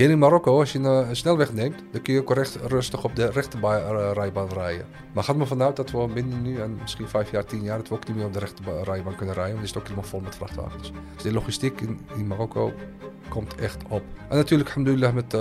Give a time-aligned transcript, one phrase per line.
[0.00, 3.16] Hier in Marokko, als je een snelweg neemt, dan kun je ook recht, rustig op
[3.16, 4.86] de rechterrijbaan rijden.
[5.12, 7.88] Maar gaat me vanuit dat we binnen nu, en misschien vijf jaar, tien jaar, dat
[7.88, 9.54] we ook niet meer op de rechterrijbaan kunnen rijden.
[9.54, 10.92] Want dan is het ook helemaal vol met vrachtwagens.
[11.14, 12.72] Dus de logistiek in, in Marokko
[13.28, 14.02] komt echt op.
[14.28, 15.40] En natuurlijk, alhamdulillah, met uh,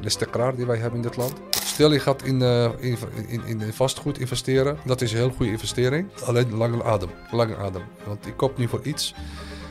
[0.00, 1.32] de istiqraar die wij hebben in dit land.
[1.50, 2.42] Stel je gaat in,
[2.78, 2.96] in,
[3.26, 6.08] in, in, vastgoed investeren, dat is een heel goede investering.
[6.24, 7.82] Alleen lange adem, lange adem.
[8.06, 9.14] Want ik koop nu voor iets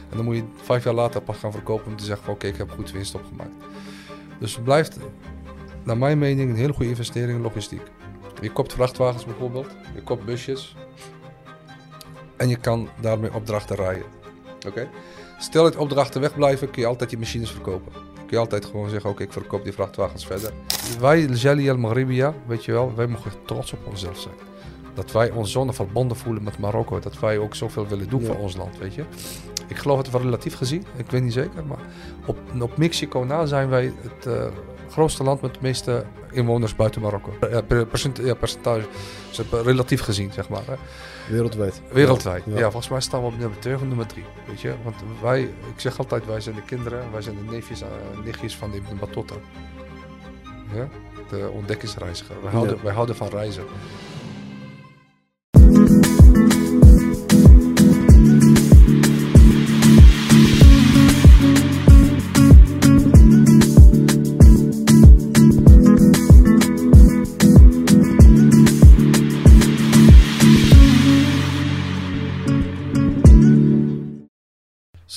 [0.10, 2.58] en dan moet je vijf jaar later pas gaan verkopen om te zeggen: oké, ik
[2.58, 3.54] heb goed winst opgemaakt.
[4.40, 4.98] Dus het blijft,
[5.84, 7.82] naar mijn mening, een hele goede investering in logistiek.
[8.42, 10.76] Je koopt vrachtwagens bijvoorbeeld, je koopt busjes
[12.38, 14.04] en je kan daarmee opdrachten rijden.
[14.68, 14.90] Oké?
[15.40, 17.92] Stel dat opdrachten wegblijven, kun je altijd je machines verkopen.
[18.16, 20.54] Kun je altijd gewoon zeggen, oké, ik verkoop die vrachtwagens verder.
[21.00, 21.94] Wij, Jali al
[22.48, 24.36] weet je wel, wij mogen trots op onszelf zijn.
[25.00, 27.00] Dat wij ons zonder verbonden voelen met Marokko.
[27.00, 29.04] Dat wij ook zoveel willen doen voor ons land, weet je.
[29.68, 31.66] Ik geloof het wel relatief gezien, ik weet niet zeker.
[31.66, 31.80] Maar
[32.26, 34.46] op, op Mexico na zijn wij het uh,
[34.90, 37.34] grootste land met de meeste inwoners buiten Marokko.
[37.52, 38.88] Ja, percent, ja, percentage,
[39.28, 40.64] dus relatief gezien, zeg maar.
[40.66, 40.74] Hè.
[41.34, 41.82] Wereldwijd.
[41.92, 42.62] Wereldwijd, ja.
[42.62, 44.24] volgens mij staan we op nummer 2 of nummer 3.
[44.48, 47.82] Weet je, want wij, ik zeg altijd, wij zijn de kinderen, wij zijn de neefjes
[47.82, 47.88] en
[48.24, 49.36] nichtjes van Ibn Battuta.
[50.74, 50.88] Ja?
[51.30, 52.36] De ontdekkingsreiziger.
[52.42, 53.64] Wij houden, wij houden van reizen.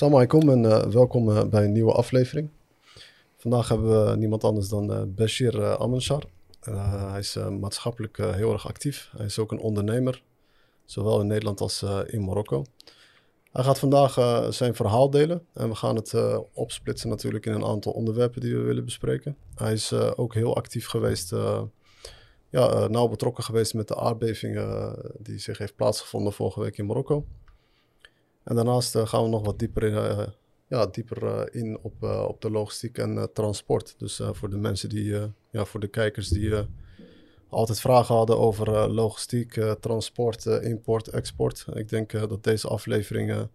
[0.03, 2.49] Assalamu alaikum en uh, welkom uh, bij een nieuwe aflevering.
[3.37, 5.77] Vandaag hebben we niemand anders dan uh, Bashir
[6.67, 7.09] Amanshar.
[7.09, 9.09] hij is maatschappelijk heel erg actief.
[9.17, 10.23] Hij is ook een ondernemer,
[10.85, 12.65] zowel in Nederland als in Marokko.
[13.51, 14.13] Hij gaat vandaag
[14.53, 16.13] zijn verhaal delen en we gaan het
[16.53, 19.37] opsplitsen natuurlijk in een aantal onderwerpen die we willen bespreken.
[19.55, 21.29] Hij is ook heel actief geweest,
[22.49, 24.59] ja, nauw betrokken geweest met de aardbeving
[25.19, 27.25] die zich heeft plaatsgevonden vorige week in Marokko.
[28.43, 30.27] En daarnaast eh, gaan we nog wat dieper in, eh,
[30.67, 33.95] ja, dieper, eh, in op, op de logistiek en transport.
[33.97, 35.15] Dus voor de mensen die,
[35.51, 36.53] ja, voor de kijkers die
[37.49, 41.65] altijd vragen hadden over logistiek, transport, import, export.
[41.73, 43.47] Ik denk dat deze aflevering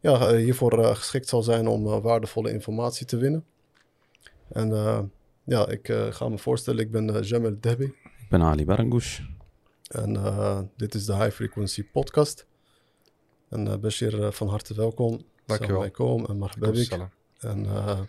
[0.00, 3.44] ja, hiervoor geschikt zal zijn om waardevolle informatie te winnen.
[4.48, 4.68] En
[5.44, 7.84] ja, ik ga me voorstellen, ik ben Jamel Debi.
[7.84, 9.20] Ik ben Ali Barangoush.
[9.88, 12.46] En dit is de High Frequency Podcast.
[13.50, 15.24] En uh, Bashir, uh, van harte welkom.
[15.58, 15.80] Dankjewel.
[15.80, 16.96] Welkom en Marhababik.
[17.38, 18.00] En uh,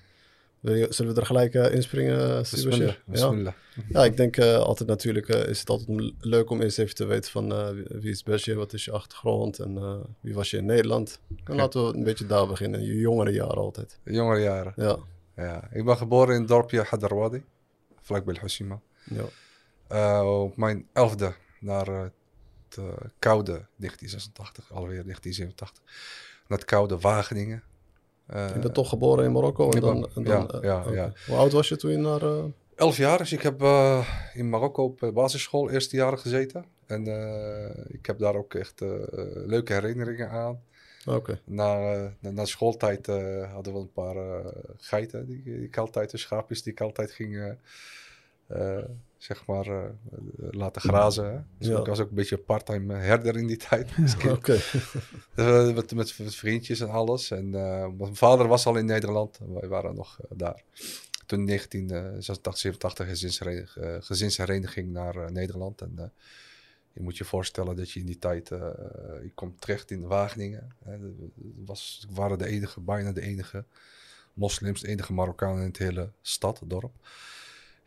[0.90, 2.96] zullen we er gelijk inspringen, Bismillah.
[3.12, 3.53] Ja?
[3.90, 7.74] ja, ik denk altijd natuurlijk is het altijd leuk om eerst even te weten van
[8.02, 11.19] wie is Bashir, wat is je achtergrond en wie was je in Nederland.
[11.44, 14.00] En laten we een beetje daar beginnen, je jongere jaren altijd.
[14.03, 14.73] Jongere jaren?
[14.75, 14.97] Ja.
[15.35, 15.69] ja.
[15.72, 17.44] Ik ben geboren in het dorpje Hadarwadi,
[18.02, 18.79] vlakbij Hoshima.
[19.90, 20.25] Ja.
[20.25, 22.12] op mijn elfde naar
[22.79, 22.85] uh,
[23.19, 25.84] koude 1986, alweer 1987.
[26.51, 27.63] Naar het koude Wageningen.
[28.34, 29.69] Uh, je bent toch geboren in Marokko?
[29.69, 32.23] En dan, en dan, ja, ja, ja, Hoe oud was je toen je naar...
[32.23, 32.44] Uh...
[32.75, 33.62] Elf jaar, dus ik heb
[34.34, 36.66] in Marokko op basisschool eerste jaren gezeten.
[36.85, 37.01] En
[37.88, 38.79] ik heb daar ook echt
[39.45, 40.61] leuke herinneringen aan.
[41.06, 41.40] Oké.
[41.44, 43.06] Na, na, schooltijd
[43.51, 44.44] hadden we een paar
[44.78, 47.56] geiten, die, die, ik altijd, de schaapjes die ik altijd ging
[49.22, 49.84] zeg maar, uh,
[50.52, 51.48] laten grazen.
[51.58, 53.90] Dus ik was ook een beetje part-time herder in die tijd.
[54.16, 54.32] Oké.
[55.36, 55.74] Okay.
[55.74, 57.32] met, met, vriendjes en alles.
[57.32, 59.40] En uh, mijn vader was al in Nederland.
[59.48, 60.64] Wij waren nog daar.
[61.26, 65.82] Toen 1986, 87 gezinshereniging, gezinshereniging naar Nederland.
[65.82, 66.12] En
[66.94, 68.48] je moet je voorstellen dat je in die tijd...
[68.50, 70.76] je komt terecht in Wageningen.
[71.66, 73.66] was, waren de enige, bijna de enige
[74.34, 76.94] moslims, de enige Marokkanen in het hele stad, dorp.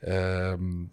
[0.09, 0.93] Um,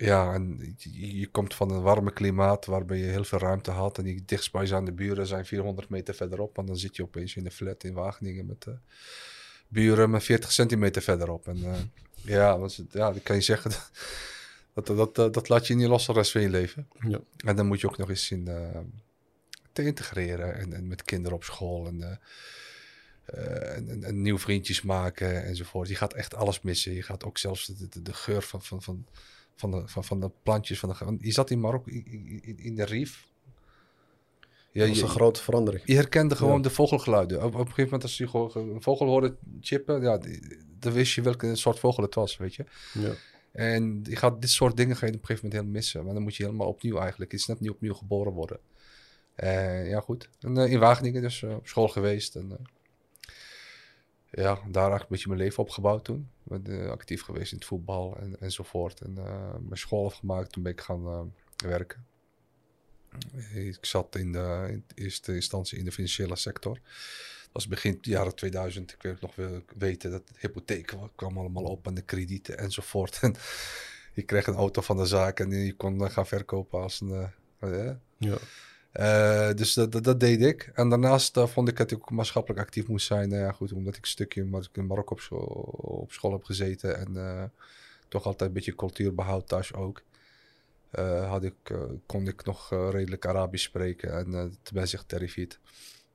[0.00, 3.98] ja, en je, komt van een warme klimaat waarbij je heel veel ruimte had.
[3.98, 6.58] En die dichtstbijzijnde buren zijn 400 meter verderop.
[6.58, 8.74] En dan zit je opeens in de flat in Wageningen met uh,
[9.68, 11.48] buren met 40 centimeter verderop.
[11.48, 11.74] En uh,
[12.36, 13.70] ja, was ja, dan kan je zeggen,
[14.74, 16.88] dat, dat, dat, dat, laat je niet los de rest van je leven.
[17.08, 17.20] Ja.
[17.36, 18.78] En dan moet je ook nog eens zien uh,
[19.72, 20.54] te integreren.
[20.54, 22.20] En, en, met kinderen op school en,
[23.24, 25.88] en, en, nieuwe vriendjes maken enzovoort.
[25.88, 26.94] Je gaat echt alles missen.
[26.94, 28.62] Je gaat ook zelfs de, de, de geur van...
[28.62, 29.06] van, van
[29.60, 30.78] van de, van, van de plantjes.
[30.78, 33.28] Van de, je zat in Marokko in, in, de Rief.
[34.72, 35.82] Ja, dat was een grote verandering.
[35.86, 37.38] Je herkende gewoon de vogelgeluiden.
[37.38, 40.20] Op, op, een gegeven moment als je gewoon een vogel hoorde chippen, ja,
[40.78, 42.64] dan wist je welke soort vogel het was, weet je.
[42.92, 43.12] Ja.
[43.52, 46.04] En je gaat dit soort dingen ga je op een gegeven moment helemaal missen.
[46.04, 47.30] Maar dan moet je helemaal opnieuw eigenlijk.
[47.30, 48.58] Het is net niet opnieuw geboren worden.
[49.36, 50.28] Uh, ja, goed.
[50.40, 52.36] En, uh, in Wageningen dus uh, op school geweest.
[52.36, 52.56] En,
[54.30, 56.28] ja, daar eigenlijk een beetje mijn leven opgebouwd toen.
[56.50, 59.00] Eh, actief geweest in het voetbal en, enzovoort.
[59.00, 61.22] En eh, mijn school afgemaakt, toen ben ik gaan eh,
[61.68, 62.06] werken.
[63.54, 66.74] Ik zat in, de, in eerste instantie in de financiële sector.
[66.74, 68.92] Dat was begin jaren 2000.
[68.92, 73.18] Ik weet nog wel weten dat de hypotheken kwam allemaal op en de kredieten enzovoort.
[73.22, 73.34] En
[74.14, 77.30] je kreeg een auto van de zaak en je kon gaan verkopen als een...
[78.18, 78.38] Ja.
[78.92, 80.70] Eh, dus dat, dat, deed ik.
[80.74, 83.28] En daarnaast eh, vond ik dat ik maatschappelijk actief moest zijn.
[83.28, 85.46] Nou goed, omdat ik een stukje ik in Marokko op school,
[86.02, 86.98] op school heb gezeten.
[86.98, 87.44] En eh,
[88.08, 90.02] toch altijd een beetje cultuurbehoud thuis ook.
[91.26, 91.54] had ik,
[92.06, 94.12] kon ik nog redelijk Arabisch spreken.
[94.12, 95.58] En uh, bij zich terrifiet.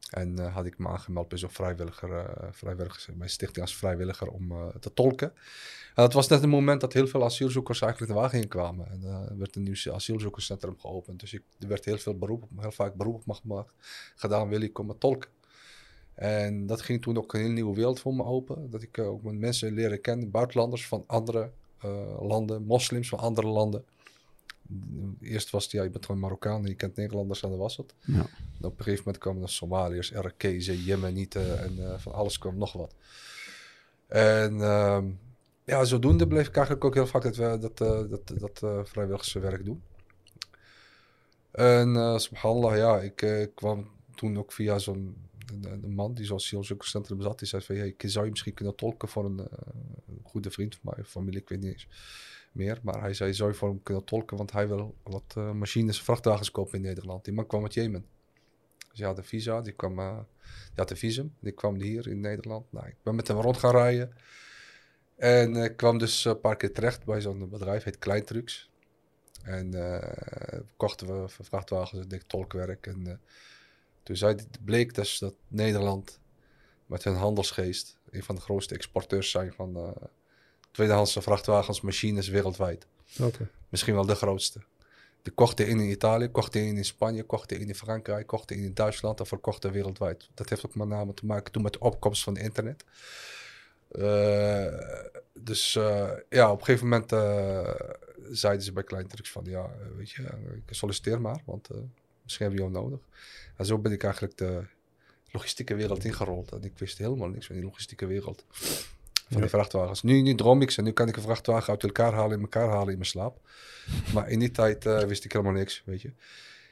[0.10, 4.94] En eh, had ik me aangemeld bij zo'n vrijwilliger, bij stichting als vrijwilliger om te
[4.94, 5.34] tolken.
[5.96, 8.90] En dat was net het moment dat heel veel asielzoekers eigenlijk de wagen in kwamen.
[8.90, 11.20] En er werd een nieuw asielzoekerscentrum geopend.
[11.20, 13.72] Dus ik, er werd heel veel beroep, heel vaak beroep op me gemaakt,
[14.16, 15.30] gedaan, wil ik komen tolken.
[16.14, 18.70] En dat ging toen ook een heel nieuwe wereld voor me open.
[18.70, 21.52] Dat ik ook met mensen leren kennen, buitenlanders van andere
[22.20, 23.86] landen, moslims van andere landen.
[25.22, 27.78] Eerst was het, ja, je bent gewoon Marokkaan en je kent Nederlanders en dat was
[27.78, 27.94] het.
[28.00, 28.22] Ja.
[28.62, 32.74] Op een gegeven moment kwamen er Somaliërs, Irakezen, Jemenieten en eh, van alles kwam nog
[32.74, 32.96] wat.
[34.08, 35.06] En ehm,
[35.64, 38.80] ja, zodoende bleef ik eigenlijk ook heel vaak dat, we- dat, eh, dat, dat eh,
[38.84, 39.82] vrijwilligerswerk doen.
[41.52, 45.16] En uh, subhanallah, ja, ik kwam toen ook via zo'n
[45.54, 47.40] een, een man die zo'n asielzoekerscentrum zat.
[47.40, 50.94] Die zei van, hey, zou je misschien kunnen tolken voor een, een goede vriend van
[50.96, 51.88] mij, familie, ik weet niet eens
[52.56, 52.80] meer.
[52.84, 56.02] Maar hij zei, zou je voor hem kunnen tolken, want hij wil wat eh, machines,
[56.02, 57.26] vrachtwagens kopen in Nederland.
[57.26, 58.06] Die man kwam uit Jemen.
[58.90, 62.08] Dus hij had een visa, die, kwam, eh, die had een visum, die kwam hier
[62.08, 62.72] in Nederland.
[62.72, 64.14] Nou, ik ben met hem rond gaan rijden.
[65.16, 68.70] En ik kwam dus een paar keer terecht bij zo'n bedrijf, heet Kleintrucs.
[69.46, 72.88] En eh, kochten we vrachtwagens en dik tolkwerk.
[72.88, 73.14] En eh,
[74.04, 76.20] toen zei, bleek dus dat Nederland
[76.86, 79.92] met hun handelsgeest een van de grootste exporteurs zijn van eh,
[80.76, 82.86] tweedehandse vrachtwagens, machines wereldwijd.
[83.70, 84.62] Misschien wel de grootste.
[85.22, 88.64] De kochten in in Italië, kochten in in Spanje, kochten in in Frankrijk, kochten in
[88.64, 90.30] in Duitsland en verkochten wereldwijd.
[90.34, 92.84] Dat heeft ook met name te maken toen met de opkomst van internet.
[93.92, 94.68] Uh,
[95.34, 97.70] dus uh, ja, op een gegeven moment uh,
[98.32, 100.22] zeiden ze bij Kleintrucs van ja, weet je,
[100.56, 101.70] ik solliciteer maar, want
[102.24, 103.08] misschien hebben we jou nodig.
[103.58, 104.64] En zo ben ik eigenlijk de
[105.32, 106.52] logistieke wereld ingerold.
[106.52, 108.46] En ik wist helemaal niks van die logistieke wereld.
[109.30, 110.04] Van die vrachtwagens.
[110.04, 110.82] Nu, nu droom ik ze.
[110.82, 113.40] Nu kan ik een vrachtwagen uit elkaar halen in elkaar halen in mijn slaap.
[114.14, 116.12] Maar in die tijd uh, wist ik helemaal niks, weet je.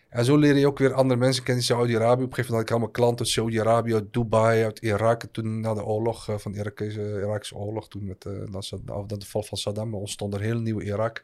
[0.09, 2.23] En zo leer je ook weer andere mensen kennen in Saudi-Arabië.
[2.23, 5.23] Op een gegeven moment had ik allemaal klanten uit Saudi-Arabië, uit Dubai, uit Irak.
[5.31, 8.59] Toen na de oorlog, uh, van de Irakese, Irakische oorlog, toen met uh, na,
[9.07, 11.23] de val van Saddam, ontstond er heel nieuw Irak.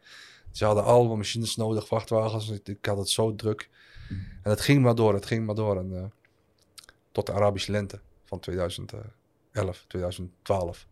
[0.52, 2.50] Ze hadden allemaal machines nodig, vrachtwagens.
[2.50, 3.70] Ik, ik had het zo druk.
[4.10, 4.18] Mm.
[4.44, 5.78] En het ging maar door, het ging maar door.
[5.78, 6.04] En, uh,
[7.12, 10.88] tot de Arabische lente van 2011, 2012.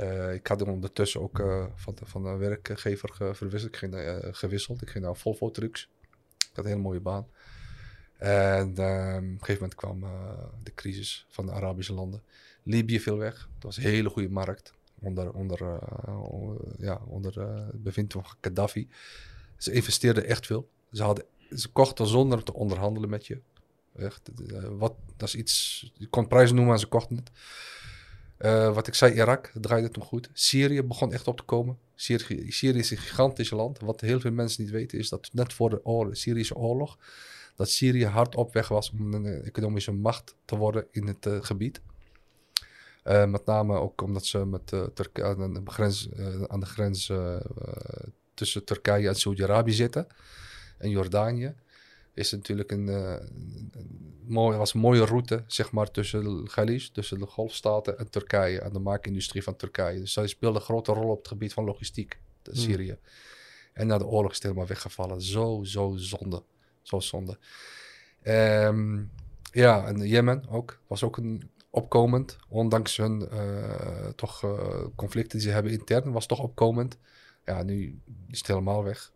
[0.00, 3.32] Uh, ik had ondertussen ook uh, van, van de werkgever.
[3.64, 4.82] Ik ging, uh, gewisseld.
[4.82, 5.88] Ik ging naar Volvo Trucks.
[6.38, 7.26] Ik had een hele mooie baan.
[8.16, 10.04] En op een gegeven moment kwam
[10.62, 12.22] de crisis van de Arabische landen.
[12.62, 13.34] Libië viel weg.
[13.34, 14.72] Dat was een hele goede markt.
[15.00, 15.78] Onder, onder,
[16.78, 18.88] ja, onder het bevind van Gaddafi.
[19.56, 20.68] Ze investeerden echt veel.
[20.92, 23.40] Ze, hadden, ze kochten zonder te onderhandelen met je.
[23.96, 24.30] Echt,
[24.70, 25.92] wat, dat is iets.
[25.94, 27.30] Je kon prijzen noemen en ze kochten het.
[28.44, 30.28] Uh, wat ik zei, Irak draaide toen goed.
[30.32, 31.78] Syrië begon echt op te komen.
[31.94, 33.78] Syrië, is een gigantisch land.
[33.78, 36.98] Wat heel veel mensen niet weten is dat net voor de oorlog, Syrische oorlog,
[37.56, 41.38] dat Syrië hard op weg was om een economische macht te worden in het uh,
[41.40, 41.80] gebied.
[43.04, 46.08] Met name ook omdat ze met Turkije aan de grens,
[46.46, 47.12] aan de grens
[48.34, 50.06] tussen Turkije en Saudi-Arabië zitten
[50.78, 51.54] en Jordanië
[52.14, 57.26] is natuurlijk een, een mooi, was een mooie route zeg maar, tussen Galis, tussen de
[57.26, 60.00] golfstaten en Turkije en de maakindustrie van Turkije.
[60.00, 62.60] Dus zij speelde een grote rol op het gebied van logistiek, de Hmm.
[62.60, 62.98] Syrië.
[63.72, 65.22] En na de oorlog is het helemaal weggevallen.
[65.22, 66.42] Zo, zo zonde.
[66.82, 67.38] Zo zonde.
[68.22, 69.10] Um,
[69.52, 70.80] ja, en Jemen ook.
[70.86, 72.36] Was ook een opkomend.
[72.48, 76.98] Ondanks hun uh, toch uh, conflicten die ze hebben intern, was toch opkomend.
[77.44, 79.12] Ja, nu is het helemaal weg.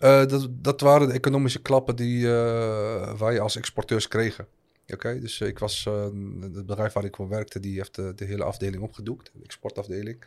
[0.00, 4.46] Uh, dat, dat, waren de economische klappen die uh, wij als exporteurs kregen.
[4.82, 5.20] Oké, okay?
[5.20, 6.02] dus ik was, uh,
[6.40, 10.24] het bedrijf waar ik voor werkte, die heeft de, de, hele afdeling opgedoekt, de exportafdeling.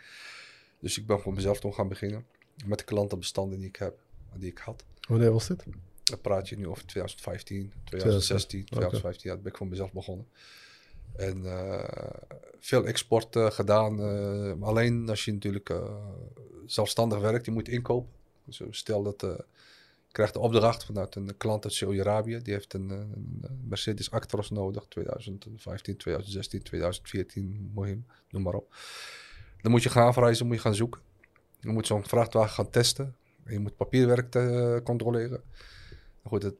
[0.80, 2.26] Dus ik ben voor mezelf toen gaan beginnen
[2.66, 3.98] met de klantenbestanden die ik heb,
[4.36, 4.84] die ik had.
[5.08, 5.64] Wanneer was dit?
[6.04, 10.28] Dan praat je nu over 2015, 2016, 2015, ja, ben ik voor mezelf begonnen.
[11.16, 11.84] En uh,
[12.60, 14.00] veel export uh, gedaan.
[14.00, 15.74] Uh, alleen als je natuurlijk
[16.66, 18.12] zelfstandig werkt, je moet inkopen.
[18.46, 19.46] Dus stel dat
[20.12, 22.40] krijgt de opdracht vanuit een klant uit Saudi-Arabië.
[22.42, 28.76] Die heeft een, een Mercedes Actros nodig, 2015, 2016, 2014, mooi, noem maar op.
[29.62, 31.02] Dan moet je gaan afreizen, moet je gaan zoeken.
[31.60, 33.16] Je moet zo'n vrachtwagen gaan testen.
[33.46, 35.44] Je moet papierwerk te, controleren.
[36.24, 36.56] Goed, het,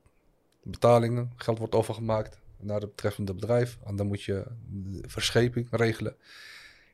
[0.64, 3.78] betalingen, geld wordt overgemaakt naar het betreffende bedrijf.
[3.86, 6.16] En dan moet je de verscheping regelen.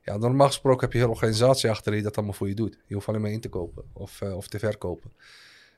[0.01, 2.77] Ja, normaal gesproken heb je een organisatie achter die dat allemaal voor je doet.
[2.85, 5.11] Je hoeft alleen maar in te kopen of, uh, of te verkopen.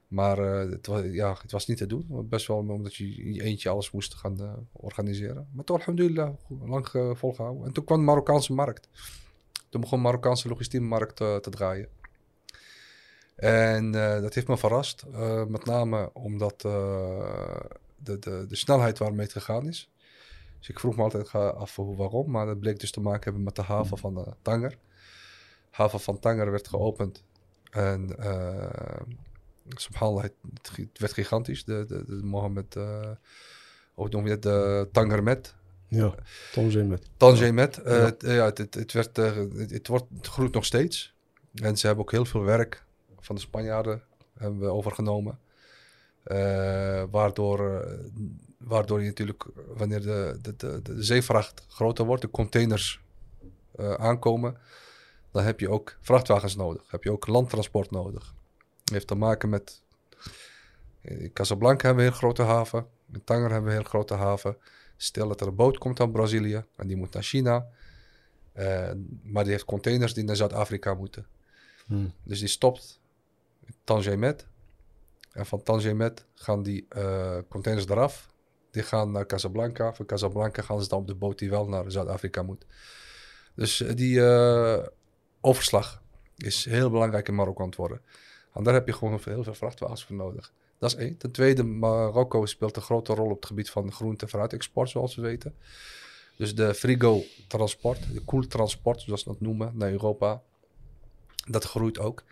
[0.08, 2.28] Maar uh, het, was, ja, het was niet te doen.
[2.30, 5.50] Best wel omdat je in je eentje alles moest gaan uh, organiseren.
[5.54, 6.34] Maar toch, alhamdulillah,
[6.66, 7.66] lang volgehouden.
[7.66, 8.90] En toen kwam de Marokkaanse markt.
[9.70, 11.88] Toen begon de Marokkaanse logistieke markt te draaien.
[13.36, 15.06] En dat heeft me verrast.
[15.48, 19.91] met name omdat de, de, de snelheid waarmee het gegaan is.
[20.62, 23.56] Dus ik vroeg me altijd af waarom, maar dat bleek dus te maken hebben met
[23.56, 24.70] de haven van uh, Tanger.
[24.70, 24.77] De
[25.70, 27.24] haven van Tanger werd geopend
[27.72, 29.01] en uh,
[29.68, 30.34] subhanallah, het,
[30.94, 31.63] werd gigantisch.
[31.63, 33.10] De, de, de Mohammed, uh,
[33.94, 35.56] hoe noem je het, de Tangermet.
[35.88, 36.15] Ja,
[36.51, 37.10] Tangermet.
[37.18, 37.82] Tangermet.
[37.84, 37.98] Ja.
[37.98, 41.15] Uh, het, ja, het, het, het, werd, het, het, wordt, het groeit nog steeds.
[41.53, 42.84] En ze hebben ook heel veel werk
[43.20, 44.03] van de Spanjaarden
[44.38, 45.39] hebben we overgenomen.
[47.12, 47.88] Waardoor,
[48.63, 53.01] waardoor je natuurlijk, wanneer de, de, de, de zeevracht groter wordt, de containers
[53.80, 54.58] uh, aankomen,
[55.32, 56.91] dan heb je ook vrachtwagens nodig.
[56.91, 58.34] Heb je ook landtransport nodig.
[58.84, 59.82] Het heeft te maken met.
[61.01, 62.86] In Casablanca hebben we een heel grote haven.
[63.13, 64.58] In Tanger hebben we een heel grote haven.
[64.98, 67.68] Stel dat er een boot komt uit Brazilië en die moet naar China.
[68.56, 68.91] Uh,
[69.24, 71.25] maar die heeft containers die naar Zuid-Afrika moeten.
[71.86, 72.13] Hmm.
[72.24, 73.00] Dus die stopt
[73.65, 74.48] in Tangemet
[75.32, 78.31] en van Tangemet gaan die uh, containers eraf.
[78.72, 79.94] Die gaan naar Casablanca.
[79.94, 82.66] Van Casablanca gaan ze dan op de boot die wel naar Zuid-Afrika moet.
[83.56, 84.80] Dus uh, die uh,
[85.42, 86.01] overslag
[86.38, 88.01] is heel belangrijk in Marokko aan worden.
[88.54, 90.54] En daar heb je gewoon heel veel vrachtwagens voor nodig.
[90.80, 91.18] Dat is één.
[91.18, 95.16] Ten tweede, Marokko speelt een grote rol op het gebied van groente- en fruitexport, zoals
[95.16, 95.56] we weten.
[96.38, 100.42] Dus de frigo-transport, de koeltransport, zoals ze dat noemen, naar Europa,
[101.48, 102.24] dat groeit ook.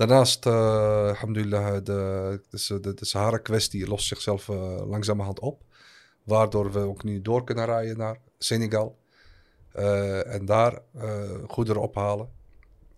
[0.00, 5.62] Daarnaast, uh, alhamdulillah, de, de, de, Sahara-kwestie lost zichzelf uh, langzamerhand op.
[6.22, 8.98] Waardoor we ook nu door kunnen rijden naar Senegal.
[9.76, 10.82] Uh, en daar
[11.46, 12.28] goederen ophalen.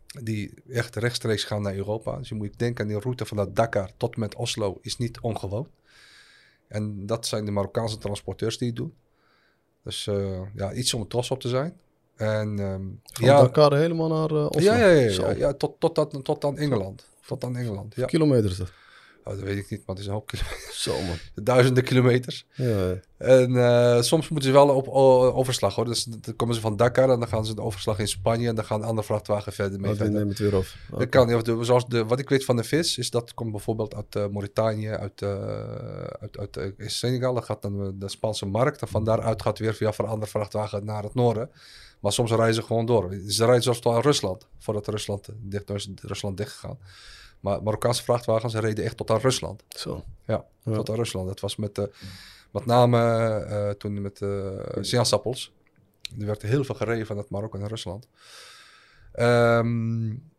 [0.06, 2.16] Die echt rechtstreeks gaan naar Europa.
[2.16, 5.68] Dus je moet denken aan die route vanuit Dakar tot met Oslo is niet ongewoon.
[6.68, 8.94] En dat zijn de Marokkaanse transporteurs die het doen.
[9.84, 10.04] Dus
[10.54, 11.80] ja, iets om trots op te zijn.
[12.16, 14.60] En, um, Van ja, Dakar helemaal naar uh, Oslo?
[14.60, 17.06] Ja, ja, ja, ja, ja, tot, tot, tot, tot aan Engeland.
[17.26, 18.06] Tot aan Engeland, ja.
[18.06, 18.72] Kilometer is dat?
[19.24, 20.82] Oh, dat weet ik niet, maar het is een hoop kilometers.
[20.82, 21.16] Zo man.
[21.44, 22.46] Duizenden kilometers.
[22.54, 24.88] Ja, En uh, soms moeten ze wel op
[25.34, 25.84] overslag hoor.
[25.84, 28.54] Dus dan komen ze van Dakar en dan gaan ze de overslag in Spanje en
[28.54, 29.92] dan gaan andere vrachtwagen verder mee.
[29.92, 30.56] Oh, die nemen het weer.
[30.56, 30.98] Okay.
[30.98, 31.66] Dat kan niet.
[31.66, 34.88] Zoals de, wat ik weet van de vis is dat komt bijvoorbeeld uit uh, Mauritanië,
[34.88, 35.30] uit, uh,
[36.20, 37.34] uit, uit uh, Senegal.
[37.34, 40.84] Dat gaat dan de Spaanse markt en van daaruit gaat weer via een andere vrachtwagen
[40.84, 41.50] naar het noorden.
[42.02, 43.14] Maar soms rijden ze gewoon door.
[43.28, 46.78] Ze rijden zelfs tot aan Rusland, voordat Rusland dicht is Rusland dichtgegaan.
[47.40, 49.62] Maar Marokkaanse vrachtwagens reden echt tot aan Rusland.
[49.68, 50.04] Zo.
[50.26, 50.72] Ja, ja.
[50.72, 51.28] tot aan Rusland.
[51.28, 51.84] Dat was met, uh,
[52.52, 52.98] met name
[53.48, 55.52] uh, toen met uh, sinaasappels.
[56.18, 58.08] Er werd heel veel gereden vanuit Marokko naar Rusland.
[59.14, 60.30] Um,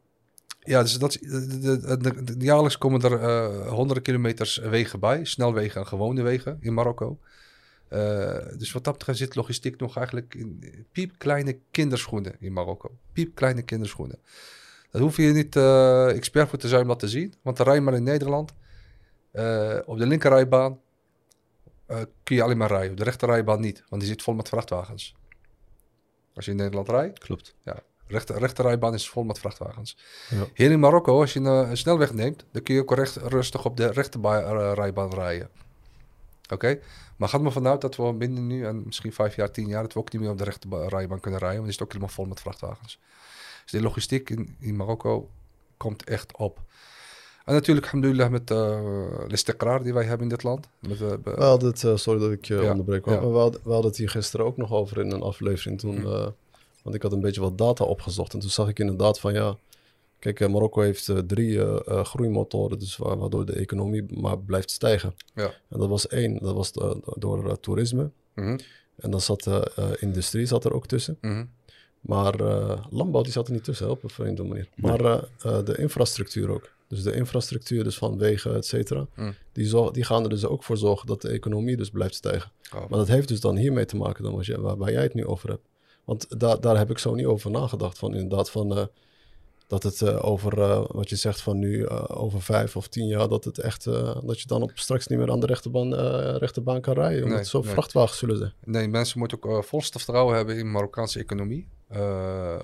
[0.60, 5.26] ja, dus dat, de, de, de, jaarlijks komen er honderden kilometers wegen bij.
[5.26, 7.20] Snelwegen en gewone wegen in Marokko.
[7.94, 12.98] Uh, dus wat dat betreft zit logistiek nog eigenlijk in piepkleine kinderschoenen in Marokko.
[13.14, 14.20] Piepkleine kinderschoenen.
[14.92, 17.34] Dat hoef je niet uh, expert voor te zijn om dat te zien.
[17.42, 18.54] Want de rij maar in Nederland.
[19.34, 20.80] Uh, op de linkerrijbaan
[22.24, 22.92] kun je alleen maar rijden.
[22.92, 23.84] Op de rechterrijbaan niet.
[23.90, 25.16] Want die zit vol met vrachtwagens.
[26.34, 27.20] Als je in Nederland rijdt.
[27.20, 27.56] Klopt.
[27.64, 29.98] Ja, rechter, rechterrijbaan is vol met vrachtwagens.
[30.30, 30.46] Ja.
[30.54, 33.66] Hier in Marokko, als je een, een, snelweg neemt, dan kun je ook recht, rustig
[33.66, 35.50] op de rechterrijbaan rijden.
[36.44, 36.82] Oké, okay?
[37.16, 39.94] Maar gaat me vanuit dat we binnen nu en misschien vijf jaar, tien jaar, dat
[39.94, 42.16] we ook niet meer op de rechte rijbaan kunnen rijden, want die is ook helemaal
[42.16, 43.00] vol met vrachtwagens.
[43.64, 45.30] Dus de logistiek in, in Marokko
[45.78, 46.62] komt echt op.
[47.46, 48.58] En natuurlijk, alhamdulillah, met uh,
[49.28, 50.68] de istiqraar die wij hebben in dit land.
[50.80, 53.20] Met, uh, we hadden het, uh, sorry dat ik je ja, onderbreek, ja.
[53.20, 56.34] we, hadden, we hadden het hier gisteren ook nog over in een aflevering toen, mm.
[56.84, 59.58] want ik had een beetje wat data opgezocht en toen zag ik inderdaad van ja,
[60.24, 65.16] Kijk, uh, Marokko heeft uh, drie uh, groeimotoren, dus waardoor de economie maar blijft stijgen.
[65.36, 65.54] Ja.
[65.70, 66.72] En dat was één, dat was
[67.18, 68.04] door toerisme.
[68.04, 68.60] Mm -hmm.
[68.96, 71.18] En dan zat de industrie zat er ook tussen.
[71.22, 71.50] Mm -hmm.
[72.02, 72.36] Maar
[72.90, 74.68] landbouw die zat er niet tussen, op een vreemde manier.
[74.76, 74.92] Nee.
[74.92, 75.28] Maar
[75.64, 76.72] de infrastructuur ook.
[76.88, 79.34] Dus de infrastructuur dus van wegen, et cetera, mm.
[79.52, 82.52] die, die gaan er dus ook voor zorgen dat de economie dus blijft stijgen.
[82.76, 82.90] Oh.
[82.90, 85.26] Maar dat heeft dus dan hiermee te maken dan je, waar, waar, jij het nu
[85.26, 85.68] over hebt.
[86.04, 87.98] Want daar daar heb ik zo niet over nagedacht.
[87.98, 88.90] Van inderdaad van
[89.74, 93.08] dat het eh, over, eh, wat je zegt van nu, eh, over vijf of tien
[93.08, 95.94] jaar, dat het echt, dat je dan op straks niet meer aan de rechterbaan,
[96.38, 97.24] rechterbaan kan rijden.
[97.24, 97.72] Omdat Nee, zo nee.
[97.72, 98.54] vrachtwagens zullen zijn.
[98.64, 101.68] Nee, mensen moeten ook volste vertrouwen hebben in de Marokkaanse economie.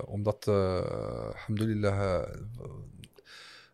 [0.04, 2.26] Omdat, alhamdulillah,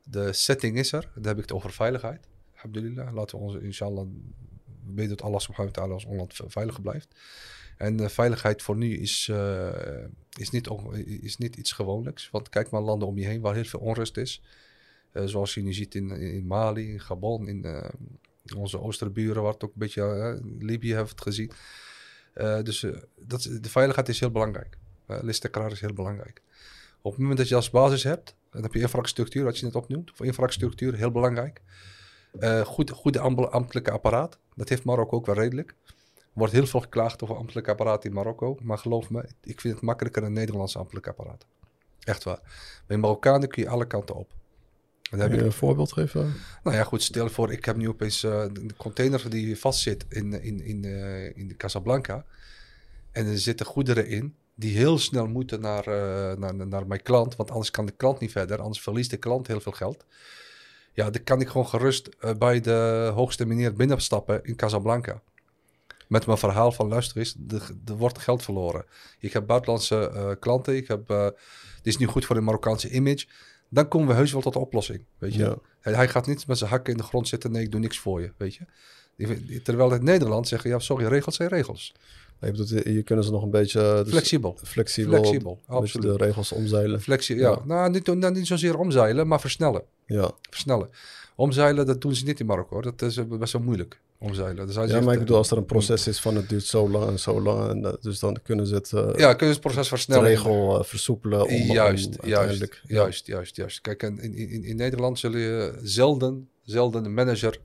[0.03, 1.11] de setting is er.
[1.15, 2.27] Dan heb ik het over veiligheid.
[2.55, 4.07] Alhamdulillah, laten we ons, inshallah,
[4.87, 7.09] we weten dat Allah subhanahu wa ta'ala ons land veiliger blijft.
[7.77, 9.69] En uh, veiligheid voor nu is, uh,
[10.39, 10.69] is, niet,
[11.21, 12.31] is niet iets gewoonlijks.
[12.31, 14.43] Want kijk maar landen om je heen waar heel veel onrust is.
[15.13, 17.85] Uh, zoals je nu ziet in, Mali, in Gabon, in
[18.57, 21.51] onze oosterburen, waar het ook een beetje Libië heeft gezien.
[22.63, 24.79] dus dat, de veiligheid is heel belangrijk.
[25.09, 26.43] Uh, Listekrar is heel belangrijk.
[27.01, 29.75] Op het moment dat je als basis hebt, dan heb je infrastructuur, wat je net
[29.75, 30.11] opnoemt.
[30.15, 31.63] Voor infrastructuur, heel belangrijk.
[32.65, 35.75] goed, goede ambtelijke apparaat, dat heeft Marokko ook wel redelijk.
[36.37, 38.57] Wordt heel veel geklaagd over ambtelijk apparaat in Marokko.
[38.63, 41.47] Maar geloof me, ik vind het makkelijker dan een Nederlands ambtelijk apparaat.
[42.01, 42.41] Echt waar.
[42.87, 44.31] Bij Marokkanen kun je alle kanten op.
[45.11, 46.35] En heb je een voorbeeld geven?
[46.63, 47.03] Nou ja, goed.
[47.03, 51.37] Stel voor, ik heb nu opeens uh, de container die vastzit in, in, in, uh,
[51.37, 52.25] in Casablanca.
[53.13, 57.37] En er zitten goederen in die heel snel moeten naar, uh, naar, naar mijn klant.
[57.37, 58.61] Want anders kan de klant niet verder.
[58.61, 60.05] Anders verliest de klant heel veel geld.
[60.93, 65.23] Ja, dan kan ik gewoon gerust bij de hoogste meneer binnenstappen in Casablanca
[66.07, 67.37] met mijn verhaal van luister eens,
[67.85, 68.85] er wordt geld verloren.
[69.19, 71.37] Ik heb buitenlandse uh, klanten, ik heb, uh, dit
[71.83, 73.27] is niet goed voor de Marokkaanse image.
[73.69, 75.43] Dan komen we heus wel tot de oplossing, weet je.
[75.43, 75.57] Ja.
[75.81, 77.99] Hij, hij, gaat niet met zijn hakken in de grond zitten, nee, ik doe niks
[77.99, 78.65] voor je, weet je.
[79.63, 81.95] Terwijl in Nederland zeggen, ja, sorry, regels zijn regels.
[82.41, 83.81] Je, bedoelt, je kunnen ze nog een beetje...
[83.81, 84.59] Dus flexibel.
[84.63, 85.19] Flexibel.
[85.19, 86.19] Flexibel, absoluut.
[86.19, 87.01] de regels omzeilen.
[87.01, 87.51] Flexi ja.
[87.51, 87.65] ja.
[87.65, 89.83] Nou, niet, nou, niet zozeer omzeilen, maar versnellen.
[90.07, 90.31] Ja.
[90.51, 90.91] Versnellen.
[91.37, 92.83] Omzeilen, dat doen ze niet in Marokko, hoor.
[92.83, 94.67] Dat is best wel moeilijk, omzeilen.
[94.67, 97.09] Dus ja, maar ik bedoel, als er een proces is van het duurt zo lang
[97.09, 98.93] en zo lang, en, dus dan kunnen ze het...
[98.95, 100.25] Uh, ja, kunnen ze het proces versnellen.
[100.25, 101.47] De regel uh, versoepelen.
[101.47, 103.81] Om, juist, om juist, juist, juist, juist.
[103.81, 107.61] Kijk, in, in, in Nederland zul je zelden, zelden een manager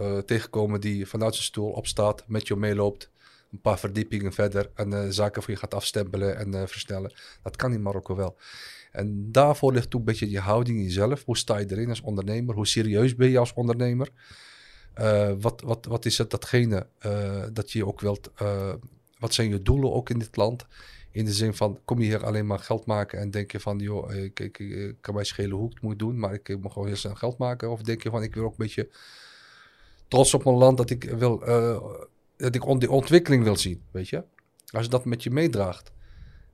[0.00, 3.10] uh, tegenkomen die vanuit zijn stoel opstaat, met je meeloopt,
[3.52, 7.12] een paar verdiepingen verder en zaken voor je gaat afstempelen en versnellen.
[7.42, 8.36] Dat kan in Marokko wel.
[8.92, 11.24] En daarvoor ligt ook een beetje je houding in jezelf.
[11.24, 12.54] Hoe sta je erin als ondernemer?
[12.54, 14.08] Hoe serieus ben je als ondernemer?
[15.00, 18.30] Uh, wat, wat, wat is het datgene uh, dat je ook wilt?
[18.42, 18.74] Uh,
[19.18, 20.66] wat zijn je doelen ook in dit land?
[21.10, 23.78] In de zin van, kom je hier alleen maar geld maken en denk je van,
[23.78, 26.72] joh, ik, ik, ik kan mij schelen hoe ik het moet doen, maar ik moet
[26.72, 27.70] gewoon heel snel geld maken?
[27.70, 28.88] Of denk je van, ik wil ook een beetje
[30.08, 31.38] trots op mijn land dat ik wil,
[32.36, 34.24] dat ik die ontwikkeling wil zien, weet je?
[34.70, 35.92] Als je dat met je meedraagt.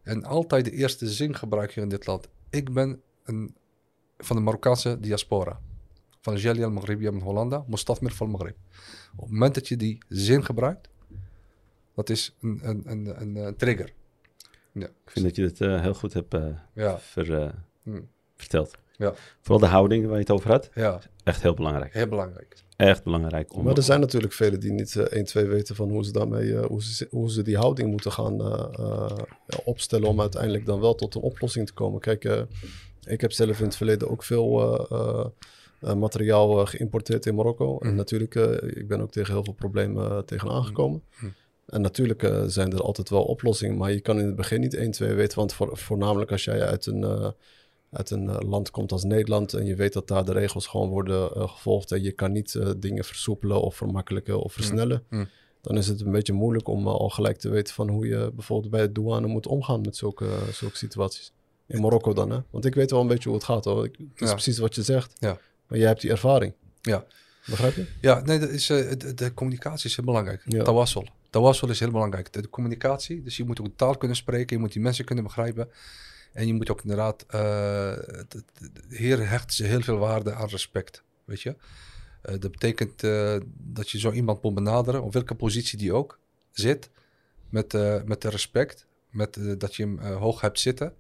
[0.03, 2.29] En altijd de eerste zin gebruik je in dit land.
[2.51, 3.55] Ik ben een,
[4.19, 5.61] van de Marokkaanse diaspora.
[6.21, 8.57] Van Jalia al-Maghribiya van Hollanda, Mustafmir van Maghrib.
[9.17, 10.89] Op het moment dat je die zin gebruikt,
[11.95, 13.93] dat is een, een, een, een, een trigger.
[14.73, 14.87] Ja.
[14.87, 16.99] Ik vind dat je het uh, heel goed hebt uh, ja.
[16.99, 17.49] ver, uh,
[17.83, 18.09] Hmm.
[18.37, 18.77] verteld.
[18.97, 19.15] Ja.
[19.41, 20.71] Vooral de houding waar je het over had.
[20.75, 21.93] ja, Echt heel belangrijk.
[21.93, 22.57] heel belangrijk.
[22.77, 23.55] Echt belangrijk.
[23.55, 26.47] Om, Maar er zijn natuurlijk velen die niet 1, 2 weten van hoe ze daarmee,
[26.47, 29.11] uh, hoe, ze, hoe ze die houding moeten gaan uh, uh,
[29.65, 32.01] opstellen om uiteindelijk dan wel tot een oplossing te komen.
[32.01, 32.25] Kijk,
[33.05, 34.61] ik heb zelf in het verleden ook veel
[35.81, 37.75] materiaal geïmporteerd in Marokko.
[37.75, 37.87] Mhm.
[37.87, 38.35] En natuurlijk,
[38.75, 41.03] ik ben ook tegen heel veel problemen tegen aangekomen.
[41.17, 41.31] Mhm.
[41.67, 44.91] En natuurlijk zijn er altijd wel oplossingen, maar je kan in het begin niet 1,
[44.91, 47.35] 2 weten, want voor, voornamelijk als jij uit een
[47.91, 51.49] uit een land komt als Nederland en je weet dat daar de regels gewoon worden
[51.49, 55.29] gevolgd en je kan niet dingen versoepelen of vermakkelijken of versnellen, Mm.
[55.61, 58.71] Dan is het een beetje moeilijk om al gelijk te weten van hoe je bijvoorbeeld
[58.71, 61.33] bij de douane moet omgaan met zulke, zulke situaties.
[61.67, 62.39] In Marokko dan, hè?
[62.51, 63.83] Want ik weet wel een beetje hoe het gaat, hoor.
[63.83, 64.33] Het is Ja.
[64.33, 65.13] precies wat je zegt.
[65.19, 65.39] Ja.
[65.69, 66.53] Maar jij hebt die ervaring.
[66.81, 67.05] Ja.
[67.47, 67.87] Begrijp je?
[68.01, 70.43] Ja, nee, dat is, de, de, communicatie is heel belangrijk.
[70.45, 70.65] Ja.
[70.65, 71.09] Tawassel.
[71.31, 72.33] Tawassel is heel belangrijk.
[72.33, 75.05] De, de, communicatie, dus je moet ook de taal kunnen spreken, je moet die mensen
[75.05, 75.69] kunnen begrijpen.
[76.33, 77.93] En je moet ook inderdaad, uh,
[78.89, 81.49] hier hechten ze heel veel waarde aan respect, weet je.
[81.49, 86.19] Uh, dat betekent uh, dat je zo iemand moet benaderen, op welke positie die ook
[86.53, 86.91] zit,
[87.49, 87.73] met,
[88.05, 90.95] met de respect, met dat je hem hoog hebt zitten.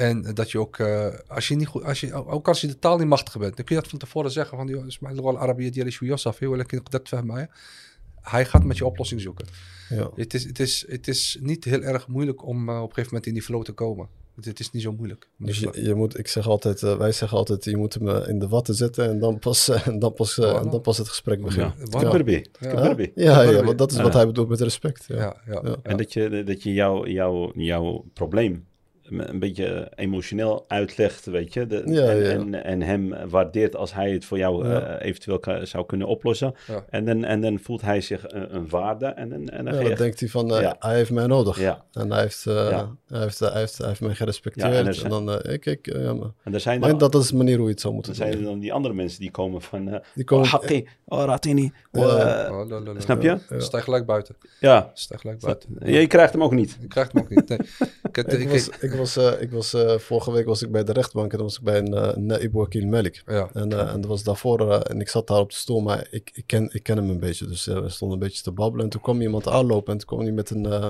[0.00, 0.80] En dat je ook,
[1.26, 3.64] als je niet goed, als je, ook als je de taal niet machtig bent, dan
[3.64, 6.38] kun je dat van tevoren zeggen van, joh, Ismail al-Arabiya die is Yossaf,
[8.20, 9.46] hij gaat met je oplossing zoeken.
[9.88, 10.10] Ja.
[10.14, 13.04] Het, is, het, is, het is niet heel erg moeilijk om uh, op een gegeven
[13.04, 14.08] moment in die flow te komen.
[14.36, 15.28] Het, het is niet zo moeilijk.
[15.36, 18.28] Dus je, je, moet, ik zeg altijd, uh, wij zeggen altijd, je moet hem uh,
[18.28, 21.42] in de watten zetten en dan pas, en dan pas, en dan pas het gesprek
[21.42, 21.74] begint.
[21.78, 22.24] Ja, ja.
[23.14, 23.42] ja.
[23.42, 25.04] ja, ja want dat is wat hij bedoelt met respect.
[25.08, 25.36] Ja.
[25.46, 28.68] Ja, En dat je, dat je jouw, jouw, jouw probleem
[29.10, 31.66] een beetje emotioneel uitlegt, weet je.
[31.66, 32.30] De, Ja, en, ja.
[32.30, 34.80] En, en hem waardeert als hij het voor jou Ja.
[34.98, 36.54] eh, eventueel ka- zou kunnen oplossen.
[36.66, 36.84] Ja.
[36.90, 39.88] En, dan, en dan voelt hij zich een, een waarde en, dan- en dan je
[39.88, 40.76] dan denkt hij van, eh, Ja.
[40.78, 41.60] hij heeft mij nodig.
[41.60, 42.94] Ja, En hij heeft, eh, Ja.
[43.08, 44.66] hij, heeft, hij, heeft, hij heeft mij gerespecteerd.
[44.66, 46.98] Ja, en en, er zijn- dan, ik, ik, ja, maar en er zijn, maar dan,
[47.10, 48.44] dat is de manier hoe je het zou er moeten zijn er doen.
[48.46, 49.88] dan die andere mensen die komen van...
[49.88, 51.72] eh Die komen, oh, Hakki, oh, Ratini.
[51.92, 52.48] oh, Ja.
[52.50, 53.38] Oh, snap je?
[53.48, 53.60] Ja.
[53.60, 54.36] Sta gelijk buiten.
[54.60, 55.68] ja, Sta gelijk buiten.
[55.84, 56.78] je krijgt hem ook niet.
[56.80, 57.48] Ik krijg hem ook niet.
[57.48, 57.58] Nee.
[58.02, 60.70] Ik, heb- ik ik- was, ik was, eh, ik was eh, vorige week was ik
[60.70, 63.22] bij de rechtbank en dan was ik bij een uh, Naib Wakil Malik.
[63.26, 63.48] ja.
[63.52, 66.06] En, eh, en dat was daarvoor, eh, en ik zat daar op de stoel, maar
[66.10, 67.46] ik, ik, ken, ik ken hem een beetje.
[67.46, 68.84] Dus eh, we stonden een beetje te babbelen.
[68.84, 70.86] En toen kwam iemand aanlopen en toen kwam hij met een, eh,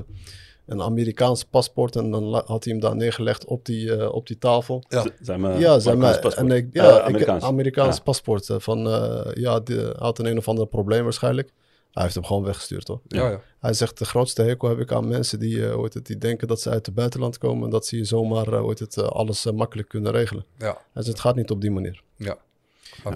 [0.66, 1.96] een Amerikaans paspoort.
[1.96, 4.82] En dan had hij hem daar neergelegd op die, eh, op die tafel.
[4.88, 5.06] Ja.
[5.20, 6.34] Zijn we ja, zijn mij, paspoort.
[6.34, 7.44] en ik, Eh, ja, ik- Amerikaans.
[7.44, 8.02] Amerikaans Ja.
[8.02, 8.48] paspoort.
[8.50, 11.50] eh, van, eh, ja, die, hij had een een of ander probleem waarschijnlijk.
[11.92, 13.00] Hij heeft hem gewoon weggestuurd, hoor.
[13.08, 13.40] Ja, ja.
[13.58, 16.48] Hij zegt, de grootste hekel heb ik aan mensen die, eh, heet het, die denken
[16.48, 17.64] dat ze uit het buitenland komen...
[17.64, 20.44] en dat ze hier zomaar eh, heet het, eh, alles makkelijk kunnen regelen.
[20.58, 20.66] ja.
[20.66, 22.02] Hij zegt, het gaat niet op die manier.
[22.16, 22.38] ja.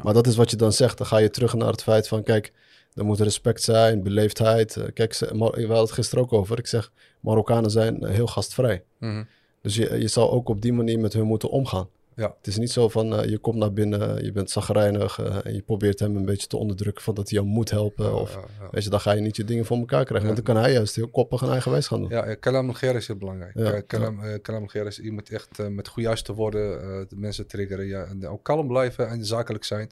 [0.03, 0.99] Maar dat is wat je dan zegt.
[0.99, 2.53] Dan ga je terug naar het feit van, kijk,
[2.95, 4.79] er moet respect zijn, beleefdheid.
[4.95, 6.59] Kijk, ze, we hadden het gisteren ook over.
[6.59, 8.85] Ik zeg, Marokkanen zijn heel gastvrij.
[8.99, 9.25] Mhm.
[9.63, 11.89] Dus je, je zal ook op die manier met hun moeten omgaan.
[12.17, 12.35] Ja.
[12.37, 15.19] Het is niet zo van, eh, je komt naar binnen, je bent zagrijnig...
[15.19, 18.15] eh, en je probeert hem een beetje te onderdrukken van dat hij jou moet helpen.
[18.21, 18.69] of, Ja.
[18.71, 20.27] Weet je, dan ga je niet je dingen voor elkaar krijgen.
[20.27, 22.09] Want dan kan hij juist heel koppig en eigenwijs gaan doen.
[22.11, 23.59] Ja, eh, kalam Niger is heel belangrijk.
[23.59, 26.89] Ja, kalam, eh, kalam Niger is, je moet echt eh, met goede juiste woorden eh,
[27.09, 27.87] de mensen triggeren.
[27.87, 29.91] Ja, en ook kalm blijven en zakelijk zijn.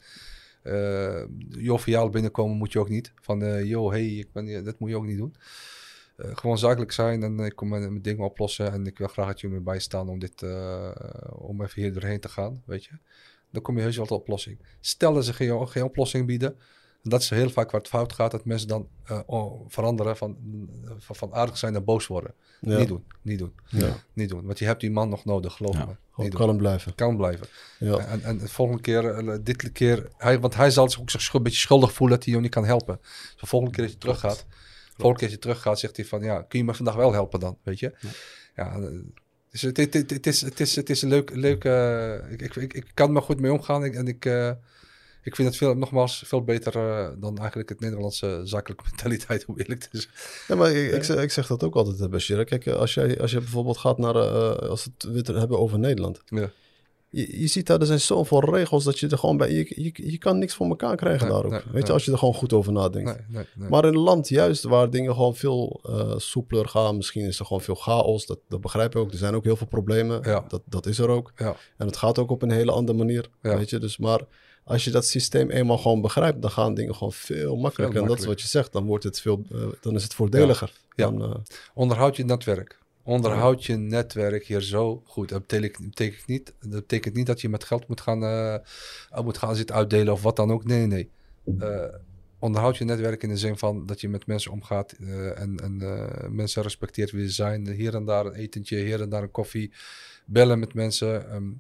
[0.62, 3.12] Eh joviaal binnenkomen moet je ook niet.
[3.20, 5.34] Van, eh yo, hey, ik ben, dat moet je ook niet doen.
[6.16, 8.72] Eh, gewoon zakelijk zijn en ik kom met dingen oplossen.
[8.72, 10.90] En ik wil graag dat jullie me bijstaan om dit, eh,
[11.30, 12.98] om even hier doorheen te gaan, weet je.
[13.50, 14.58] Dan kom je heus wel tot oplossing.
[14.80, 16.56] Stel dat ze geen, geen oplossing bieden.
[17.02, 20.36] Dat is heel vaak waar het fout gaat, dat mensen dan eh, oh, veranderen van,
[20.98, 22.34] van, van aardig zijn naar boos worden.
[22.60, 22.78] Ja.
[22.78, 23.96] Niet doen, niet doen, Ja.
[24.12, 24.46] niet doen.
[24.46, 25.84] Want je hebt die man nog nodig, geloof Ja.
[25.84, 25.96] me.
[26.16, 26.94] Niet kalm blijven.
[26.94, 27.46] Kan blijven.
[27.78, 27.98] Ja.
[27.98, 31.42] En, en de volgende keer, dit keer, hij, want hij zal zich ook zich een
[31.42, 32.98] beetje schuldig voelen dat hij jou niet kan helpen.
[33.00, 34.54] Dus de volgende keer dat je teruggaat, de
[34.96, 37.40] volgende keer dat je teruggaat, zegt hij van, ja, kun je me vandaag wel helpen
[37.40, 37.92] dan, weet je?
[38.56, 38.88] Ja, eh,
[39.50, 42.56] dus het, het, het, het is, het, is, het is een leuk, leuk eh, ik,
[42.56, 44.50] ik, ik, kan er maar goed mee omgaan ik- en ik, eh,
[45.22, 46.72] ik vind het veel, nogmaals veel beter
[47.20, 50.12] dan eigenlijk het Nederlandse zakelijke mentaliteit, om eerlijk te zijn.
[50.48, 52.44] Ja, maar ik, ik, zeg, ik zeg dat ook altijd, Bashir.
[52.44, 54.14] Kijk, als, jij, als je bijvoorbeeld gaat naar,
[54.68, 56.22] als we het hebben over Nederland.
[56.26, 56.50] Ja.
[57.14, 60.10] Je, je ziet daar, er zijn zoveel regels dat je er gewoon bij, je, je,
[60.10, 61.50] je kan niks voor elkaar krijgen Nee, daar ook.
[61.50, 61.84] nee, Weet nee.
[61.86, 63.16] je, als je er gewoon goed over nadenkt.
[63.68, 67.44] Maar in een land juist waar dingen gewoon veel eh, soepeler gaan, misschien is er
[67.46, 69.10] gewoon veel chaos, dat, dat begrijp ik ook.
[69.12, 70.44] Er zijn ook heel veel problemen, Ja.
[70.48, 71.32] dat, dat is er ook.
[71.36, 71.56] ja.
[71.76, 73.56] En het gaat ook op een hele andere manier, Ja.
[73.56, 73.78] weet je.
[73.78, 74.20] Dus maar
[74.64, 78.00] als je dat systeem eenmaal gewoon begrijpt, dan gaan dingen gewoon veel makkelijker.
[78.02, 80.72] En dat is wat je zegt, dan, wordt het veel, eh, dan is het voordeliger.
[80.96, 81.10] Ja.
[81.10, 81.34] Dan, eh,
[81.74, 82.78] Onderhoud je netwerk.
[83.02, 85.28] Onderhoud je netwerk hier zo goed.
[85.28, 89.38] Dat betekent, betekent, niet, dat betekent niet dat je met geld moet gaan, eh, moet
[89.38, 90.64] gaan zitten uitdelen of wat dan ook.
[90.64, 91.10] Nee, nee.
[91.58, 91.84] Eh,
[92.38, 95.80] onderhoud je netwerk in de zin van dat je met mensen omgaat eh, en, en
[96.34, 97.68] mensen respecteert wie ze zijn.
[97.68, 99.72] Hier en daar een etentje, hier en daar een koffie.
[100.24, 101.30] Bellen met mensen.
[101.30, 101.50] ehm.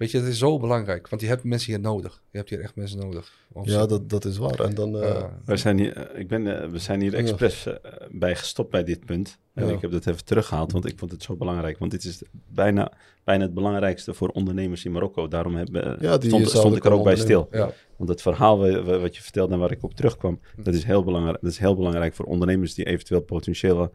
[0.00, 1.08] Weet je, dat is zo belangrijk.
[1.08, 2.22] Want je hebt mensen hier nodig.
[2.30, 3.32] Je hebt hier echt mensen nodig.
[3.62, 4.60] Ja, dat, dat is waar.
[4.60, 7.66] En dan, eh, Wij zijn hier, eh, ik ben, eh, we zijn hier expres
[8.10, 9.38] bij gestopt bij dit punt.
[9.54, 9.72] En Ja.
[9.72, 11.78] ik heb dat even teruggehaald, want ik vond het zo belangrijk.
[11.78, 12.92] Want dit is bijna,
[13.24, 15.28] bijna het belangrijkste voor ondernemers in Marokko.
[15.28, 17.48] Daarom hebben, Ja, die stond, ik er ook bij stil.
[17.50, 20.74] ja, Want het verhaal wa- wa- wat je vertelde en waar ik op terugkwam, dat
[20.74, 23.90] is heel belangrijk, dat is heel belangrijk voor ondernemers die eventueel potentiële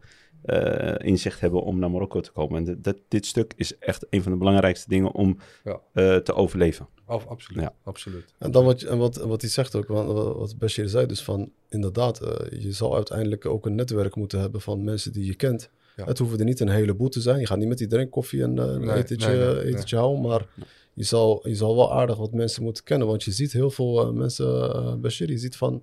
[0.46, 2.58] eh, inzicht hebben om naar Marokko te komen.
[2.58, 5.80] En dit- dat, dit stuk is echt een van de belangrijkste dingen om Ja.
[5.92, 6.88] eh, te overleven.
[7.04, 7.62] Af- absoluut.
[7.62, 7.74] Ja.
[7.82, 8.24] absoluut.
[8.38, 11.50] En dan wat, en wat, wat hij zegt ook, wat, wat Bashir zei, dus van
[11.68, 15.70] inderdaad, eh, je zal uiteindelijk ook een netwerk moeten hebben van mensen die je kent.
[15.96, 16.04] Ja.
[16.04, 17.40] Het hoeven er niet een heleboel te zijn.
[17.40, 20.20] Je gaat niet met iedereen koffie en eh, een Nee, etentje, nee, nee, etentje houden,
[20.28, 20.46] maar
[20.92, 23.06] je zal, je zal wel aardig wat mensen moeten kennen.
[23.06, 25.82] Want je ziet heel veel mensen, Bashir, je ziet van...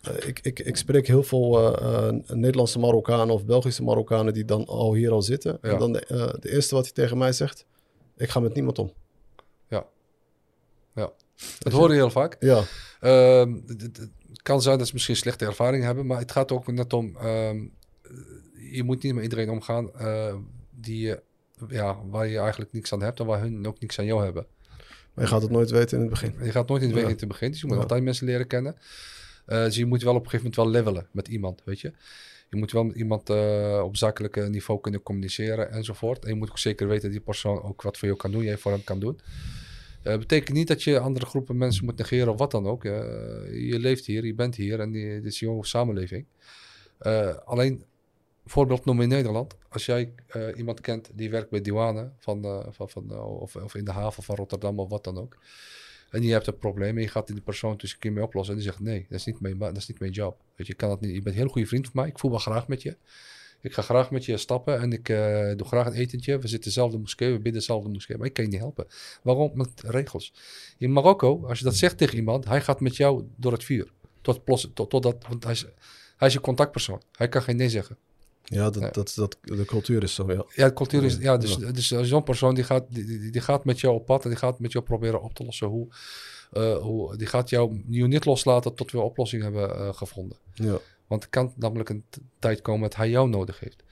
[0.00, 4.44] eh, ik, ik, ik spreek heel veel eh, eh, Nederlandse Marokkanen of Belgische Marokkanen die
[4.44, 5.58] dan al hier al zitten.
[5.62, 5.70] Ja.
[5.70, 7.66] En dan de, de eerste wat hij tegen mij zegt,
[8.16, 8.92] ik ga met niemand om.
[11.58, 12.36] Dat hoor je heel vaak.
[12.40, 12.62] Ja,
[13.00, 16.52] Ehm, het- het het kan zijn dat ze misschien slechte ervaring hebben, maar het gaat
[16.52, 17.64] ook net om, ehm,
[18.72, 19.90] je moet niet met iedereen omgaan
[20.70, 21.14] die,
[21.68, 24.46] ja, waar je eigenlijk niks aan hebt en waar hun ook niks aan jou hebben.
[25.14, 26.34] maar je gaat het nooit weten in het begin.
[26.44, 27.06] Je gaat nooit in de Ja.
[27.06, 27.82] weg te beginnen, dus je moet Ja.
[27.82, 28.76] altijd mensen leren kennen.
[29.46, 31.92] Eh, dus je moet wel op een gegeven moment wel levelen met iemand, weet je.
[32.50, 36.24] Je moet wel met iemand eh, op zakelijke niveau kunnen communiceren enzovoort.
[36.24, 38.42] En je moet ook zeker weten dat die persoon ook wat voor jou kan doen,
[38.42, 39.20] jij voor hem kan doen.
[40.02, 42.84] Dat betekent niet dat je andere groepen mensen moet negeren of wat dan ook.
[42.84, 42.92] Eh,
[43.68, 46.26] je leeft hier, je bent hier en dit is jouw samenleving.
[46.98, 47.84] Eh, alleen
[48.46, 49.56] voorbeeld noemen in Nederland.
[49.68, 53.56] Als jij eh, iemand kent die werkt bij douane van, eh, van, van, eh, of,
[53.56, 55.36] of in de haven van Rotterdam of wat dan ook.
[56.10, 58.54] En je hebt een probleem en je gaat die persoon tussen keer mee oplossen.
[58.54, 60.40] En die zegt nee, dat is niet mijn, dat is niet mijn job.
[60.56, 61.14] Weet je, kan dat niet.
[61.14, 62.08] Je bent een heel goede vriend van mij.
[62.08, 62.96] Ik voel me graag met je.
[63.60, 66.38] Ik ga graag met je stappen en ik eh, doe graag een etentje.
[66.38, 68.16] We zitten dezelfde moskee, we bidden dezelfde moskee.
[68.16, 68.86] Maar ik kan je niet helpen.
[69.22, 69.50] Waarom?
[69.54, 70.32] Met regels.
[70.78, 73.92] In Marokko, als je dat zegt tegen iemand, hij gaat met jou door het vuur.
[74.20, 74.40] Tot,
[74.74, 75.66] tot, tot dat, want hij is,
[76.16, 77.02] hij is je contactpersoon.
[77.12, 77.96] Hij kan geen nee zeggen.
[78.48, 78.90] Ja, dat, Ja.
[78.90, 80.44] Dat, dat, de cultuur is zo, ja.
[80.54, 81.16] Ja, de cultuur is.
[81.16, 81.70] Ja, dus, Ja.
[81.72, 84.38] dus zo'n persoon die gaat, die, die, die gaat met jou op pad en die
[84.38, 85.88] gaat met jou proberen op te lossen hoe.
[86.52, 90.38] eh, hoe die gaat jou niet loslaten tot we een oplossing hebben eh, gevonden.
[90.52, 90.78] ja.
[91.06, 92.04] Want er kan namelijk een
[92.38, 93.82] tijd komen dat hij jou nodig heeft.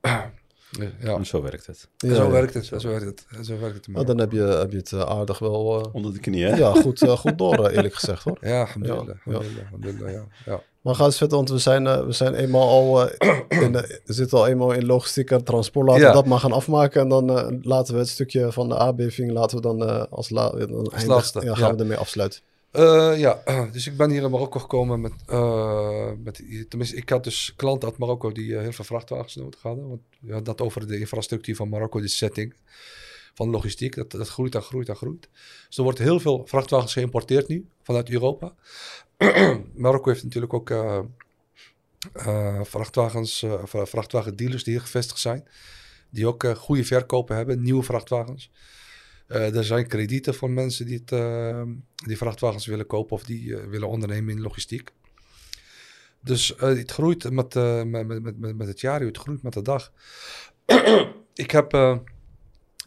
[0.78, 1.88] Dus, ja, En zo werkt het.
[1.96, 2.30] Ja, zo ja.
[2.30, 2.64] werkt het.
[2.64, 3.46] Zo werkt het.
[3.46, 3.86] Zo werkt het.
[3.88, 6.56] Nou, dan heb je, heb je het eh, aardig wel eh, Onder de knie, hè?
[6.56, 8.38] ja, goed, eh, goed door, eh, eerlijk gezegd hoor.
[8.40, 9.06] Ja, alhamdulillah.
[9.06, 9.32] Ja, ja.
[9.32, 10.26] alhamdulillah, alhamdulillah, ja.
[10.44, 10.62] ja.
[10.82, 14.00] Maar ga eens verder, want we zijn, eh, we zijn eenmaal al, eh, in de,
[14.04, 15.86] zitten al eenmaal in logistiek en transport.
[15.86, 16.08] Laten Ja.
[16.08, 17.00] we dat maar gaan afmaken.
[17.00, 20.50] En dan eh, laten we het stukje van de aardbeving, laten we dan als, la,
[20.50, 21.74] dan laatste, Ja, gaan ja.
[21.74, 22.40] we ermee afsluiten.
[23.16, 23.42] Ja,
[23.72, 25.12] dus ik ben hier in Marokko gekomen met,
[26.24, 26.42] met...
[26.68, 29.88] Tenminste, ik had dus klanten uit Marokko die heel veel vrachtwagens nodig hadden.
[29.88, 32.54] Want we hadden dat over de infrastructuur van Marokko, de setting
[33.34, 33.94] van logistiek.
[33.94, 35.28] Dat, dat groeit en groeit en groeit.
[35.68, 38.54] Dus er wordt heel veel vrachtwagens geïmporteerd nu vanuit Europa.
[39.74, 41.00] Marokko heeft natuurlijk ook eh,
[42.12, 45.48] eh, vrachtwagens, eh, vrachtwagendealers die hier gevestigd zijn.
[46.10, 48.50] Die ook goede verkopen hebben, nieuwe vrachtwagens.
[49.26, 51.10] Er zijn kredieten voor mensen die, het,
[52.06, 54.90] die vrachtwagens willen kopen of die willen ondernemen in logistiek.
[56.20, 57.54] Dus het groeit met,
[57.86, 59.92] met, met, met, het jaar, het groeit met de dag.
[61.34, 61.98] ik heb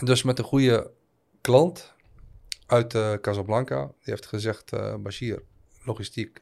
[0.04, 0.92] dus met een goede
[1.42, 1.94] klant
[2.66, 4.72] uit Casablanca, die heeft gezegd,
[5.04, 5.42] Bashir,
[5.86, 6.42] logistiek,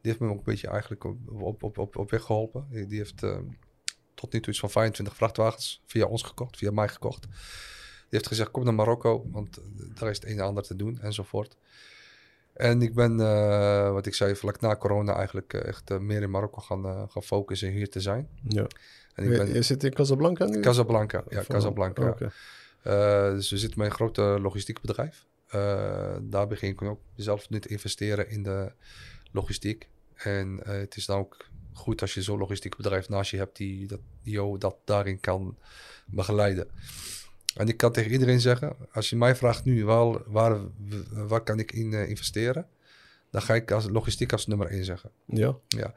[0.00, 2.66] die heeft me ook een beetje eigenlijk op, op, op, op, weg geholpen.
[2.70, 3.38] Die die heeft eh,
[4.14, 7.22] tot nu toe iets van 25 vrachtwagens via ons gekocht, via mij gekocht.
[7.22, 7.30] Die
[8.18, 10.98] heeft gezegd, kom naar Marokko, want eh, daar is het een en ander te doen,
[11.00, 11.56] enzovoort.
[12.52, 16.30] En ik ben, eh, wat ik zei, vlak na corona eigenlijk eh, echt meer in
[16.30, 18.28] Marokko gaan, gaan focussen hier te zijn.
[18.42, 18.66] Ja.
[19.14, 20.60] En ik je, ben je zit in Casablanca nu?
[20.60, 22.16] Casablanca, ja, Casablanca.
[22.86, 25.26] Eh, dus we zitten met een groot eh, logistiek bedrijf.
[25.56, 28.72] Eh, daar begin ik ook zelf nu te investeren in de
[29.32, 29.88] logistiek.
[30.14, 33.56] En eh, het is dan ook goed als je zo'n logistiek bedrijf naast je hebt
[33.56, 35.56] die, dat, die jou dat daarin kan
[36.06, 36.68] begeleiden.
[37.56, 40.60] En ik kan tegen iedereen zeggen, als je mij vraagt nu waar, waar,
[41.10, 42.66] waar kan ik in eh, investeren,
[43.30, 45.10] dan ga ik als logistiek als nummer één zeggen.
[45.68, 45.94] Ja.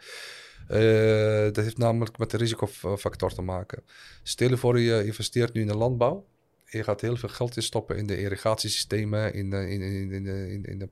[0.67, 3.84] Eh, dat heeft namelijk met de risicofactor te maken.
[4.24, 6.26] Stel je voor je investeert nu in de landbouw.
[6.70, 10.64] Je gaat heel veel geld instoppen in de irrigatiesystemen, in de, in, in, in, in,
[10.64, 10.90] in de,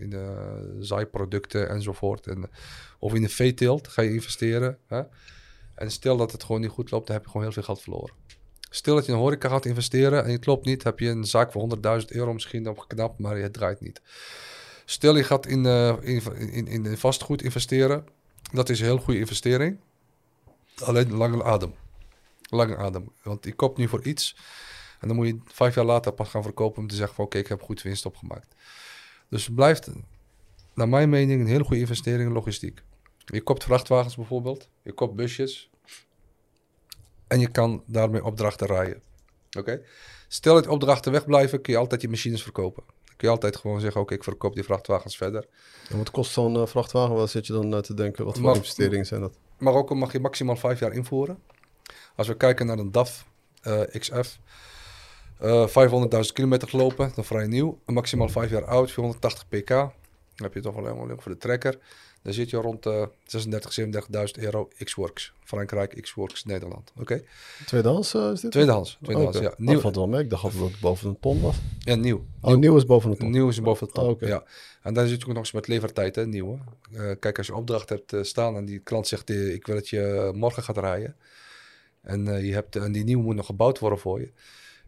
[0.00, 2.26] in de zaaiproducten enzovoort.
[2.26, 2.50] En,
[2.98, 4.78] of in de veeteelt ga je investeren.
[4.86, 5.02] Hè?
[5.74, 7.82] En stel dat het gewoon niet goed loopt, dan heb je gewoon heel veel geld
[7.82, 8.14] verloren.
[8.70, 11.24] Stel dat je in een horeca gaat investeren en het loopt niet, heb je een
[11.24, 14.00] zaak voor 100.000 euro misschien opgeknapt, maar het draait niet.
[14.84, 18.04] Stel je gaat in, eh, in, in, in, in vastgoed investeren,
[18.52, 19.80] dat is een heel goede investering.
[20.84, 21.74] Alleen lange adem.
[22.50, 23.12] Lange adem.
[23.22, 24.36] Want je koopt nu voor iets.
[25.02, 27.38] En dan moet je vijf jaar later pas gaan verkopen om te zeggen van oké,
[27.38, 28.54] ik heb goed winst opgemaakt.
[29.28, 29.90] Dus het blijft,
[30.74, 32.82] naar mijn mening, een hele goede investering in logistiek.
[33.24, 34.68] Je koopt vrachtwagens bijvoorbeeld.
[34.82, 35.70] Je koopt busjes.
[37.26, 39.02] En je kan daarmee opdrachten rijden.
[39.58, 39.82] Oké?
[40.28, 42.82] Stel dat opdrachten wegblijven, kun je altijd je machines verkopen.
[42.86, 45.46] Dan kun je altijd gewoon zeggen, oké, ik verkoop die vrachtwagens verder.
[45.88, 47.14] En wat kost zo'n eh, vrachtwagen?
[47.14, 48.24] Wat zit je dan eh, te denken?
[48.24, 49.38] Wat voor investeringen zijn dat?
[49.58, 51.38] Marokko mag je maximaal vijf jaar invoeren.
[52.16, 53.26] Als we kijken naar een DAF
[53.62, 54.38] eh, XF,
[55.42, 55.68] eh
[56.24, 57.78] 500.000 kilometer gelopen, dan vrij nieuw.
[57.86, 59.68] Maximaal vijf jaar oud, 480 pk.
[59.68, 59.92] Dan
[60.36, 61.78] heb je toch wel helemaal voor de trekker.
[62.22, 63.78] Dan zit je rond eh 36,
[64.38, 65.32] 37.000 euro X-Works.
[65.44, 66.92] Frankrijk, X-Works, Nederland.
[67.00, 67.22] Oké.
[67.66, 68.50] Tweedehands eh, is dit?
[68.50, 68.98] Tweedehands.
[69.02, 69.46] tweedehands Oké.
[69.46, 69.50] ja.
[69.50, 70.22] Dat Nieuw, valt wel mee.
[70.22, 71.56] Ik dacht dat het boven een ton was.
[71.78, 72.24] ja, nieuw.
[72.40, 73.30] Oh, nieuw is boven een ton.
[73.30, 74.04] Nieuw is boven de top.
[74.04, 74.26] Oh, oké.
[74.26, 74.44] ja.
[74.82, 76.58] En dan zit je ook nog eens met levertijd, hè, nieuw.
[76.90, 77.10] Hè.
[77.10, 80.30] Eh, kijk, als je opdracht hebt staan en die klant zegt, ik wil dat je
[80.34, 81.16] morgen gaat rijden.
[82.02, 84.32] En, je hebt, en die nieuw moet nog gebouwd worden voor je.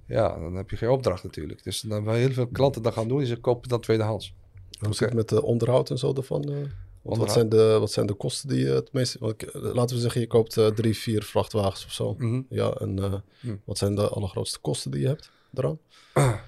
[0.06, 1.64] Ja, dan heb je geen opdracht natuurlijk.
[1.64, 4.34] Dus dan hebben heel veel klanten dat gaan doen, is ze kopen dan tweedehands.
[4.80, 6.42] Hoe zit het met de onderhoud en zo ervan?
[6.52, 6.56] eh?
[7.02, 9.16] Want wat, zijn de, wat zijn de kosten die je het meest...
[9.52, 12.14] laten we zeggen, je koopt eh, drie, vier vrachtwagens of zo.
[12.18, 12.40] Mhm.
[12.48, 13.54] Ja, en eh, Hm.
[13.64, 15.78] wat zijn de allergrootste kosten die je hebt eraan?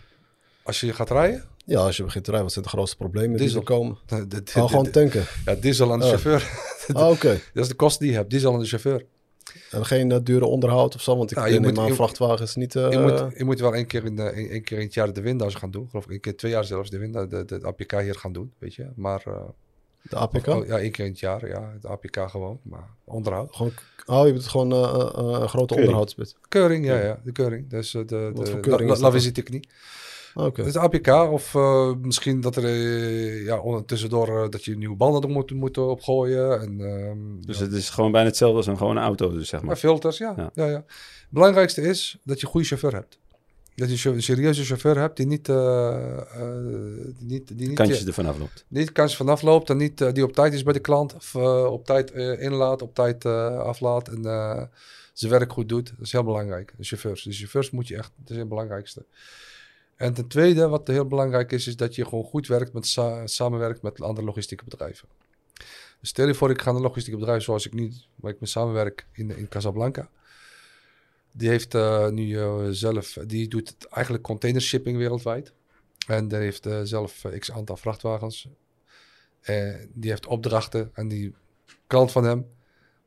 [0.63, 3.39] Als je gaat rijden, Ja, als je begint te rijden, wat zijn de grootste problemen
[3.39, 3.61] Diesel.
[3.61, 3.99] die er komen?
[4.07, 5.25] de, de, de- Oh, gewoon tanken.
[5.45, 6.11] ja, diesel aan de Oh.
[6.11, 6.51] chauffeur.
[6.93, 7.29] Ah, Oké.
[7.55, 9.05] dat is de kost die je hebt, diesel aan de chauffeur.
[9.71, 11.17] En geen eh, dure onderhoud of zo?
[11.17, 12.77] Want ik je moet- aan, je- vrachtwagens niet...
[12.77, 14.95] eh, je, moet, je moet wel één keer, in, de, één, één keer in het
[14.95, 15.87] jaar de windhouse gaan doen.
[15.91, 18.33] Geloof ik, één keer twee jaar zelfs de, wind, de, de, de APK hier gaan
[18.33, 18.87] doen, weet je.
[18.97, 19.43] Maar eh,
[20.03, 20.47] De APK?
[20.47, 21.71] Oh, ja, één keer in het jaar, ja.
[21.75, 23.55] Het APK gewoon, maar onderhoud.
[23.55, 23.73] Gewoon,
[24.07, 26.37] oh, je bent gewoon een grote onderhoudsbit.
[26.49, 27.69] Keuring, ja, ja, de keuring.
[27.71, 28.33] Dus de, de,
[28.87, 29.71] la, la, visite technique.
[30.37, 30.61] Oké.
[30.63, 34.97] Het is APK of eh, misschien dat er eh, ja, tussendoor eh, dat je nieuwe
[34.97, 36.61] banden er moet, moet opgooien.
[36.61, 37.65] En, ehm, Dus ja.
[37.65, 39.77] het is gewoon bijna hetzelfde als een gewone auto, dus zeg Maar maar.
[39.79, 40.35] filters, ja.
[40.37, 40.51] Ja.
[40.55, 40.67] ja.
[40.67, 40.85] Ja, Het
[41.29, 43.19] belangrijkste is dat je een goede chauffeur hebt.
[43.75, 45.55] Dat je een serieuze chauffeur hebt die niet, die
[47.21, 48.65] niet, die niet, Kantjes je- ervan afloopt.
[48.69, 51.15] niet kans vanaf loopt en niet, die op tijd is bij de klant.
[51.15, 51.35] Of
[51.67, 54.23] op tijd inlaat, op tijd aflaat en
[55.13, 55.87] zijn werk goed doet.
[55.97, 56.75] Dat is heel belangrijk.
[56.77, 57.23] De chauffeurs.
[57.23, 59.05] De chauffeurs moet je echt, dat is het belangrijkste.
[59.97, 63.27] En ten tweede, wat heel belangrijk is, is dat je gewoon goed werkt met sa-
[63.27, 65.09] samenwerkt met andere logistieke bedrijven.
[66.01, 68.41] Dus stel je voor, ik ga naar een logistieke bedrijf zoals ik nu, waar ik
[68.41, 70.09] mee samenwerk in, in Casablanca.
[71.33, 75.53] Die heeft eh, nu eh, zelf, die doet eigenlijk containershipping wereldwijd.
[76.07, 78.49] En die heeft eh, zelf x aantal vrachtwagens.
[79.93, 81.35] Die heeft opdrachten en die
[81.87, 82.47] klant van hem.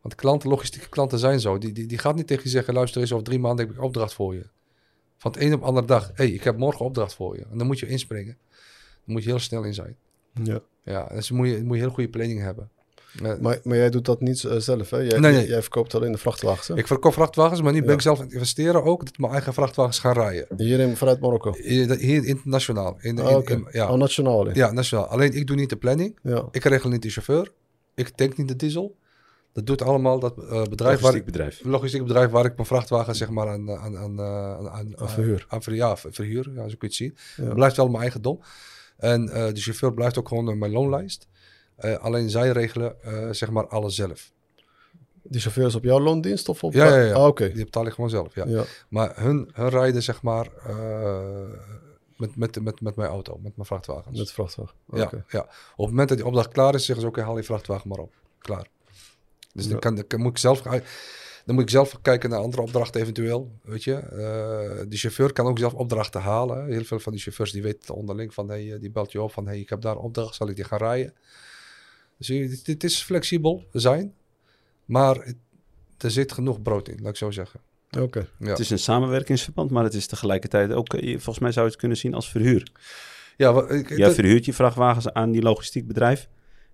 [0.02, 1.58] Want klanten, logistieke klanten zijn zo.
[1.58, 3.82] Die, die, die gaat niet tegen je zeggen, luister eens, over drie maanden heb ik
[3.82, 4.46] opdracht voor je.
[5.20, 7.46] Van het een op de andere dag, hé, hey, ik heb morgen opdracht voor je.
[7.52, 8.38] En dan moet je inspringen.
[9.06, 9.96] Dan moet je heel snel in zijn.
[10.44, 10.60] Ja.
[10.84, 12.70] Ja, dus moet je, moet je heel goede planning hebben.
[13.42, 14.98] Maar, maar jij doet dat niet eh, zelf, hè?
[14.98, 15.48] Jij, Nee, nee.
[15.48, 16.78] jij verkoopt alleen de vrachtwagens, hè?
[16.78, 19.06] ik verkoop vrachtwagens, maar nu ben ik zelf aan het investeren ook.
[19.06, 20.48] Dat mijn eigen vrachtwagens ga rijden.
[20.58, 21.54] Hier in, vanuit Marokko?
[21.62, 22.98] Hier, hier internationaal.
[23.02, 23.92] In, Ah, in- ja.
[23.92, 24.46] Oh, nationaal.
[24.46, 24.52] hè?
[24.54, 25.06] ja, nationaal.
[25.06, 26.20] Alleen ik doe niet de planning.
[26.24, 26.48] Ja.
[26.52, 27.52] Ik regel niet de chauffeur.
[27.96, 28.96] Ik tank niet de diesel.
[29.54, 31.64] Dat doet allemaal dat eh, bedrijf waar Logistiek bedrijf.
[31.64, 35.46] logistiek bedrijf waar ik mijn vrachtwagen zeg maar aan, aan, aan, eh, aan, aan, verhuur.
[35.50, 37.18] Aan, ver- ja, ver- verhuur, ja, zo kun je het zien.
[37.38, 37.54] Ja.
[37.54, 38.40] Blijft wel mijn eigendom.
[38.98, 41.28] En eh, de chauffeur blijft ook gewoon mijn loonlijst.
[41.76, 44.32] Eh, alleen zij regelen eh, zeg maar alles zelf.
[45.24, 46.74] Die chauffeur is op jouw loondienst of op...
[46.74, 47.14] Ja, ja, ja.
[47.14, 47.52] Ah, oké.
[47.52, 48.46] Die betaal ik gewoon zelf, ja.
[48.48, 48.64] Ja.
[48.90, 51.20] Maar hun, hun rijden zeg maar eh,
[52.18, 54.18] met, met, met, met mijn auto, met mijn vrachtwagens.
[54.18, 54.76] Met vrachtwagen.
[54.94, 55.40] Ja, ja.
[55.40, 57.98] Op het moment dat die opdracht klaar is, zeggen ze: Oké, haal je vrachtwagen maar
[58.00, 58.14] op.
[58.40, 58.68] Klaar.
[59.54, 59.70] Dus Ja.
[59.72, 60.62] dan, kan, dan moet ik zelf,
[61.46, 63.52] dan moet ik zelf kijken naar andere opdrachten eventueel.
[63.64, 64.10] Weet je, Eh,
[64.88, 66.66] de chauffeur kan ook zelf opdrachten halen.
[66.68, 69.32] Heel veel van die chauffeurs die weten onderling van: hey, eh, die belt je op
[69.32, 71.14] van: hey, ik heb daar een opdracht, zal ik die gaan rijden?
[72.18, 74.14] Dus je- dit, dit is flexibel zijn,
[74.86, 75.36] maar het-
[75.98, 77.60] er zit genoeg brood in, laat ik zo zeggen.
[78.00, 78.28] Oké.
[78.40, 81.72] Ja, Het is een samenwerkingsverband, maar het is tegelijkertijd ook, eh, volgens mij zou je
[81.72, 82.72] het kunnen zien als verhuur.
[83.38, 86.28] ja, ik, Jij verhuurt je vrachtwagens aan die logistiek bedrijf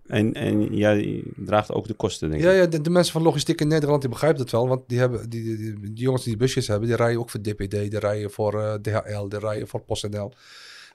[0.07, 2.47] en, en jij draagt ook de kosten, denk ik.
[2.49, 4.67] Ja, ja de, de mensen van logistiek in Nederland die begrijpen het wel.
[4.67, 7.41] Want die, hebben, die, die, die, die jongens die busjes hebben, die rijden ook voor
[7.41, 10.33] DPD, die rijden voor eh, DHL, die rijden voor PostNL.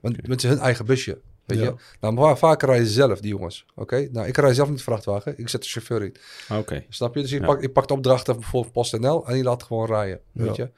[0.00, 1.18] Want met hun eigen busje.
[1.44, 1.64] Weet Ja.
[1.64, 1.74] je?
[2.00, 3.66] Nou, maar vaak rijden ze zelf, die jongens.
[3.74, 4.08] Oké?
[4.12, 5.34] Nou, ik rij zelf niet de vrachtwagen.
[5.38, 6.14] Ik zet de chauffeur in.
[6.48, 6.84] Ah, Oké.
[6.88, 7.20] Snap je?
[7.20, 7.46] Dus ik, Ja.
[7.46, 10.20] pak, ik pak de opdrachten voor PostNL en die laat gewoon rijden.
[10.32, 10.64] Weet Ja.
[10.64, 10.70] je?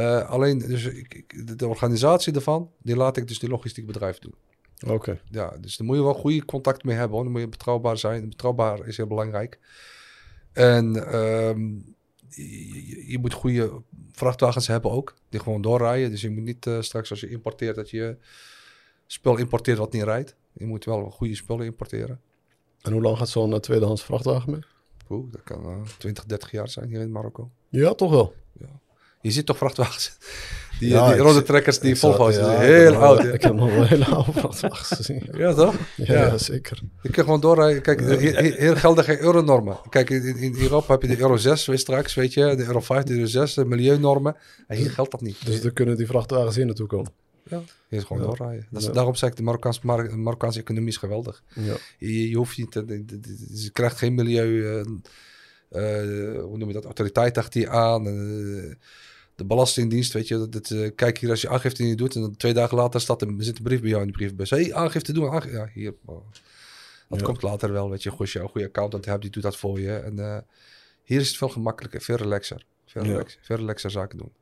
[0.00, 4.34] Eh, alleen, dus ik, de organisatie ervan, die laat ik dus die logistiek bedrijf doen.
[4.86, 5.20] Oké.
[5.30, 7.14] Ja, dus daar moet je wel goede contact mee hebben.
[7.14, 7.22] Hoor.
[7.22, 8.28] Dan moet je betrouwbaar zijn.
[8.28, 9.58] Betrouwbaar is heel belangrijk.
[10.52, 11.70] En ehm,
[13.06, 15.14] je, moet goede vrachtwagens hebben ook.
[15.28, 16.10] Die gewoon doorrijden.
[16.10, 18.16] Dus je moet niet eh, straks als je importeert dat je
[19.06, 20.36] spul importeert wat niet rijdt.
[20.52, 22.20] Je moet wel goede spullen importeren.
[22.82, 24.60] En hoe lang gaat zo'n eh, tweedehands vrachtwagen mee?
[25.08, 27.50] Oeh, dat kan eh, 20, 30 jaar zijn hier in Marokko.
[27.68, 28.34] Ja, toch wel.
[29.20, 30.16] Je ziet toch vrachtwagens?
[30.78, 32.34] Die, Ja, die ik rode trekkers, die Ik Volvo's.
[32.36, 33.24] ja, die ik heel oud.
[33.24, 35.22] Ik heb nog wel hele oude vrachtwagens gezien.
[35.36, 35.74] Ja, toch?
[35.96, 36.80] ja, zeker.
[37.02, 37.82] Je kan gewoon doorrijden.
[37.82, 38.00] Kijk,
[38.78, 39.76] gelden geen euronormen.
[39.88, 42.54] Kijk, in, in Europa heb je de Euro 6 weer straks, weet je.
[42.56, 44.36] De Euro 5, de Euro 6, de milieunormen.
[44.66, 45.46] En hier geldt dat niet.
[45.46, 47.12] Dus er kunnen die vrachtwagens hier naartoe komen.
[47.48, 48.66] ja, hier is gewoon doorrijden.
[48.70, 48.88] Dat is.
[48.88, 51.42] Daarom zeg ik, de Marokkaanse, Mar- Marokkaanse economie is geweldig.
[51.54, 51.74] Ja.
[51.98, 53.04] Je, je hoeft niet, te,
[53.54, 54.82] ze krijgt geen milieu, eh,
[56.42, 58.06] hoe noem je dat, autoriteit achter je aan.
[58.06, 58.72] eh,
[59.34, 62.20] de Belastingdienst, weet je, dat, dat, eh, kijk hier als je aangifte niet doet en
[62.20, 64.50] dan twee dagen later staat er, zit een brief bij jou in de brievenbus.
[64.50, 65.94] Hé, hey, aangifte doen, aange- ja, hier.
[66.04, 66.24] oh.
[67.08, 67.24] Dat Ja.
[67.24, 69.80] komt later wel, weet je, als je een goede accountant hebt, die doet dat voor
[69.80, 69.96] je.
[69.96, 70.38] En eh,
[71.02, 72.64] hier is het veel gemakkelijker, veel relaxer.
[72.86, 73.08] Veel, Ja.
[73.10, 74.32] relaxer, veel relaxer zaken doen.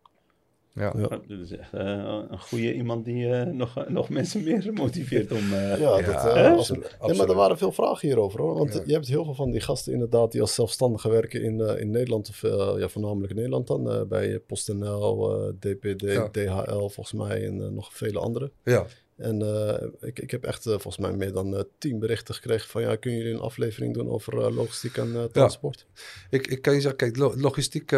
[0.75, 0.93] Ja.
[0.97, 1.09] Ja.
[1.09, 5.39] Dat is echt eh, een goede iemand die eh, nog, nog mensen meer motiveert om...
[5.39, 6.97] eh, Ja, Ja, dat, absoluut, absoluut.
[7.07, 8.55] Nee, maar er waren veel vragen hierover hoor.
[8.55, 8.83] Want Ja.
[8.87, 11.91] je hebt heel veel van die gasten inderdaad die als zelfstandigen werken in, eh, in
[11.91, 12.29] Nederland.
[12.29, 12.41] Of
[12.79, 13.91] ja, voornamelijk in Nederland dan.
[13.91, 16.29] eh, bij PostNL, eh, DPD, Ja.
[16.31, 18.51] DHL volgens mij en nog vele andere.
[18.65, 18.87] ja.
[19.17, 22.83] En eh, ik, ik heb echt volgens mij meer dan eh, tien berichten gekregen van
[22.83, 25.87] ja, kunnen jullie een aflevering doen over eh, logistiek en transport?
[26.31, 27.93] Ik, ik kan je zeggen, kijk, lo- logistiek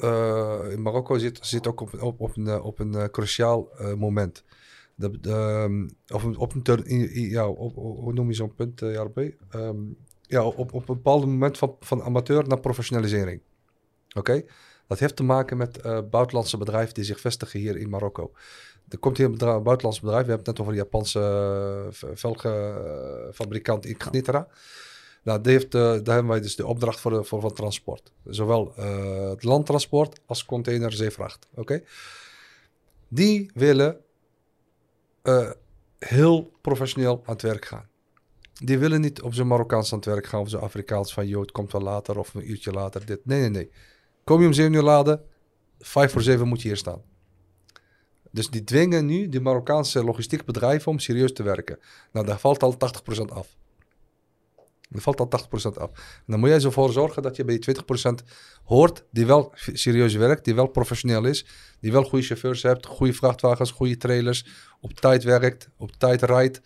[0.00, 3.68] eh, in Marokko zit, zit ook op, op, op een, eh, op een eh, cruciaal
[3.96, 4.44] moment.
[4.94, 8.80] De, ehm, op een, op een in- in- ja, op, hoe noem je zo'n punt,
[8.80, 9.30] JRB?
[9.50, 9.76] Ehm,
[10.22, 13.40] ja, op, op een bepaald moment van, van amateur naar professionalisering.
[14.16, 14.42] Oké?
[14.86, 18.32] Dat heeft te maken met buitenlandse bedrijven die zich vestigen hier in Marokko.
[18.88, 20.24] Er komt hier een bedrijf, buitenlands bedrijf.
[20.24, 24.48] We hebben het net over de Japanse velgenfabrikant Ignitra.
[25.22, 28.12] Nou, die heeft, uh, daar hebben wij dus de opdracht voor, de, voor van transport.
[28.24, 31.48] Zowel uh, het landtransport als container zeevracht.
[31.54, 31.82] Oké?
[33.08, 34.00] Die willen
[35.98, 37.88] heel professioneel aan het werk gaan.
[38.52, 41.44] Die willen niet op zijn Marokkaans aan het werk gaan of zijn Afrikaans van joh,
[41.46, 43.06] komt wel later of een uurtje later.
[43.06, 43.26] Dit.
[43.26, 43.70] Nee, nee, nee.
[44.24, 45.24] Kom je om 7 uur laden,
[45.78, 47.02] 5 voor 7 moet je hier staan.
[48.30, 51.78] Dus die dwingen nu de Marokkaanse logistiekbedrijven om serieus te werken.
[52.12, 53.56] Nou, daar valt al 80% af.
[54.90, 55.90] Er valt al 80% af.
[55.94, 57.76] En dan moet jij ervoor zorgen dat je bij die
[58.22, 58.26] 20%
[58.64, 61.46] hoort die wel serieus werkt, die wel professioneel is,
[61.80, 64.46] die wel goede chauffeurs hebt, goede vrachtwagens, goede trailers,
[64.80, 66.60] op tijd werkt, op tijd rijdt.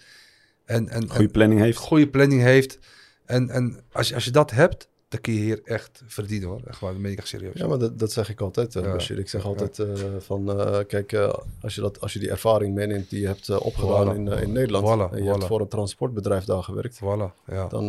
[0.65, 1.79] En, en, goede planning heeft.
[1.79, 2.79] Goede planning heeft.
[3.25, 6.61] En, en als, als je dat hebt, dan kun je hier echt verdienen hoor.
[6.67, 7.55] Echt waar, dat meen ik echt serieus.
[7.55, 9.15] Ja, maar dat, dat zeg ik altijd, uh, ja.
[9.15, 9.87] Ik zeg altijd uh,
[10.19, 11.13] van, uh, kijk,
[11.61, 14.17] als, je dat, als je die ervaring meeneemt die je hebt opgedaan Voilà.
[14.17, 17.67] in, in Nederland Voilà, en je hebt voor een transportbedrijf daar gewerkt, Voilà, ja.
[17.69, 17.89] dan,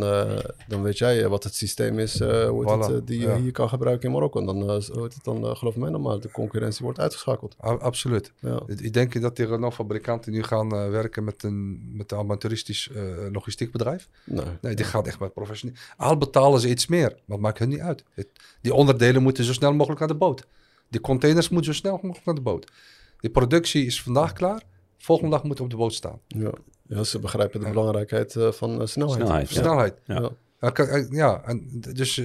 [0.67, 3.37] dan weet jij wat het systeem is hoe het, die je ja.
[3.37, 4.39] hier kan gebruiken in Marokko.
[4.39, 7.55] En dan, hoe het dan geloof mij nog maar, de concurrentie wordt uitgeschakeld.
[7.63, 8.31] A- absoluut.
[8.39, 8.61] Ja.
[8.67, 13.01] Ik denk dat die Renault-fabrikanten nu gaan eh, werken met een, met een amateuristisch eh,
[13.31, 14.07] logistiekbedrijf.
[14.23, 14.45] Nee.
[14.61, 15.75] Nee, die gaat echt met professioneel.
[15.97, 18.03] Al betalen ze iets meer, maar maakt hun niet uit.
[18.13, 18.29] Het-
[18.61, 20.47] die onderdelen moeten zo snel mogelijk naar de boot.
[20.89, 22.71] Die containers moeten zo snel mogelijk naar de boot.
[23.19, 24.61] Die productie is vandaag klaar.
[24.97, 26.19] Volgende dag moet op de boot staan.
[26.27, 26.51] Ja.
[26.87, 27.71] ja, ze begrijpen de Ja.
[27.71, 29.15] belangrijkheid eh, van eh, snelheid.
[29.21, 29.49] Snelheid.
[29.49, 29.55] Ja.
[29.61, 29.93] Snelheid.
[30.05, 30.21] Ja.
[30.21, 30.29] Ja.
[30.59, 32.17] Ja, eh, ja en dus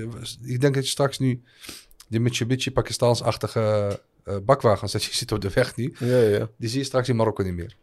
[0.42, 1.42] ik denk dat je straks nu
[2.08, 6.48] die Mitsubishi Pakistaans-achtige eh, bakwagens dat je ziet op de weg nu, Ja, ja.
[6.56, 7.76] die zie je straks in Marokko niet meer.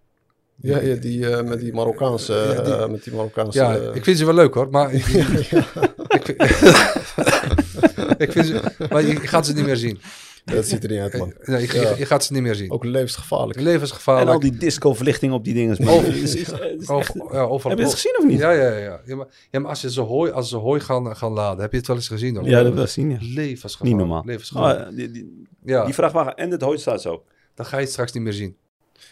[0.62, 2.34] Ja, ja die eh, met die Marokkaanse...
[2.34, 4.94] Ja, die- eh, met die Marokkaanse Ja, eh, ik vind ze wel leuk hoor, maar
[4.98, 5.06] ik,
[6.18, 6.42] ik, vind,
[8.26, 10.00] ik vind ze, maar je, gaat ze niet meer zien.
[10.46, 11.34] dat ziet er niet uit, man.
[11.42, 11.90] Nee, je, Ja.
[11.90, 12.72] je, je gaat ze niet meer zien.
[12.72, 13.60] Ook levensgevaarlijk.
[13.60, 14.42] En al Levensgevaarlijk.
[14.42, 15.78] die disco-verlichting op die dingen.
[15.88, 16.04] Oh.
[16.04, 17.70] Het is- is- het is echt- Over, ja, overal.
[17.70, 18.40] Heb je het gezien of niet?
[18.40, 19.02] Ja, ja, ja.
[19.06, 21.78] ja, maar, ja, maar als ze hooi, als ze hooi gaan, gaan laden, heb je
[21.78, 22.36] het wel eens gezien?
[22.36, 22.48] Hoor?
[22.50, 23.18] Ja, dat wil ik zien, ja.
[23.22, 23.84] Levensgevaarlijk.
[23.84, 24.24] Niet normaal.
[24.26, 24.96] Levensgevaarlijk.
[24.96, 27.24] Die, die, ja, die vrachtwagen en het hout staat zo.
[27.56, 28.56] dan ga je het straks niet meer zien.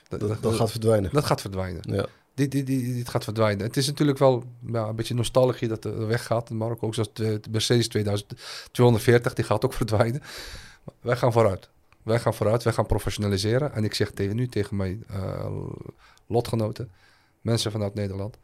[0.08, 1.10] Dat, Dat, dat, dat gaat verdwijnen.
[1.14, 1.82] dat gaat verdwijnen.
[1.82, 2.06] Ja.
[2.34, 3.66] Dit, dit, dit, dit gaat verdwijnen.
[3.66, 6.88] Het is natuurlijk wel ja, een beetje nostalgie dat er weggaat in Marokko.
[6.88, 10.22] Ook zoals de, de Mercedes 2240, die gaat ook verdwijnen.
[10.84, 11.70] Maar wij gaan vooruit.
[12.04, 13.74] Wij gaan vooruit, wij gaan professionaliseren.
[13.74, 15.52] En ik zeg tegen nu tegen mijn eh,
[16.28, 16.92] lotgenoten,
[17.42, 18.38] mensen vanuit Nederland,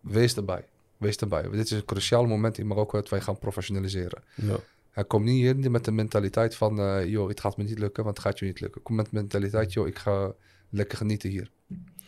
[0.00, 0.64] wees erbij.
[0.96, 1.42] Wees erbij.
[1.42, 4.22] Dit is een cruciaal moment in Marokko dat wij gaan professionaliseren.
[4.34, 4.56] Ja.
[4.90, 8.04] Hij komt niet hier met de mentaliteit van, eh, joh, het gaat me niet lukken,
[8.04, 8.82] want het gaat je niet lukken.
[8.82, 10.32] Kom met de mentaliteit, joh, ik ga
[10.70, 11.50] lekker genieten hier.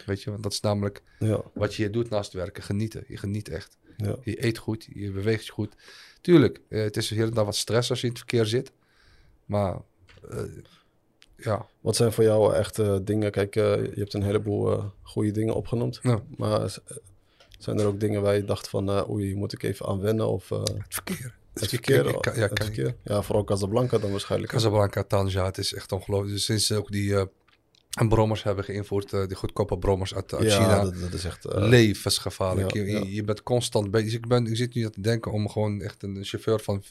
[0.06, 1.42] Weet je, want dat is namelijk Ja.
[1.54, 2.62] wat je hier doet naast werken.
[2.62, 3.04] Genieten.
[3.09, 3.76] Je geniet echt.
[3.96, 4.16] Ja.
[4.22, 5.74] Je eet goed, je beweegt je goed.
[6.20, 8.72] Tuurlijk, eh, het is hier en daar wat stress als je in het verkeer zit.
[9.46, 9.76] Maar
[10.30, 10.42] eh,
[11.36, 13.30] ja, Wat zijn voor jou echt eh, dingen?
[13.30, 15.98] Kijk, je hebt een heleboel goede dingen opgenoemd.
[16.02, 16.22] Ja.
[16.36, 16.78] Maar
[17.59, 20.28] zijn er ook dingen waar je dacht van, oei, moet ik even aan wennen?
[20.28, 21.34] Of het verkeer.
[21.52, 22.04] het verkeer?
[22.04, 22.94] ja, het verkeer?
[23.02, 24.52] Ja, vooral Casablanca dan waarschijnlijk.
[24.52, 26.32] Casablanca, Tanja, het is echt ongelooflijk.
[26.32, 27.26] Dus sinds ook die
[27.91, 30.82] eh, brommers hebben geïnvoerd, eh, die goedkope brommers uit, uit ja, China.
[30.82, 31.45] dat, dat is echt...
[31.45, 32.74] eh, levensgevaarlijk.
[32.74, 33.03] ja, je, ja.
[33.07, 34.12] je- bent constant bezig.
[34.12, 36.82] Ik, ben, ik zit nu aan te denken om gewoon echt een chauffeur van...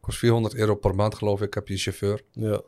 [0.00, 2.22] kost 400 euro per maand geloof ik, heb je een chauffeur.
[2.32, 2.60] ja,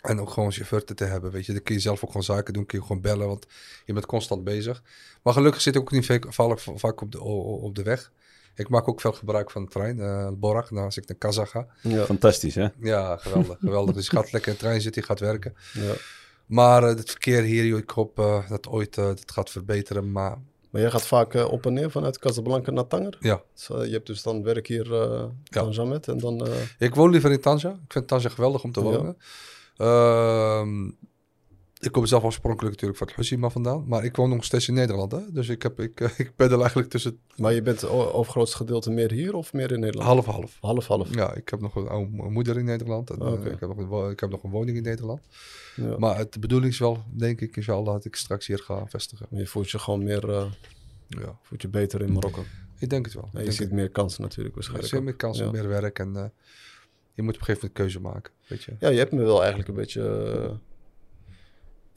[0.00, 1.52] En ook gewoon een chauffeur te, te hebben, weet je.
[1.52, 3.46] Dan kun je zelf ook gewoon zaken doen, kun je gewoon bellen, want
[3.84, 4.82] je bent constant bezig.
[5.22, 8.12] Maar gelukkig zit ik ook niet vaak, vaak, vaak op, de, op de weg.
[8.54, 11.44] Ik maak ook veel gebruik van de trein, eh Borak, nou, als ik naar Kaza
[11.44, 11.66] ga.
[11.82, 12.68] ja, Fantastisch, hè?
[12.80, 13.94] Ja, geweldig, geweldig.
[13.94, 15.54] Dus je gaat lekker in de trein zitten, je gaat werken.
[15.72, 15.92] ja.
[16.48, 20.12] Maar eh, het verkeer hier, ik hoop eh, dat ooit eh, dat gaat verbeteren.
[20.12, 20.38] Maar
[20.70, 23.16] Maar jij gaat vaak eh, op en neer vanuit Casablanca naar Tanger?
[23.20, 25.60] ja, Dus, eh, je hebt dus dan werk hier uh, Ja.
[25.60, 26.46] aan Jamet en dan...
[26.46, 27.70] eh, Ik woon liever in Tanja.
[27.70, 28.86] Ik vind Tanja geweldig om te Ja.
[28.86, 29.16] wonen.
[29.76, 30.90] Ehm,
[31.80, 33.84] ik kom zelf oorspronkelijk natuurlijk van het Hussima vandaan.
[33.86, 35.12] Maar ik woon nog steeds in Nederland.
[35.12, 35.32] Hè?
[35.32, 38.90] Dus ik, heb, ik, eh, ik peddel eigenlijk tussen maar je bent o- overgrootste gedeelte
[38.90, 40.08] meer hier of meer in Nederland?
[40.08, 40.56] half-half.
[40.60, 41.14] Half, half.
[41.14, 43.10] Ja, ik heb nog een oude moeder in Nederland.
[43.10, 45.20] En, Oh, eh, ik, heb nog een, ik heb nog een woning in Nederland.
[45.76, 45.98] Ja.
[45.98, 49.26] Maar het, de bedoeling is wel, denk ik, inshallah, dat ik straks hier ga vestigen.
[49.30, 50.44] Maar je voelt je gewoon meer, eh,
[51.08, 52.44] Ja, voelt je beter in Marokko.
[52.78, 53.28] ik denk het wel.
[53.32, 53.72] Je ziet het.
[53.72, 54.88] meer kansen natuurlijk waarschijnlijk.
[54.90, 55.06] zijn ook.
[55.08, 55.50] meer kansen, Ja.
[55.50, 55.98] meer werk.
[55.98, 56.32] En
[57.14, 58.32] je moet op een gegeven moment keuze maken.
[58.46, 58.72] Weet je.
[58.78, 60.58] Ja, je hebt me wel eigenlijk een beetje...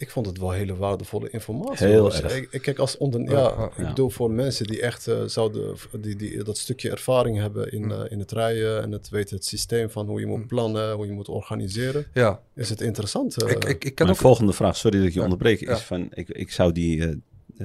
[0.01, 1.87] ik vond het wel hele waardevolle informatie.
[1.87, 2.35] Heel Dus erg.
[2.35, 3.87] Ik, ik kijk als onder, ja, ik ja.
[3.87, 7.91] bedoel voor mensen die echt eh, zouden die, die dat stukje ervaring hebben in, Mm.
[7.91, 10.47] eh, in het rijden en het weten het systeem van hoe je moet Mm.
[10.47, 13.43] plannen, hoe je moet organiseren, Ja, is het interessant.
[13.43, 13.51] eh.
[13.51, 14.23] ik, ik, ik kan Mijn ook...
[14.25, 15.71] volgende vraag, sorry dat ik je Ja, onderbreek, ja.
[15.75, 16.07] is van...
[16.13, 17.15] Ik, ik zou die, eh,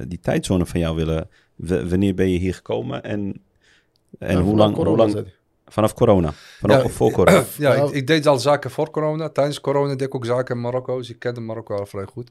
[0.08, 1.28] die tijdzone van jou willen...
[1.54, 3.42] W- wanneer ben je hier gekomen en,
[4.18, 4.74] en Ja, hoe lang...
[4.74, 5.26] corona, hoe lang.
[5.66, 6.32] Vanaf corona?
[6.32, 7.44] Vanaf Ja, voor corona?
[7.58, 9.28] Ja, Nou- ik, ik deed al zaken voor corona.
[9.28, 10.96] Tijdens corona deed ik ook zaken in Marokko.
[10.98, 12.30] Dus ik kende Marokko al vrij goed.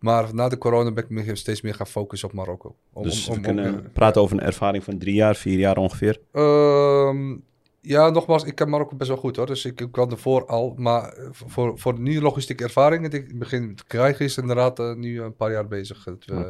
[0.00, 2.76] Maar na de corona ben ik me steeds meer gaan focussen op Marokko.
[2.92, 5.76] Om, Dus om- we kunnen om- praten over een ervaring van drie jaar, vier jaar
[5.76, 6.20] ongeveer.
[6.32, 7.36] Ehm,
[7.80, 9.46] ja, nogmaals, ik ken Marokko best wel goed hoor.
[9.46, 10.74] Dus ik, ik had ervoor al.
[10.76, 14.78] Maar eh, voor, voor de nieuwe logistieke ervaringen die ik begin te krijgen, is inderdaad
[14.78, 16.06] eh, nu een paar jaar bezig.
[16.06, 16.42] Eh.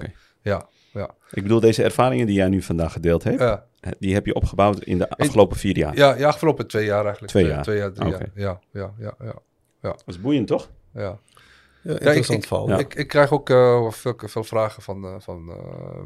[0.42, 1.10] Ja, ja.
[1.30, 3.66] Ik bedoel, deze ervaringen die jij nu vandaag gedeeld hebt, Ja,
[3.98, 5.96] die heb je opgebouwd in de afgelopen vier jaar.
[5.96, 7.26] ja, ja, afgelopen twee jaar eigenlijk.
[7.32, 7.62] Twee jaar.
[7.62, 8.30] Twee jaar, drie jaar.
[8.34, 9.34] Ja, ja, ja, ja.
[9.80, 10.70] Dat is boeiend, toch?
[10.94, 11.18] ja.
[11.82, 12.68] Ja, Ja, ik, interessant ik.
[12.68, 12.78] Ja.
[12.78, 16.02] ik, ik krijg ook eh, veel, veel vragen van, eh, van eh,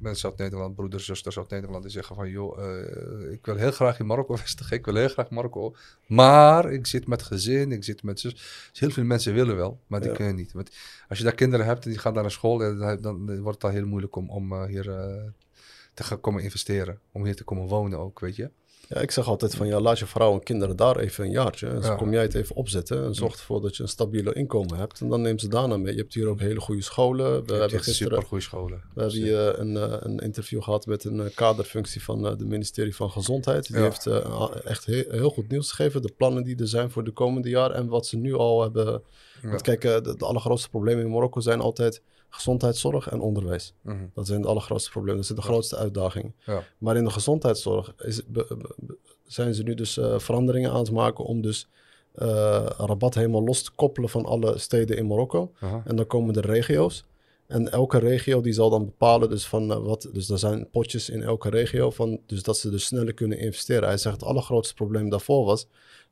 [0.00, 3.70] mensen uit Nederland, broeders, zusters uit Nederland, die zeggen van, joh, eh, ik wil heel
[3.70, 5.74] graag in Marokko vestigen, ik wil heel graag Marokko,
[6.06, 8.32] maar ik zit met gezin, ik zit met zus.
[8.70, 10.16] Dus heel veel mensen willen wel, maar die Ja.
[10.16, 10.52] kunnen niet.
[10.52, 10.70] Want
[11.08, 13.72] als je daar kinderen hebt en die gaan daar naar school, dan, dan wordt het
[13.72, 15.22] dan heel moeilijk om, om hier eh,
[15.94, 18.50] te gaan komen investeren, om hier te komen wonen ook, weet je.
[18.92, 21.66] Ja, ik zeg altijd van ja, laat je vrouw en kinderen daar even een jaartje.
[21.66, 21.94] En Ja.
[21.94, 25.00] kom jij het even opzetten en zorg ervoor dat je een stabiele inkomen hebt.
[25.00, 25.94] En dan neem ze daarna mee.
[25.94, 27.46] Je hebt hier ook hele goede scholen.
[27.46, 28.82] We hebben gisteren super goede scholen.
[28.94, 32.94] we hebben hier een, eh, een interview gehad met een eh, kaderfunctie van het ministerie
[32.96, 33.66] van Gezondheid.
[33.66, 33.82] Die Ja.
[33.82, 36.02] heeft eh, echt he- heel goed nieuws gegeven.
[36.02, 39.02] De plannen die er zijn voor de komende jaren en wat ze nu al hebben.
[39.42, 43.74] Want kijk, eh, de, de allergrootste problemen in Marokko zijn altijd gezondheidszorg en onderwijs.
[43.82, 43.96] Mhm.
[44.14, 45.16] Dat zijn de allergrootste problemen.
[45.16, 45.50] Dat zijn de Ja.
[45.50, 46.34] grootste uitdagingen.
[46.46, 46.62] Ja.
[46.78, 50.78] Maar in de gezondheidszorg is, be- be- be- zijn ze nu dus eh, veranderingen aan
[50.78, 51.68] het maken om dus
[52.14, 55.52] eh, Rabat helemaal los te koppelen van alle steden in Marokko.
[55.84, 57.04] En dan komen de regio's.
[57.46, 60.08] En elke regio die zal dan bepalen dus van eh, wat.
[60.12, 62.20] Dus er zijn potjes in elke regio van.
[62.26, 63.88] Dus dat ze dus sneller kunnen investeren.
[63.88, 65.66] Hij zegt het allergrootste probleem daarvoor was.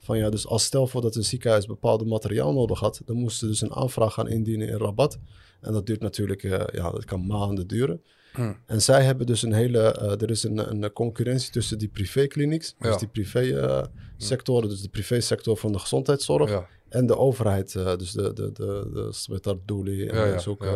[0.09, 3.01] Van ja, dus als stel voor dat een ziekenhuis bepaalde materiaal nodig had.
[3.05, 5.19] Dan moesten ze dus een aanvraag gaan indienen in Rabat.
[5.61, 8.03] En dat duurt natuurlijk, eh, ja, dat kan maanden duren.
[8.33, 8.53] Hm.
[8.67, 12.75] En zij hebben dus een hele, eh, er is een, een concurrentie tussen die privéklinieks,
[12.79, 12.89] Ja.
[12.91, 16.69] dus die privé-sectoren, dus de privésector van de gezondheidszorg, Ja.
[16.89, 20.73] en de overheid, eh, dus de, de, de, de en Ja, dus eh,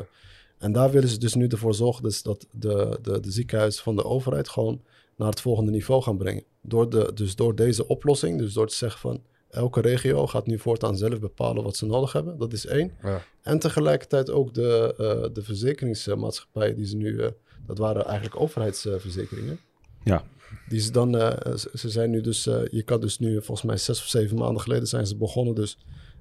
[0.58, 3.96] En daar willen ze dus nu ervoor zorgen dus dat de, de, de ziekenhuizen van
[3.96, 4.82] de overheid gewoon
[5.16, 6.44] naar het volgende niveau gaan brengen.
[6.62, 10.58] Door de, dus door deze oplossing, dus door te zeggen van elke regio gaat nu
[10.58, 12.92] voortaan zelf bepalen wat ze nodig hebben, dat is één.
[13.02, 13.22] Ja.
[13.42, 17.30] En tegelijkertijd ook de, eh, de verzekeringsmaatschappijen die ze nu, eh,
[17.66, 19.60] dat waren eigenlijk overheidsverzekeringen.
[20.04, 20.24] Ja.
[20.68, 24.00] Die ze dan, eh, ze, zijn nu dus, je kan dus nu volgens mij zes
[24.00, 25.78] of zeven maanden geleden zijn ze begonnen dus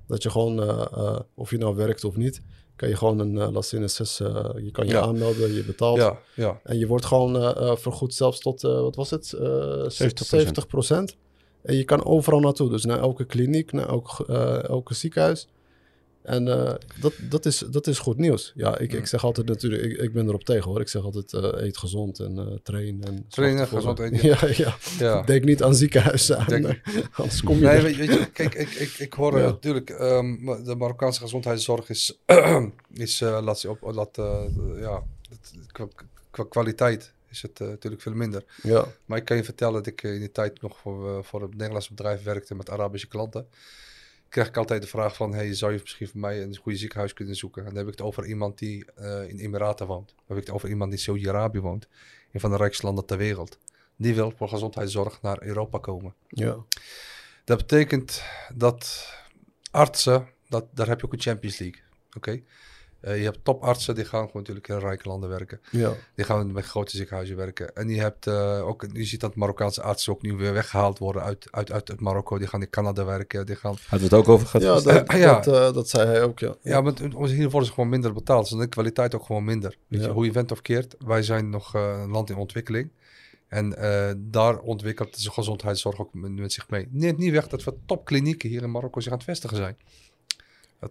[0.08, 0.60] dat je gewoon,
[1.34, 2.42] of je nou werkt of niet,
[2.76, 3.48] kan je gewoon een, uh,
[4.64, 5.02] je kan je Ja.
[5.02, 5.98] aanmelden, je betaalt.
[5.98, 6.60] Ja, ja.
[6.64, 9.34] En je wordt gewoon eh, vergoed zelfs tot, wat was het?
[9.34, 11.16] Eh 70 procent.
[11.62, 12.70] En je kan overal naartoe.
[12.70, 14.20] Dus naar elke kliniek, naar elk,
[14.68, 15.48] elke ziekenhuis.
[16.24, 18.52] En eh, dat, dat, is, dat is goed nieuws.
[18.56, 20.82] Ja, ik, ik zeg altijd natuurlijk, ik, ik ben erop tegen hoor.
[20.82, 23.04] Ik zeg altijd, eh, eet gezond en eh, train.
[23.04, 24.20] En Trainen, gezond eten.
[24.28, 24.76] Ja, ja.
[25.00, 25.22] ja.
[25.22, 26.38] Denk niet aan ziekenhuizen.
[26.38, 26.82] Aan, Denk-
[27.14, 29.46] anders kom je Nee, weet, weet je, kijk, ik, ik, ik hoor Ja.
[29.46, 32.18] natuurlijk, ehm, de Marokkaanse gezondheidszorg is,
[32.94, 34.16] is laat ze op, laat,
[34.80, 35.04] ja,
[35.72, 35.88] qua,
[36.32, 38.44] qua kwaliteit is het natuurlijk veel minder.
[38.64, 41.50] Ja, Maar ik kan je vertellen dat ik in die tijd nog voor, voor een
[41.50, 43.48] Nederlands bedrijf werkte met Arabische klanten.
[44.32, 47.14] Kreeg ik altijd de vraag van, hey, zou je misschien voor mij een goede ziekenhuis
[47.14, 47.62] kunnen zoeken?
[47.62, 50.08] En dan heb ik het over iemand die eh, in Emiraten woont.
[50.08, 51.88] Dan heb ik het over iemand die in Saudi-Arabië woont.
[52.32, 53.58] Een van de rijkste landen ter wereld.
[53.96, 56.14] Die wil voor gezondheidszorg naar Europa komen.
[56.28, 56.58] ja,
[57.44, 58.24] Dat betekent
[58.56, 59.14] dat
[59.72, 61.82] artsen, dat, daar heb je ook een Champions League.
[62.18, 62.42] Oké?
[63.02, 65.62] Eh, je hebt topartsen, die gaan gewoon natuurlijk in rijke landen werken.
[65.72, 65.94] ja.
[66.16, 67.76] Die gaan met grote ziekenhuizen werken.
[67.76, 71.24] En je hebt eh, ook, je ziet dat Marokkaanse artsen ook nu weer weggehaald worden
[71.24, 72.38] uit, uit, uit, uit Marokko.
[72.38, 73.46] Die gaan in Canada werken.
[73.46, 74.84] Die gaan, Hadden we het ook over gehad?
[74.86, 75.40] Ja, dat, Ja.
[75.40, 76.56] Dat, eh, dat zei hij ook, ja.
[76.62, 78.50] ja, maar het- hier worden ze gewoon minder betaald.
[78.50, 79.76] Dus de kwaliteit ook gewoon minder.
[79.88, 80.08] Weet Ja.
[80.08, 80.96] je, hoe je went of keert.
[81.06, 82.92] Wij zijn nog een land in ontwikkeling.
[83.48, 86.88] En eh, daar ontwikkelt de gezondheidszorg ook met, met zich mee.
[86.92, 89.78] Neemt niet weg dat we topklinieken hier in Marokko zich aan het vestigen zijn.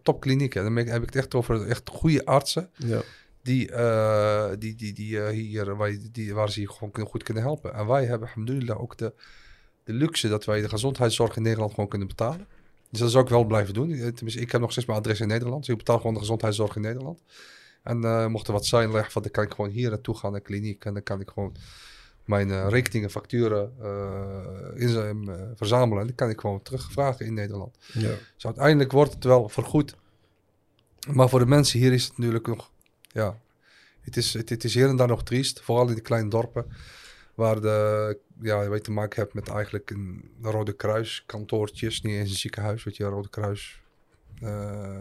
[0.02, 0.62] Topklinieken.
[0.64, 2.70] Dan heb ik het echt over echt goede artsen.
[2.76, 3.02] ja.
[3.42, 7.22] Die, eh, die, die, die eh, hier, waar, die, waar ze je gewoon kunnen- goed
[7.22, 7.74] kunnen helpen.
[7.74, 9.12] En wij hebben, alhamdulillah, ook de,
[9.84, 12.46] de luxe dat wij de gezondheidszorg in Nederland gewoon kunnen betalen.
[12.90, 13.90] Dus dat zou ik wel blijven doen.
[13.92, 15.60] Eh, Tenminste, ik heb nog steeds mijn adres in Nederland.
[15.60, 17.22] Dus ik betaal gewoon de gezondheidszorg in Nederland.
[17.82, 20.40] En mocht er wat zijn, leg van, dan kan ik gewoon hier naartoe gaan naar
[20.40, 20.84] de kliniek.
[20.84, 21.54] En dan kan ik gewoon
[22.24, 26.00] mijn eh, rekeningen, facturen eh, in, eh, verzamelen.
[26.00, 27.78] En die kan ik gewoon terugvragen in Nederland.
[27.92, 28.14] ja.
[28.34, 29.96] Dus uiteindelijk wordt het wel vergoed.
[31.12, 32.70] Maar voor de mensen hier is het natuurlijk nog...
[33.08, 33.40] Ja,
[34.00, 35.60] het is, het, het is hier en daar nog triest.
[35.60, 36.66] Vooral in die kleine dorpen.
[37.34, 42.00] Waar de, ja, je weet te maken hebt met eigenlijk een Rode Kruis kantoortjes.
[42.00, 43.82] Niet eens een ziekenhuis, weet je, Rode Kruis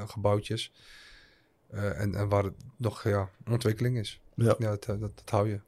[0.07, 0.71] gebouwtjes.
[1.69, 4.21] En, en waar het nog ja, ontwikkeling is.
[4.35, 4.55] Ja.
[4.57, 5.59] Ja, dat, dat, dat hou je.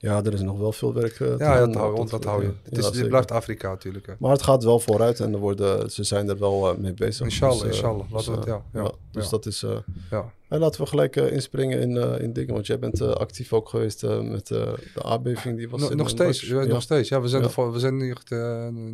[0.00, 2.00] Ja, er is nog wel veel werk te Ja, doen, dat hou je.
[2.00, 2.52] op Dat hou je.
[2.62, 4.06] Het, is, dit blijft Afrika natuurlijk.
[4.06, 4.12] hè.
[4.18, 7.24] Maar het gaat wel vooruit en er worden, ze zijn er wel eh, mee bezig.
[7.24, 8.12] Inshallah, Dus, eh, inshallah.
[8.12, 9.64] Laten we dus, het- eh, ja, dus dat is...
[10.10, 10.32] Ja.
[10.48, 12.54] en laten we gelijk inspringen in, in dingen.
[12.54, 16.40] Want jij bent actief ook geweest met de aardbeving die was Nog, in nog steeds,
[16.40, 17.08] ja, nog steeds.
[17.08, 17.46] Ja, we zijn, Ja.
[17.48, 18.30] ervoor- we zijn nu echt,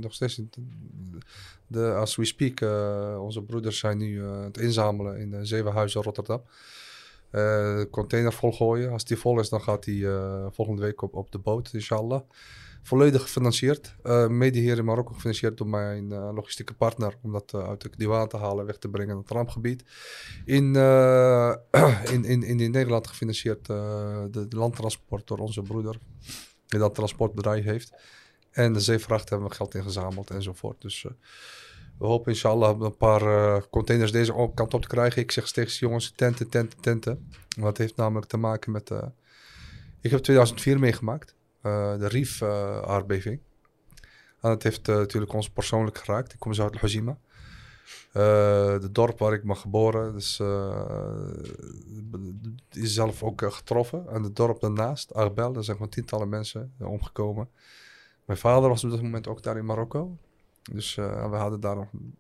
[0.01, 0.51] nog steeds, in
[1.67, 2.61] de, as we speak,
[3.21, 6.43] onze broeders zijn nu aan het inzamelen in Zevenhuizen Rotterdam.
[7.35, 8.91] De container volgooien.
[8.91, 12.21] Als die vol is, dan gaat die eh, volgende week op, op de boot, inshallah.
[12.83, 13.95] Volledig gefinancierd.
[14.03, 17.17] Eh, mede hier in Marokko gefinancierd door mijn logistieke partner.
[17.23, 19.85] Om dat uit de Diwan te halen, weg te brengen naar het rampgebied.
[20.45, 20.75] In,
[22.15, 23.77] in, in, in, in Nederland gefinancierd uh,
[24.31, 25.99] de, de landtransport door onze broeder.
[26.67, 27.93] Die dat transportbedrijf heeft.
[28.51, 30.81] En de zeevracht hebben we geld ingezameld enzovoort.
[30.81, 31.13] Dus uh,
[31.99, 35.23] we hopen inshallah een paar uh, containers deze kant op te krijgen.
[35.23, 37.29] Ik zeg steeds jongens, tenten, tenten, tenten.
[37.59, 38.91] Wat heeft namelijk te maken met...
[38.91, 39.03] Uh,
[40.01, 41.35] ik heb 2004 meegemaakt.
[41.63, 43.41] Uh, de Rief aardbeving.
[44.41, 46.33] En dat heeft natuurlijk ons persoonlijk geraakt.
[46.33, 47.19] Ik kom zo uit Huzima.
[48.09, 48.23] Uh,
[48.81, 50.43] de dorp waar ik ben geboren, dus,
[52.71, 54.09] is zelf ook getroffen.
[54.09, 57.49] En het dorp daarnaast, Arbel, daar zijn gewoon tientallen mensen omgekomen.
[58.25, 60.17] Mijn vader was op dat moment ook daar in Marokko.
[60.73, 62.17] Dus we hadden daar nog een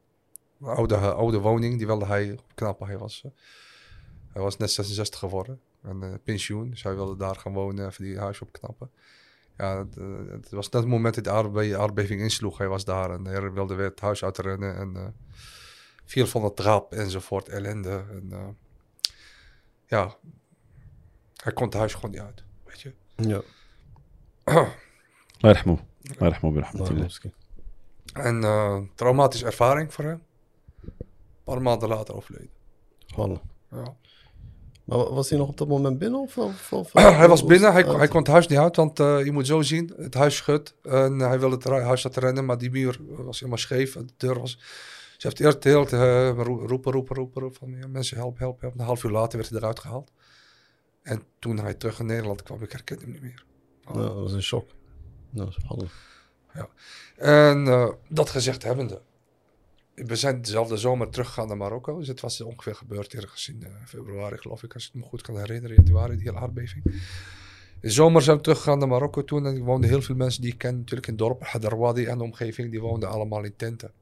[0.60, 2.86] oude, oude woning, die wilde hij knappen.
[2.86, 3.24] Hij was,
[4.32, 6.70] hij was net 66 geworden, en pensioen.
[6.70, 8.90] Dus hij wilde daar gaan wonen, even die huis opknappen.
[9.56, 9.94] Ja, het,
[10.28, 12.58] het was net het moment dat de aardbe aardbeving insloeg.
[12.58, 14.76] Hij was daar en hij wilde weer het huis uitrennen.
[14.76, 15.14] En
[16.04, 18.04] viel van de trap enzovoort, ellende.
[18.10, 18.48] En, uh,
[19.86, 20.16] ja,
[21.36, 22.92] hij kon het huis gewoon niet uit, weet je.
[23.16, 23.42] Ja.
[25.38, 25.80] Rahmo.
[26.02, 26.62] Rahmo,
[28.14, 30.22] En uh, traumatische ervaring voor hem.
[30.82, 31.06] Een
[31.44, 32.50] paar maanden later overleden.
[33.14, 33.40] Hallo.
[33.70, 33.96] Ja.
[34.84, 36.20] Maar was hij nog op dat moment binnen?
[36.20, 39.24] Of, of, of hij was binnen, hij, hij, kon het huis niet uit, want uh,
[39.24, 40.74] je moet zo zien, het huis schudt.
[40.82, 43.92] En hij wilde het huis rennen, maar die muur was helemaal scheef.
[43.92, 44.58] De deur was...
[45.16, 47.54] Ze heeft eerst heel uh, roepen, roepen, roepen, roepen.
[47.54, 48.74] Van, ja, mensen, help, help, help.
[48.74, 50.10] Een half uur later werd hij eruit gehaald.
[51.02, 53.44] En toen hij terug in Nederland kwam, ik herkende hem niet meer.
[53.88, 53.94] Oh.
[53.94, 54.70] Ja, dat was een shock.
[55.30, 55.56] Dat
[56.54, 56.68] ja.
[57.16, 59.00] En uh, dat gezegd hebbende.
[59.94, 61.98] We zijn dezelfde zomer teruggegaan naar Marokko.
[61.98, 64.74] Dus het was ongeveer gebeurd ergens in uh, februari, geloof ik.
[64.74, 66.84] Als ik me goed kan herinneren, januari, die hele aardbeving.
[67.80, 69.46] In zomer zijn we teruggegaan naar Marokko toen.
[69.46, 72.24] En er woonden heel veel mensen die ik ken, natuurlijk in dorp Hadarwadi en de
[72.24, 72.70] omgeving.
[72.70, 73.92] Die woonden allemaal in tenten.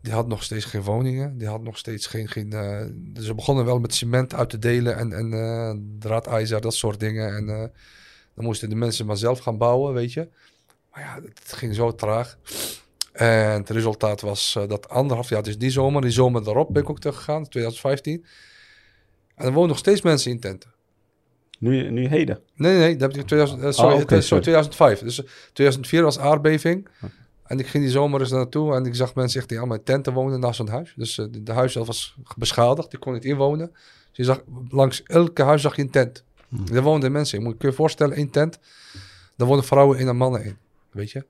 [0.00, 1.38] Die had nog steeds geen woningen.
[1.38, 2.28] Die had nog steeds geen.
[2.28, 7.00] geen uh, ze begonnen wel met cement uit te delen en, en draadijzer, dat soort
[7.00, 7.36] dingen.
[7.36, 7.46] En
[8.34, 10.28] dan moesten de mensen maar zelf gaan bouwen, weet je.
[10.96, 12.36] Maar ja, het ging zo traag.
[13.12, 16.82] En het resultaat was uh, dat anderhalf jaar, dus die zomer, die zomer daarop ben
[16.82, 18.24] ik ook teruggegaan, 2015.
[19.34, 20.70] En er wonen nog steeds mensen in tenten.
[21.58, 22.40] Nu, nu heden?
[22.54, 24.42] Nee, nee, dat heb ik 2000, uh, sorry, oh, okay, sorry.
[24.42, 25.00] 2005.
[25.00, 25.22] Dus
[25.52, 26.88] 2004 was aardbeving.
[27.46, 29.84] En ik ging die zomer eens naartoe en ik zag mensen echt die allemaal in
[29.84, 30.92] tenten wonen naast zo'n huis.
[30.96, 33.70] Dus uh, de, huis was beschadigd, die kon niet inwonen.
[33.72, 33.76] Dus
[34.12, 36.24] je zag, langs elke huis zag je een tent.
[36.48, 36.70] Hmm.
[36.70, 37.44] Daar woonden mensen in.
[37.44, 38.58] Moet je je voorstellen, één tent,
[39.36, 40.56] daar wonen vrouwen in en mannen in.
[40.96, 41.26] Weet je?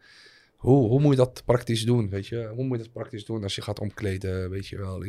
[0.56, 2.52] Hoe, hoe moet je dat praktisch doen, weet je?
[2.54, 5.04] Hoe moet je dat praktisch doen als je gaat omkleden, weet je wel?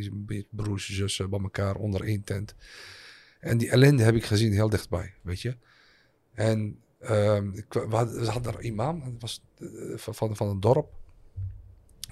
[0.49, 2.55] Broers, zussen bij elkaar onder één tent.
[3.39, 5.57] En die ellende heb ik gezien heel dichtbij, weet je?
[6.33, 6.79] En
[7.09, 10.93] um, ik, we, hadden, hadden een imam, dat was uh, van, van een dorp.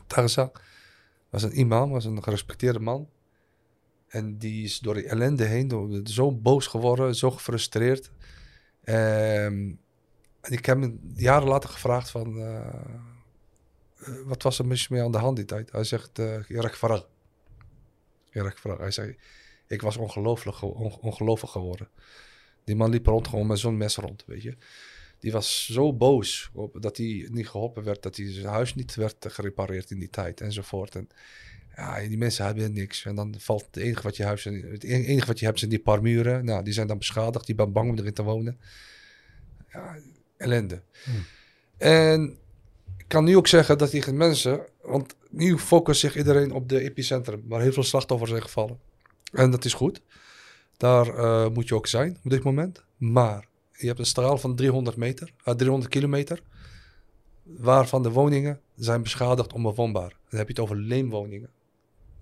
[0.07, 0.51] Tarza
[1.29, 3.09] was een imam, was een gerespecteerde man.
[4.07, 8.11] En die is door die ellende heen door, zo boos geworden, zo gefrustreerd.
[8.83, 9.79] Um,
[10.47, 12.37] ik heb hem jaren later gevraagd van...
[12.37, 12.65] Uh,
[13.99, 15.71] uh, wat was er mis mee aan de hand die tijd?
[15.71, 16.37] Hij zegt, uh.
[18.77, 19.17] Hij zei,
[19.67, 21.89] ik was ongelooflijk, on, ongelooflijk geworden.
[22.63, 24.57] Die man liep rond gewoon met zo'n mes rond, weet je.
[25.19, 28.95] Die was zo boos op, dat hij niet geholpen werd, dat hij zijn huis niet
[28.95, 30.95] werd gerepareerd in die tijd enzovoort.
[30.95, 31.09] En
[31.75, 33.05] ja, die mensen hebben niks.
[33.05, 35.79] En dan valt het enige wat je, huis, het enige wat je hebt zijn die
[35.79, 36.45] paar muren.
[36.45, 37.45] Nou, die zijn dan beschadigd.
[37.45, 38.59] Die ben bang om erin te wonen.
[39.71, 39.97] Ja,
[40.37, 40.81] ellende.
[41.03, 41.25] Hmm.
[41.77, 42.37] En
[42.97, 46.79] ik kan nu ook zeggen dat die mensen, want nu focust zich iedereen op de
[46.79, 48.79] epicentrum, waar heel veel slachtoffers zijn gevallen.
[49.31, 50.01] En dat is goed.
[50.77, 52.83] Daar uh, moet je ook zijn op dit moment.
[52.97, 56.41] Maar je hebt een straal van 300 meter, uh, 300 kilometer,
[57.43, 60.09] waarvan de woningen zijn beschadigd onbewoonbaar.
[60.29, 61.49] Dan heb je het over leemwoningen.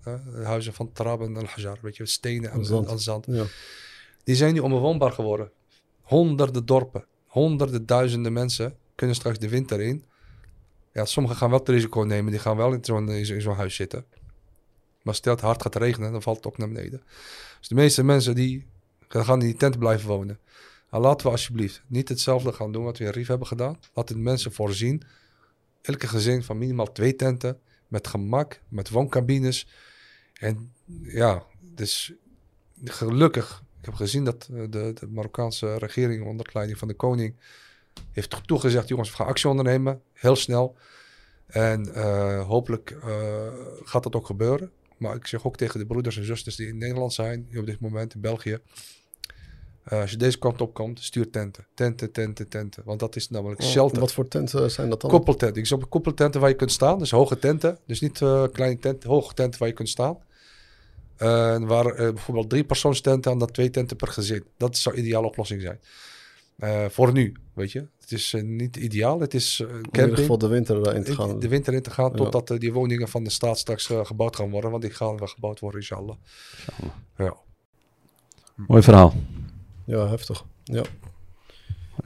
[0.08, 2.88] Uh, huizen van Trab en Al-Hajar, weet je, stenen en zand.
[2.88, 3.26] En zand.
[3.28, 3.44] Ja.
[4.24, 5.50] Die zijn nu onbewoonbaar geworden.
[6.02, 7.04] Honderden dorpen,
[7.34, 10.04] honderden duizenden mensen kunnen straks de winter in.
[10.92, 14.04] Ja, sommigen gaan wel het risico nemen, die gaan wel in zo'n zo'n huis zitten.
[15.02, 17.02] Maar stel het hard gaat regenen, dan valt het ook naar beneden.
[17.58, 18.66] Dus de meeste mensen die
[19.08, 20.38] gaan in die tent blijven wonen.
[20.90, 23.78] Maar laten we alsjeblieft niet hetzelfde gaan doen wat we in Rief hebben gedaan.
[23.94, 25.02] Laten de mensen voorzien.
[25.82, 27.58] Elke gezin van minimaal twee tenten.
[27.88, 29.68] Met gemak, met wooncabines.
[30.32, 30.72] En
[31.02, 32.12] ja, dus
[32.84, 33.63] gelukkig.
[33.84, 37.34] Ik heb gezien dat eh, de, de Marokkaanse regering onder leiding van de koning
[38.12, 40.76] heeft toegezegd, jongens, we gaan actie ondernemen, heel snel.
[41.46, 43.46] En eh, hopelijk eh,
[43.82, 44.70] gaat dat ook gebeuren.
[44.96, 47.80] Maar ik zeg ook tegen de broeders en zusters die in Nederland zijn, op dit
[47.80, 48.58] moment in België.
[49.84, 51.66] als je deze kant op komt, stuur tenten.
[51.74, 52.82] Tenten, tenten, tenten.
[52.84, 54.00] Want dat is namelijk Oh, shelter.
[54.00, 55.10] Wat voor tenten zijn dat dan?
[55.10, 55.62] Koppeltenten.
[55.62, 56.98] Ik op koppeltenten waar je kunt staan.
[56.98, 57.78] Dus hoge tenten.
[57.86, 58.18] Dus niet
[58.52, 60.18] kleine tenten, hoge tenten waar je kunt staan.
[61.16, 64.44] Eh, waar eh, bijvoorbeeld drie persoonstenten en dan twee tenten per gezin.
[64.56, 65.80] Dat zou een ideale oplossing zijn.
[66.58, 67.86] Eh, voor nu, weet je.
[68.00, 69.20] Het is niet ideaal.
[69.20, 70.18] Het is eh, In ieder camping.
[70.18, 71.38] geval de winter in te gaan.
[71.40, 72.16] De winter in te gaan Ja.
[72.30, 74.70] totdat die woningen van de staat straks eh, gebouwd gaan worden.
[74.70, 76.16] Want die gaan wel gebouwd worden, inshallah.
[77.16, 77.36] Ja.
[78.54, 79.14] Mooi verhaal.
[79.84, 80.44] Ja, heftig.
[80.64, 80.74] Ja.
[80.74, 80.84] Mooi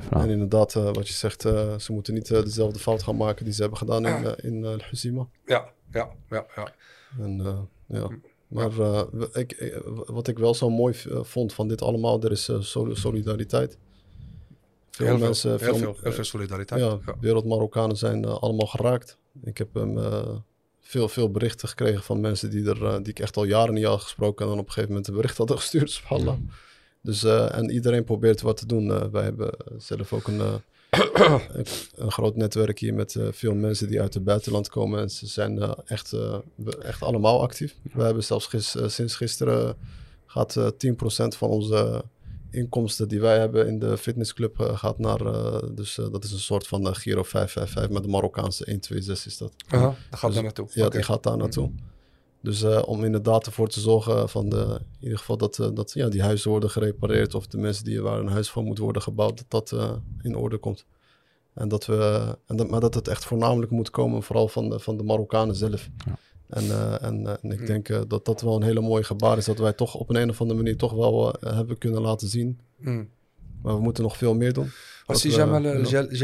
[0.09, 0.22] verhaal.
[0.22, 3.61] En inderdaad, wat je zegt, eh, ze moeten niet dezelfde fout gaan maken die ze
[3.61, 5.26] hebben gedaan in, eh, in Huzima.
[5.46, 6.72] Ja, ja, ja, ja.
[7.18, 7.59] En, eh,
[8.00, 8.09] ja.
[8.49, 12.30] Maar eh, ik, ik- wat ik wel zo mooi eh, vond van dit allemaal, er
[12.30, 13.78] is eh, sol- solidariteit.
[14.90, 16.80] Veel heel, mensen, veel, heel, veel, veel, heel veel solidariteit.
[16.80, 17.14] ja, Ja.
[17.20, 19.18] wereld-Marokkanen zijn eh, allemaal geraakt.
[19.44, 20.28] Ik heb hem, eh,
[20.80, 23.84] veel, veel berichten gekregen van mensen die, er, eh, die ik echt al jaren niet
[23.84, 26.03] had gesproken en dan op een gegeven moment een bericht hadden gestuurd.
[27.03, 28.92] Dus, eh, en iedereen probeert wat te doen.
[28.92, 30.55] Eh, wij hebben zelf ook een, eh,
[31.96, 35.01] een, groot netwerk hier met eh, veel mensen die uit het buitenland komen.
[35.01, 36.38] En ze zijn eh, echt, eh,
[36.82, 37.74] echt allemaal actief.
[37.92, 39.76] We hebben zelfs gis- sinds gisteren
[40.26, 42.05] gaat eh 10% van onze
[42.51, 45.18] inkomsten die wij hebben in de fitnessclub gaat naar,
[45.74, 49.53] dus dat is een soort van Giro 555 met de Marokkaanse 126 is dat.
[49.68, 50.68] Aha, dan gaat Dus- daar naartoe.
[50.72, 51.70] Ja, die gaat daar naartoe.
[52.49, 55.92] Dus eh, om inderdaad ervoor te zorgen van de, in ieder geval dat, eh, dat
[55.92, 59.03] ja, die huizen worden gerepareerd of de mensen die waar een huis voor moet worden
[59.03, 59.92] gebouwd, dat dat eh,
[60.22, 60.84] in orde komt.
[61.55, 64.78] En dat we, en dat, maar dat het echt voornamelijk moet komen, vooral van de,
[64.78, 65.88] van de Marokkanen zelf.
[66.07, 66.18] Ja.
[66.49, 67.66] En, eh, en, en ik Mm.
[67.66, 70.30] denk dat dat wel een hele mooie gebaar is, dat wij toch op een, een
[70.30, 72.61] of andere manier toch wel eh, hebben kunnen laten zien.
[72.76, 73.09] Mm.
[73.62, 74.70] Maar we moeten nog veel meer doen.
[75.09, 75.20] Dat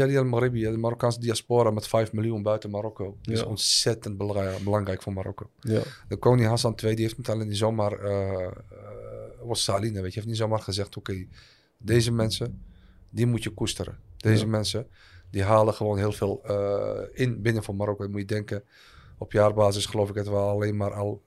[0.07, 4.17] die al-Maribi, de Marokkaanse diaspora met 5 miljoen buiten Marokko, die is ontzettend
[4.63, 5.49] belangrijk voor Marokko.
[6.07, 8.51] De koning Hassan II die heeft niet alleen niet zomaar, eh,
[9.41, 11.27] was Saline, weet je, heeft niet zomaar gezegd, oké,
[11.77, 12.65] deze mensen,
[13.09, 13.97] die moet je koesteren.
[14.17, 14.87] Deze mensen,
[15.29, 18.03] die halen gewoon heel veel eh, in binnen van Marokko.
[18.03, 18.63] Dan moet je denken,
[19.17, 21.21] op jaarbasis geloof ik dat we alleen maar al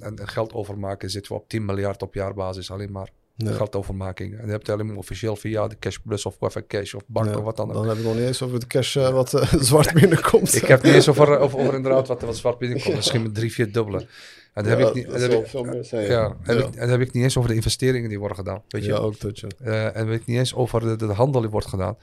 [0.00, 3.52] en geld overmaken, zitten we op 10 miljard op jaarbasis, alleen maar ja.
[3.52, 4.32] geldovermaking.
[4.32, 7.02] En dan heb je alleen maar officieel via de Cash Plus of Wafa Cash of
[7.06, 7.74] bank Ja, of wat dan ook.
[7.74, 10.54] Dan hebben we nog niet eens over de cash eh, wat eh, zwart binnenkomt.
[10.54, 12.94] Ik heb niet eens over, over, over inderdaad wat, wat zwart binnenkomt.
[12.94, 14.06] Misschien met drie, vier dubbele.
[14.52, 16.06] En dan heb ik niet, dat heb ik, veel meer zijn.
[16.06, 16.64] ja, heb ja.
[16.66, 18.62] Ik, en dan heb ik niet eens over de investeringen die worden gedaan.
[18.68, 18.90] Weet je?
[18.90, 19.48] ja, ook dat, ja.
[19.62, 21.96] Eh, en dan heb ik niet eens over de, de, de handel die wordt gedaan.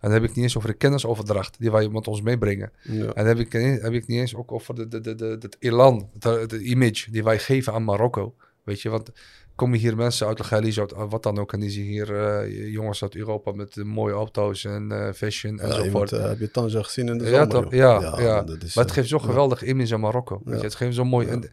[0.00, 2.72] En dan heb ik niet eens over de kennisoverdracht die wij met ons meebrengen.
[2.82, 2.92] ja.
[2.92, 5.36] En dan heb ik, niet- heb ik niet eens ook over de, de, de, de,
[5.40, 6.10] het elan,
[6.46, 8.34] de image die wij geven aan Marokko.
[8.64, 9.10] Weet je, want
[9.56, 13.14] komen hier mensen uit uit wat dan ook, en die zien hier eh, jongens uit
[13.16, 16.12] Europa met eh, mooie auto's en eh, fashion Ja, je enzovoort.
[16.12, 17.48] eh, heb je Tanja gezien in de Ja, zomer?
[17.48, 17.72] toch?
[17.72, 18.42] Ja, ja.
[18.42, 19.26] dat is, Maar het geeft zo'n ja.
[19.26, 20.40] geweldig image aan Marokko.
[20.44, 20.60] Weet Ja.
[20.60, 21.26] je, het geeft zo mooi.
[21.26, 21.32] Ja.
[21.32, 21.50] En,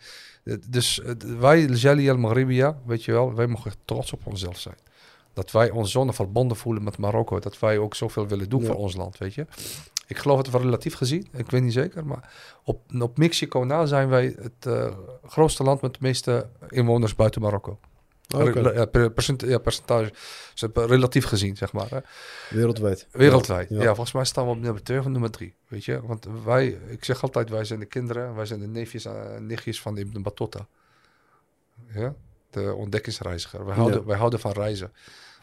[0.70, 1.02] dus
[1.40, 4.76] wij, Jali El Maghribia, weet je wel, wij mogen trots op onszelf zijn.
[5.34, 7.40] Dat wij ons zonne verbonden voelen met Marokko.
[7.40, 8.66] Dat wij ook zoveel willen doen Ja.
[8.68, 9.46] voor ons land, weet je.
[10.08, 12.06] Ik geloof het wel relatief gezien, ik weet niet zeker.
[12.06, 12.34] Maar
[12.64, 14.76] op, op Mexico na zijn wij het
[15.28, 17.80] grootste land met de meeste inwoners buiten Marokko.
[18.34, 20.14] Re- ja, per- percent, ja, percentage,
[20.54, 21.90] dus, eh, relatief gezien, zeg maar.
[21.90, 22.00] Hè.
[22.50, 23.08] Wereldwijd.
[23.12, 23.70] Wereldwijd.
[23.70, 23.82] Ja.
[23.82, 23.86] Ja.
[23.86, 25.54] volgens mij staan we op nummer 2 of nummer 3.
[25.68, 29.06] Weet je, want wij, ik zeg altijd, wij zijn de kinderen, wij zijn de neefjes
[29.06, 30.68] en nichtjes van Ibn Battuta.
[31.94, 32.14] Ja,
[32.50, 33.66] de ontdekkingsreiziger.
[33.66, 34.06] Wij houden, Ja.
[34.06, 34.94] wij houden van reizen.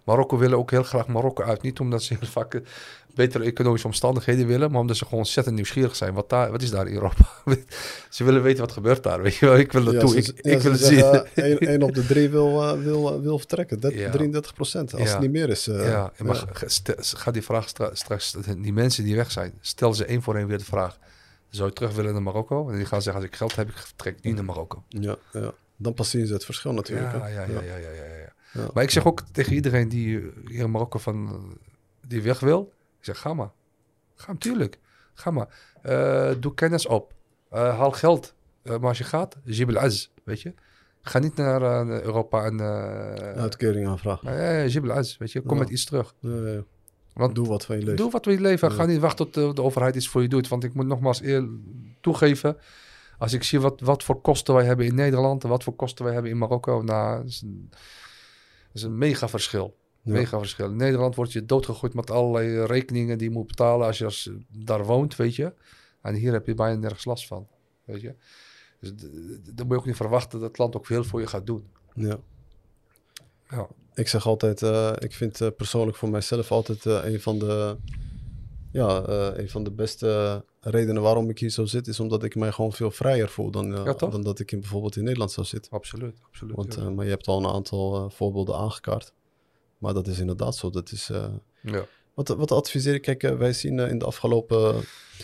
[0.05, 1.63] Marokko willen ook heel graag Marokko uit.
[1.63, 2.61] Niet omdat ze heel vaak eh,
[3.15, 6.15] betere economische omstandigheden willen, maar omdat ze gewoon ontzettend nieuwsgierig zijn.
[6.15, 7.29] Wat, daar, wat is daar in Europa?
[8.11, 9.23] ze willen weten wat gebeurt daar.
[9.23, 10.11] Weet je wel, ik wil Ja, naartoe.
[10.23, 11.45] ze- ik, ja, ik wil het zeggen, zien.
[11.45, 13.81] eh, één- één op de drie wil, eh, wil, eh, wil vertrekken.
[13.81, 14.11] Dat, Ja.
[14.11, 15.69] 33 procent, als het niet meer is.
[15.69, 16.45] eh, ja, maar
[17.03, 20.47] ga- die vraag stra- straks, die mensen die weg zijn, stel ze één voor één
[20.47, 20.99] weer de vraag.
[21.49, 22.69] Zou je terug willen naar Marokko?
[22.71, 24.83] En die gaan zeggen, als ik geld heb, ik vertrek niet naar Marokko.
[24.89, 25.53] Ja, ja.
[25.77, 27.13] Dan pas zien ze het verschil natuurlijk.
[27.13, 27.77] Ja, ja, ja, ja,
[28.53, 28.69] ja.
[28.75, 31.57] Maar ik zeg ook tegen iedereen die eh, hier in Marokko van, eh,
[32.07, 33.51] die weg wil, ik zeg, ga maar.
[34.15, 34.79] Ga natuurlijk.
[35.15, 35.49] Ga maar.
[35.83, 37.13] Eh, doe kennis op.
[37.51, 38.35] Eh, haal geld.
[38.63, 40.55] Eh, maar als je gaat, Jibel Az, weet je.
[41.03, 42.61] Ga niet naar Europa en...
[43.37, 44.33] Uitkering aanvragen.
[44.33, 45.41] uh, Jibel Az, weet je.
[45.43, 45.63] Kom Ja.
[45.63, 46.15] met iets terug.
[46.19, 46.63] Ja, ja.
[47.15, 47.97] Want Doe wat van je leven.
[47.97, 48.69] Doe wat wil je leven.
[48.69, 48.75] Ja.
[48.75, 50.49] Ga niet wachten tot de, de overheid iets voor je doet.
[50.49, 51.49] Want ik moet nogmaals eer
[52.01, 52.57] toegeven.
[53.19, 55.43] Als ik zie wat, wat voor kosten wij hebben in Nederland.
[55.45, 56.83] En wat voor kosten wij hebben in Marokko.
[56.83, 57.79] Nou, dat is een, dat
[58.73, 59.77] is een mega verschil.
[60.03, 60.13] Ja.
[60.13, 60.67] Mega verschil.
[60.67, 64.31] In Nederland word je doodgegooid met allerlei rekeningen die je moet betalen als je als,
[64.49, 65.53] daar woont, weet je.
[66.03, 67.47] En hier heb je bijna nergens last van,
[67.85, 68.15] weet je.
[68.81, 68.93] Dus
[69.55, 71.69] dan moet je ook niet verwachten dat het land ook veel voor je gaat doen.
[71.95, 72.19] Ja.
[73.49, 77.39] Ja, Ik zeg altijd, eh, ik vind eh, persoonlijk voor mijzelf altijd eh, een van
[77.39, 77.77] de,
[78.73, 82.35] ja, eh, een van de beste redenen waarom ik hier zo zit, is omdat ik
[82.35, 85.33] mij gewoon veel vrijer voel dan, eh, Ja, dan dat ik in, bijvoorbeeld in Nederland
[85.33, 85.73] zou zitten.
[85.73, 86.19] absoluut.
[86.27, 86.81] absoluut Want, ja.
[86.83, 89.13] eh, maar je hebt al een aantal eh, voorbeelden aangekaart.
[89.81, 90.71] Maar dat is inderdaad zo.
[90.71, 91.25] Dat is, eh,
[91.63, 91.85] ja.
[92.15, 93.03] wat, wat adviseer ik?
[93.03, 94.75] Kijk, eh, wij zien eh, in de afgelopen,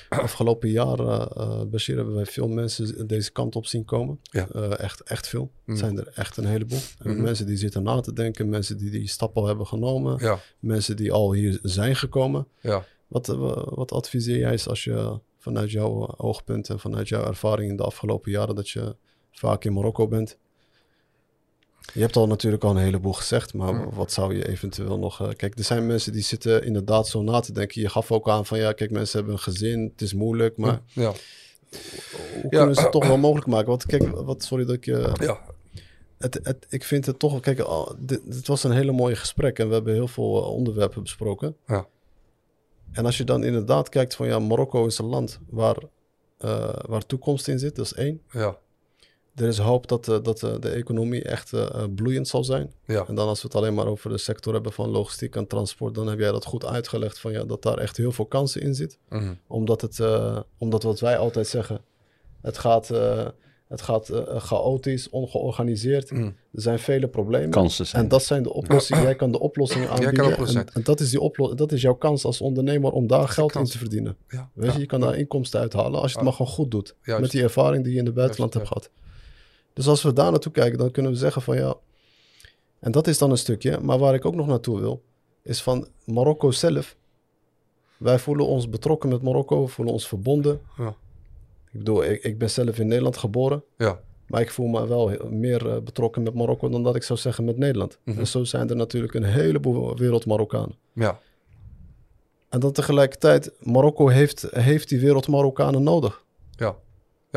[0.08, 4.20] afgelopen jaren, eh Bashir, hebben wij veel mensen deze kant op zien komen.
[4.22, 4.48] Ja.
[4.70, 5.42] Echt, echt veel.
[5.42, 5.50] Mm.
[5.64, 6.78] Het zijn er echt een heleboel.
[7.02, 7.22] Mhm.
[7.22, 10.96] Mensen die zitten na te denken, mensen die die stap al hebben genomen, ja, mensen
[10.96, 12.46] die al hier zijn gekomen.
[12.60, 12.84] ja.
[13.08, 17.70] Wat, wa- wat adviseer jij eens als je vanuit jouw oogpunt en vanuit jouw ervaring
[17.70, 18.96] in de afgelopen jaren dat je
[19.30, 20.38] vaak in Marokko bent?
[21.94, 23.90] Je hebt al natuurlijk al een heleboel gezegd, maar Mm.
[23.94, 25.20] wat zou je eventueel nog...
[25.20, 27.80] eh, kijk, er zijn mensen die zitten inderdaad zo na te denken.
[27.80, 30.80] Je gaf ook aan van ja, kijk, mensen hebben een gezin, het is moeilijk, maar
[30.86, 31.12] ja.
[31.70, 32.48] hoe Ja.
[32.48, 33.68] kunnen ze het toch wel mogelijk maken?
[33.68, 35.10] Want kijk, wat, sorry dat ik je...
[35.20, 35.40] ja.
[36.18, 37.40] Het, het, ik vind het toch...
[37.40, 40.48] Kijk, al- dit, dit was een hele mooie gesprek en we hebben heel veel eh,
[40.50, 41.56] onderwerpen besproken.
[41.66, 41.86] Ja.
[42.92, 45.76] En als je dan inderdaad kijkt van ja, Marokko is een land waar,
[46.38, 48.20] eh, waar toekomst in zit, dat is één.
[48.32, 48.56] ja.
[49.36, 52.72] Er is hoop dat, eh, dat eh, de economie echt eh, bloeiend zal zijn.
[52.86, 53.04] ja.
[53.08, 55.94] En dan als we het alleen maar over de sector hebben van logistiek en transport,
[55.94, 58.74] dan heb jij dat goed uitgelegd van ja, dat daar echt heel veel kansen in
[58.74, 58.98] zit.
[59.08, 59.34] Mhm.
[59.46, 61.80] Omdat het, eh, omdat wat wij altijd zeggen,
[62.42, 63.26] het gaat, eh,
[63.68, 66.10] het gaat chaotisch, ongeorganiseerd.
[66.10, 66.22] Mhm.
[66.24, 67.50] Er zijn vele problemen.
[67.50, 68.02] Kansen zijn.
[68.02, 69.02] En dat zijn de oplossingen.
[69.02, 70.32] Jij kan de oplossingen kan aanbieden.
[70.32, 70.66] oplossingen.
[70.66, 73.64] en, en dat, is die dat is jouw kans als ondernemer om daar geld in
[73.64, 74.16] te verdienen.
[74.28, 74.50] ja.
[74.54, 74.80] Weet je, ja.
[74.80, 76.94] je kan daar inkomsten uithalen als je het maar gewoon goed doet.
[77.02, 77.22] Juist.
[77.22, 79.04] Met die ervaring die je in het buitenland Juist, hebt gehad.
[79.76, 81.74] Dus als we daar naartoe kijken, dan kunnen we zeggen van ja.
[82.78, 83.78] En dat is dan een stukje.
[83.80, 85.02] Maar waar ik ook nog naartoe wil,
[85.42, 86.96] is van Marokko zelf.
[87.96, 90.60] Wij voelen ons betrokken met Marokko, we voelen ons verbonden.
[90.76, 90.88] Ja.
[91.72, 93.62] Ik bedoel, ik, ik ben zelf in Nederland geboren.
[93.76, 94.00] Ja.
[94.26, 97.18] Maar ik voel me wel heel- meer eh, betrokken met Marokko dan dat ik zou
[97.18, 97.98] zeggen met Nederland.
[98.04, 98.18] Mhm.
[98.18, 100.76] En zo zijn er natuurlijk een heleboel wereld Marokkanen.
[100.92, 101.18] ja.
[102.48, 106.24] En dan tegelijkertijd, Marokko heeft, heeft die wereld Marokkanen nodig.
[106.50, 106.76] Ja.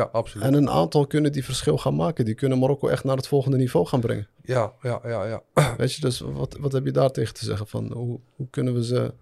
[0.00, 0.46] Ja, absoluut.
[0.46, 2.24] En een aantal kunnen die verschil gaan maken.
[2.24, 4.28] Die kunnen Marokko echt naar het volgende niveau gaan brengen.
[4.42, 5.42] Ja, ja, ja, ja.
[5.76, 7.66] Weet je, dus wat, wat heb je daar tegen te zeggen?
[7.66, 9.14] Van hoe, hoe kunnen we ze...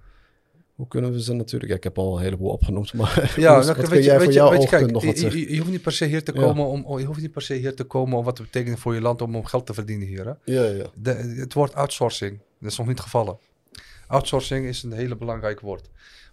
[0.74, 1.70] Hoe kunnen we ze natuurlijk...
[1.70, 4.20] Ja, ik heb al een heleboel opgenoemd, maar Ja, wat, nou, wat weet kun jij
[4.20, 5.40] voor jouw je, kijk, nog wat je, zeggen?
[5.40, 7.42] je, je hoeft niet per se hier te komen om, om- je hoeft niet per
[7.42, 9.74] se hier te komen om wat te betekenen voor je land om, om geld te
[9.74, 10.24] verdienen hier.
[10.26, 10.32] Hè?
[10.52, 10.84] Ja, ja.
[10.94, 13.38] De, het woord outsourcing, dat is nog niet gevallen.
[14.06, 15.88] Outsourcing is een hele belangrijk woord.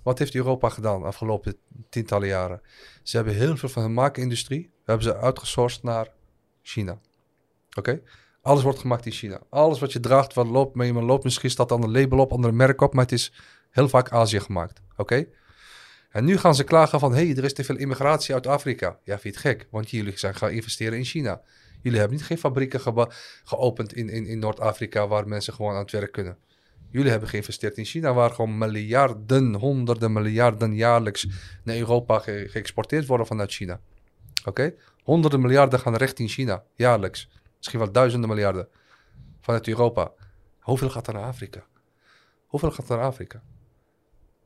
[0.06, 1.58] Wat heeft Europa gedaan de afgelopen
[1.89, 2.62] tientallen jaren?
[3.03, 6.08] Ze hebben heel veel van hun maakindustrie hebben ze outgesourced naar
[6.62, 6.99] China.
[7.78, 8.01] Oké?
[8.41, 9.41] Alles wordt gemaakt in China.
[9.49, 12.53] Alles wat je draagt, wat loopt, je loopt misschien staat dan een label op, ander
[12.53, 13.32] merk op, maar het is
[13.70, 14.82] heel vaak Azië gemaakt.
[14.97, 15.28] Oké?
[16.10, 18.99] En nu gaan ze klagen van, hé, hey, er is te veel immigratie uit Afrika.
[19.03, 19.68] Ja, vind je het gek?
[19.72, 21.41] Want jullie zijn gaan investeren in China.
[21.82, 22.82] Jullie hebben niet geen fabrieken
[23.43, 26.38] geopend in, in, in Noord-Afrika waar mensen gewoon aan het werk kunnen.
[26.89, 31.27] Jullie hebben geïnvesteerd in China, waar gewoon miljarden, honderden miljarden jaarlijks
[31.63, 33.79] naar Europa ge- geëxporteerd worden vanuit China.
[34.45, 34.73] Oké?
[35.03, 37.29] Honderden miljarden gaan richting China, jaarlijks.
[37.57, 38.67] Misschien wel duizenden miljarden
[39.41, 40.11] vanuit Europa.
[40.59, 41.63] Hoeveel gaat er naar Afrika?
[42.45, 43.43] Hoeveel gaat er naar Afrika?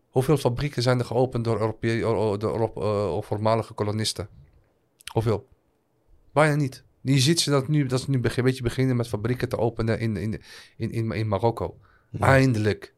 [0.09, 4.29] Hoeveel fabrieken zijn er geopend door, Europee- door Europ- eh, voormalige kolonisten?
[5.13, 5.47] Hoeveel?
[6.33, 6.83] Bijna niet.
[7.01, 9.99] Je ziet ze dat nu, dat ze nu een beetje beginnen met fabrieken te openen
[9.99, 10.41] in, in,
[10.77, 11.79] in, in, in Marokko.
[12.19, 12.93] Eindelijk.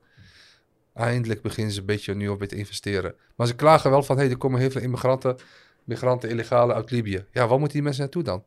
[0.93, 3.15] Eindelijk beginnen ze een beetje nu op weer te investeren.
[3.35, 5.37] Maar ze klagen wel van, hé, hey, er komen heel veel immigranten,
[5.83, 7.25] migranten, illegale uit Libië.
[7.31, 8.43] Ja, waar moeten die mensen naartoe dan?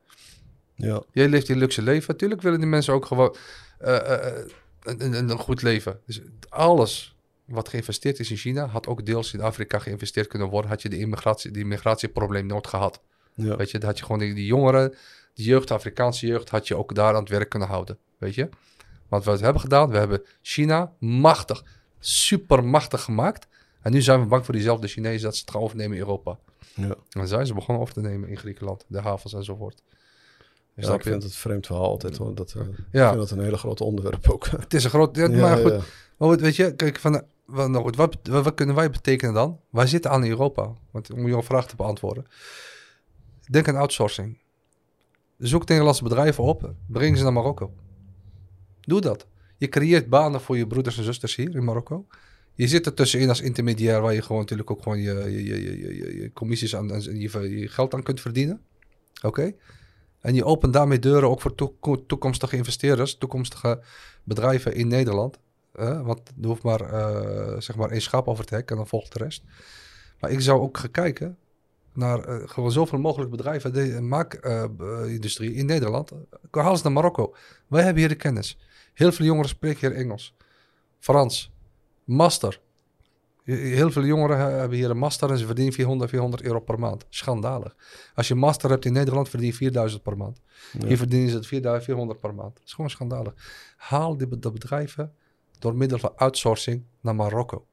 [0.75, 2.13] Ja, Jij leeft je luxe leven.
[2.13, 3.37] Natuurlijk willen die mensen ook gewoon
[3.79, 4.45] eh, eh, eh,
[4.83, 6.01] een, een, een goed leven.
[6.07, 10.71] Dus alles wat geïnvesteerd is in China, had ook deels in Afrika geïnvesteerd kunnen worden.
[10.71, 13.01] Had je de immigratie, die immigratieprobleem nooit gehad.
[13.35, 13.57] ja.
[13.57, 14.95] Weet je, dan had je gewoon die, die jongeren,
[15.35, 17.99] die jeugd, de Afrikaanse jeugd, had je ook daar aan het werk kunnen houden.
[18.19, 18.49] Weet je?
[19.15, 21.65] Want wat we hebben gedaan, we hebben China machtig,
[21.99, 23.47] super machtig gemaakt.
[23.83, 26.39] En nu zijn we bang voor diezelfde Chinezen dat ze het gaan overnemen in Europa.
[26.75, 26.95] ja.
[27.11, 29.83] En zijn ze begonnen over te nemen in Griekenland, de havens enzovoort.
[30.75, 32.35] Ja, ik vind het vreemd verhaal altijd hoor.
[32.35, 33.03] Dat, eh, Ja.
[33.03, 34.47] Ik vind dat een hele grote onderwerp ook.
[34.47, 35.17] Het is een groot...
[35.17, 35.81] Ja, maar goed, ja.
[36.17, 39.35] maar goed, weet je, kijk, van, wat, nou goed, wat, wat, wat kunnen wij betekenen
[39.35, 39.61] dan?
[39.71, 42.27] Wij zitten aan Europa, want, om jouw vraag te beantwoorden.
[43.51, 44.39] Denk aan outsourcing.
[45.39, 47.73] Zoek Nederlandse bedrijven op, breng ze naar Marokko.
[48.85, 49.27] Doe dat.
[49.57, 52.07] Je creëert banen voor je broeders en zusters hier in Marokko.
[52.55, 55.79] Je zit er tussenin als intermediair, waar je gewoon natuurlijk ook gewoon je, je, je,
[55.79, 58.61] je, je, commissies aan, en je, je geld aan kunt verdienen.
[59.23, 59.53] Oké?
[60.21, 63.83] En je opent daarmee deuren ook voor toeko- toekomstige investeerders, toekomstige
[64.23, 65.39] bedrijven in Nederland.
[66.03, 69.13] want er hoeft maar, eh, zeg maar één schaap over het hek en dan volgt
[69.13, 69.43] de rest.
[70.21, 71.39] Maar ik zou ook gaan kijken
[71.93, 76.13] naar eh, gewoon zoveel mogelijk bedrijven, de maakindustrie in Nederland.
[76.51, 77.35] Haal ze naar Marokko.
[77.67, 78.59] Wij hebben hier de kennis.
[78.95, 80.35] Heel veel jongeren spreken hier Engels,
[80.99, 81.53] Frans,
[82.05, 82.61] master.
[83.45, 86.79] Heel veel jongeren he- hebben hier een master en ze verdienen 400, 400 euro per
[86.79, 87.07] maand.
[87.09, 87.77] Schandalig.
[88.15, 90.41] Als je een master hebt in Nederland, verdien je 4000 per maand.
[90.79, 90.87] Ja.
[90.87, 92.55] Hier verdienen ze het 4000, 400 per maand.
[92.55, 93.35] Dat is gewoon schandalig.
[93.77, 95.15] Haal die, de bedrijven
[95.59, 97.67] door middel van outsourcing naar Marokko.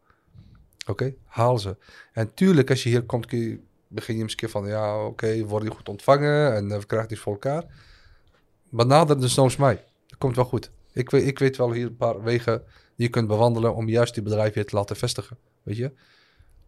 [0.88, 1.78] Oké, haal ze.
[2.13, 5.67] En tuurlijk, als je hier komt, kun je, begin je misschien van, ja, oké, worden
[5.69, 7.63] die goed ontvangen en eh, we krijgen dit voor elkaar.
[8.69, 9.86] Benader de soms mij.
[10.07, 10.72] Dat komt wel goed.
[10.94, 12.64] Ik weet, ik weet wel hier een paar wegen
[12.96, 15.38] die je kunt bewandelen om juist die bedrijven hier te laten vestigen.
[15.64, 15.86] Weet je?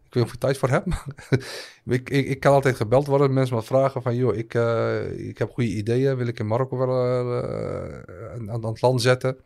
[0.06, 1.06] Ik weet niet of ik tijd voor heb, maar
[1.84, 3.32] ik, ik, ik kan altijd gebeld worden.
[3.32, 6.16] Mensen wat vragen van, joh, ik, eh, ik heb goede ideeën.
[6.16, 9.36] Wil ik in Marokko wel eh, aan, aan het land zetten?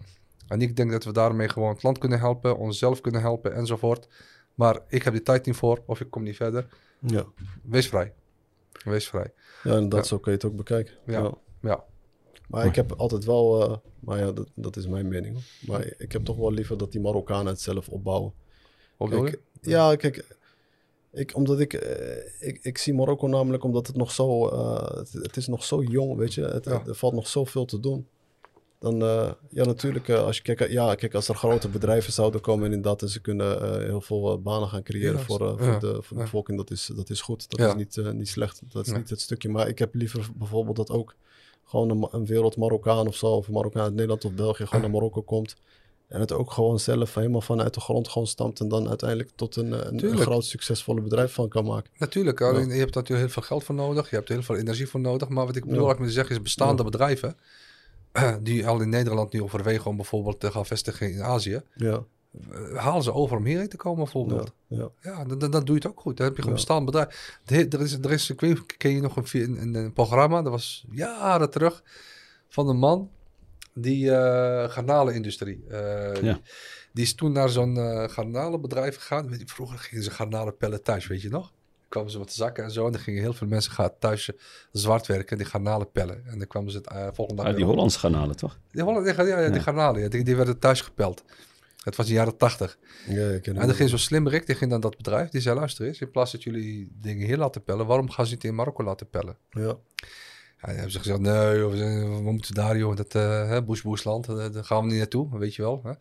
[0.48, 4.08] En ik denk dat we daarmee gewoon het land kunnen helpen, onszelf kunnen helpen enzovoort.
[4.54, 6.66] Maar ik heb die tijd niet voor of ik kom niet verder.
[6.98, 7.24] Ja.
[7.62, 8.12] Wees vrij.
[8.84, 9.32] Wees vrij.
[9.62, 10.06] ja, en dat Ja.
[10.06, 10.94] zo kun je het ook bekijken.
[11.06, 11.32] Ja.
[11.60, 11.84] Ja.
[12.48, 15.34] Maar ik heb altijd wel, eh, maar ja, dat, dat is mijn mening.
[15.34, 15.42] hoor.
[15.66, 18.32] Maar ik heb toch wel liever dat die Marokkanen het zelf opbouwen.
[18.98, 20.36] Kijk, ja, kijk,
[21.12, 25.12] ik, omdat ik, eh, ik, ik zie Marokko namelijk omdat het nog zo, eh, het,
[25.12, 26.42] het is nog zo jong, weet je.
[26.42, 26.82] Het, Ja.
[26.86, 28.06] Er valt nog zoveel te doen.
[28.78, 28.98] Dan,
[29.50, 33.02] ja, natuurlijk, als je kijkt, ja, kijk, als er grote bedrijven zouden komen en inderdaad,
[33.02, 36.22] en ze kunnen heel veel banen gaan creëren Ja, voor, voor, ja, de, voor de
[36.22, 37.50] bevolking, dat is, dat is goed.
[37.50, 38.62] Dat is niet, niet slecht.
[38.68, 39.48] Dat is niet het stukje.
[39.48, 41.14] Maar ik heb liever bijvoorbeeld dat ook
[41.68, 44.90] gewoon een, wereld Marokkaan of zo, of een Marokkaan uit Nederland of België, gewoon naar
[44.90, 45.56] Marokko komt.
[46.08, 49.56] En het ook gewoon zelf helemaal vanuit de grond gewoon stampt en dan uiteindelijk tot
[49.56, 51.90] een, een, groot succesvolle bedrijf van kan maken.
[51.98, 54.10] Natuurlijk, alleen je hebt natuurlijk heel veel geld voor nodig.
[54.10, 55.28] Je hebt er heel veel energie voor nodig.
[55.28, 55.94] Maar wat ik bedoel Ja.
[55.98, 57.36] met te zeggen is bestaande bedrijven...
[58.42, 61.62] die al in Nederland nu overwegen om bijvoorbeeld te gaan vestigen in Azië...
[61.74, 62.04] Ja,
[62.74, 64.52] halen ze over om hierheen te komen ja, bijvoorbeeld.
[64.66, 64.88] ja.
[65.00, 66.16] Ja, dan, dan, dan doe je het ook goed.
[66.16, 66.64] Dan heb je gewoon Ja.
[66.64, 67.40] bestaand bedrijf.
[67.46, 70.84] Er, is, er is, ik weet, ken je nog een, een, een programma, dat was
[70.90, 71.82] jaren terug,
[72.48, 73.10] van een man
[73.74, 75.64] die eh garnalenindustrie.
[75.68, 76.40] eh, Ja.
[76.92, 79.28] Die is toen naar zo'n eh garnalenbedrijf gegaan.
[79.30, 81.52] Weet je, vroeger gingen ze garnalen pellen thuis, weet je nog?
[81.88, 82.86] kwamen ze met zakken en zo.
[82.86, 84.38] En dan gingen heel veel mensen gaan thuis eh,
[84.72, 86.22] zwart werken, die garnalen pellen.
[86.26, 87.64] En dan kwamen ze het eh, volgende dag die.
[87.64, 88.58] Hollandse garnalen, toch?
[88.70, 89.60] Die, Holland, ja, ja, die Ja.
[89.60, 91.24] garnalen, ja, die, die werden thuis gepeld.
[91.88, 92.78] Het was in de jaren tachtig.
[93.06, 95.28] ja ik ken En dan ging zo'n slim Rick, die ging dan dat bedrijf.
[95.28, 98.34] Die zei, luister eens, in plaats dat jullie dingen hier laten pellen, waarom gaan ze
[98.34, 99.36] het in Marokko laten pellen?
[99.50, 99.76] Ja,
[100.60, 104.52] Ja, dan hebben ze gezegd, nee, we, moeten daar, joh, dat uh, Bush Bushland, eh,
[104.52, 105.80] daar gaan we niet naartoe, weet je wel.
[105.84, 105.92] Hè?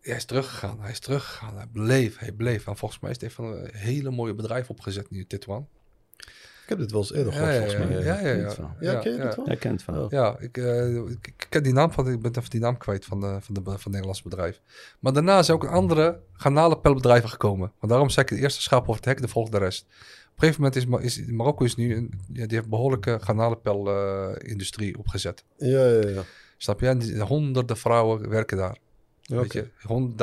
[0.00, 2.66] Hij is teruggegaan, hij is teruggegaan, hij bleef, hij bleef.
[2.66, 5.68] En volgens mij is hij van een hele mooie bedrijf opgezet nu, Titwan.
[6.66, 8.04] Ik heb dit wel eens eerder gehoord, ja, volgens mij.
[8.04, 8.46] ja, ja, ken ja.
[8.46, 8.58] het.
[8.80, 9.24] Ja, ken je ja.
[9.24, 9.46] dit wel?
[9.46, 9.96] Jij kent het.
[9.96, 10.10] Oh.
[10.10, 13.04] Ja, ik, eh, ik, ik ken die naam van, ik ben even die naam kwijt
[13.04, 14.60] van, de, van, de, van het Nederlands bedrijf.
[15.00, 17.72] Maar daarna zijn ook andere garnalenpelbedrijven gekomen.
[17.78, 19.82] Want daarom zei ik de eerste schaap over het hek, de volgende de rest.
[19.82, 24.98] Op een gegeven moment is, is Marokko is nu, een, ja, die heeft behoorlijke garnalenpel-industrie
[24.98, 25.44] opgezet.
[25.56, 26.22] Ja, ja, ja.
[26.56, 26.86] Snap je?
[26.86, 28.78] En die- honderden vrouwen werken daar.
[29.22, 29.68] Weet je?
[29.82, 30.18] Hond,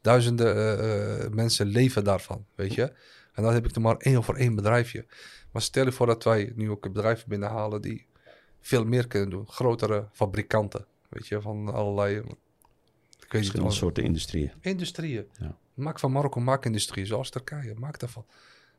[0.00, 2.92] duizenden, eh, eh, mensen leven daarvan, weet je?
[3.32, 5.06] En dan heb ik er maar één over één bedrijfje.
[5.52, 8.06] Maar stel je voor dat wij nu ook bedrijven binnenhalen die
[8.60, 9.48] veel meer kunnen doen.
[9.48, 12.16] Grotere fabrikanten, weet je, van allerlei...
[12.16, 12.32] Ik weet
[13.18, 14.50] niet, Verschillende soorten industrieën.
[14.60, 15.26] industrieën.
[15.38, 15.56] Ja.
[15.74, 17.74] Maak van Marokko maakindustrie, zoals Turkije.
[17.78, 18.24] Maak daarvan.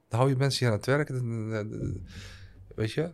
[0.07, 1.07] Dan hou je mensen hier aan het werk.
[1.07, 2.07] dan-
[2.75, 3.11] Weet je?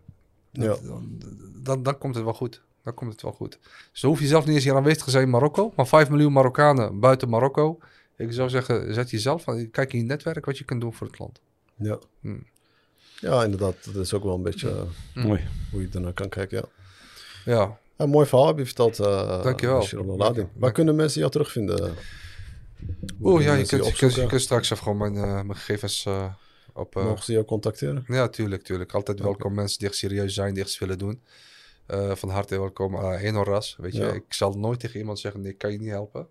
[0.52, 0.76] Ja.
[0.76, 1.20] Dan,
[1.56, 2.62] dan, dan komt het wel goed.
[2.84, 3.60] Dan komt het wel goed.
[3.92, 5.74] Dus dan hoef je zelf niet eens hier aanwezig te zijn in Marokko.
[5.76, 7.80] Maar 5 miljoen Marokkanen buiten Marokko.
[8.16, 9.70] Ik zou zeggen, zet jezelf aan.
[9.72, 11.42] Kijk in je netwerk wat je kunt doen voor het land.
[11.76, 12.00] Ja.
[12.22, 12.46] Hmm.
[13.20, 13.76] Ja, inderdaad.
[13.94, 14.82] Dat is ook wel een beetje eh,
[15.14, 15.24] Mm.
[15.28, 15.48] Mooi.
[15.72, 16.66] hoe je ernaar kan kijken, ja.
[17.54, 19.00] Ja, Een mooi verhaal heb je verteld.
[19.00, 20.18] eh Dankjewel.
[20.18, 20.46] Dank je.
[20.54, 21.78] Waar kunnen mensen jou terugvinden?
[21.80, 21.94] Hoe
[23.22, 24.28] Oeh, kunnen ja je, kunt, je kunt, je opzoeken?
[24.30, 26.34] kunt straks even gewoon mijn, eh, mijn gegevens eh,
[26.74, 26.96] op...
[26.96, 28.04] eh, Mogen ze jou contacteren?
[28.08, 28.94] Ja, tuurlijk, tuurlijk.
[28.94, 31.22] Altijd welkom mensen die echt serieus zijn, die echt iets willen doen.
[31.86, 32.94] Eh, van harte welkom.
[32.96, 34.00] Uh, Eno Ras, weet je.
[34.02, 34.12] Ja.
[34.12, 36.28] Ik zal nooit tegen iemand zeggen, nee, ik kan je niet helpen.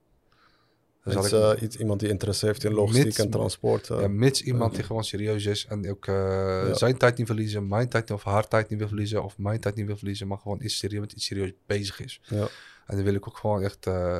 [1.16, 3.90] Ik- eh, iets, iemand die interesse heeft in logistiek Mits- en transport?
[3.90, 4.74] eh, ja, mits iemand oké.
[4.76, 6.74] die gewoon serieus is en ook eh, Ja.
[6.74, 9.74] zijn tijd niet verliezen, mijn tijd of haar tijd niet wil verliezen, of mijn tijd
[9.74, 12.20] niet wil verliezen, maar gewoon iets serieus, met iets serieus bezig is.
[12.24, 12.46] ja.
[12.86, 14.18] En dan wil ik ook gewoon echt, eh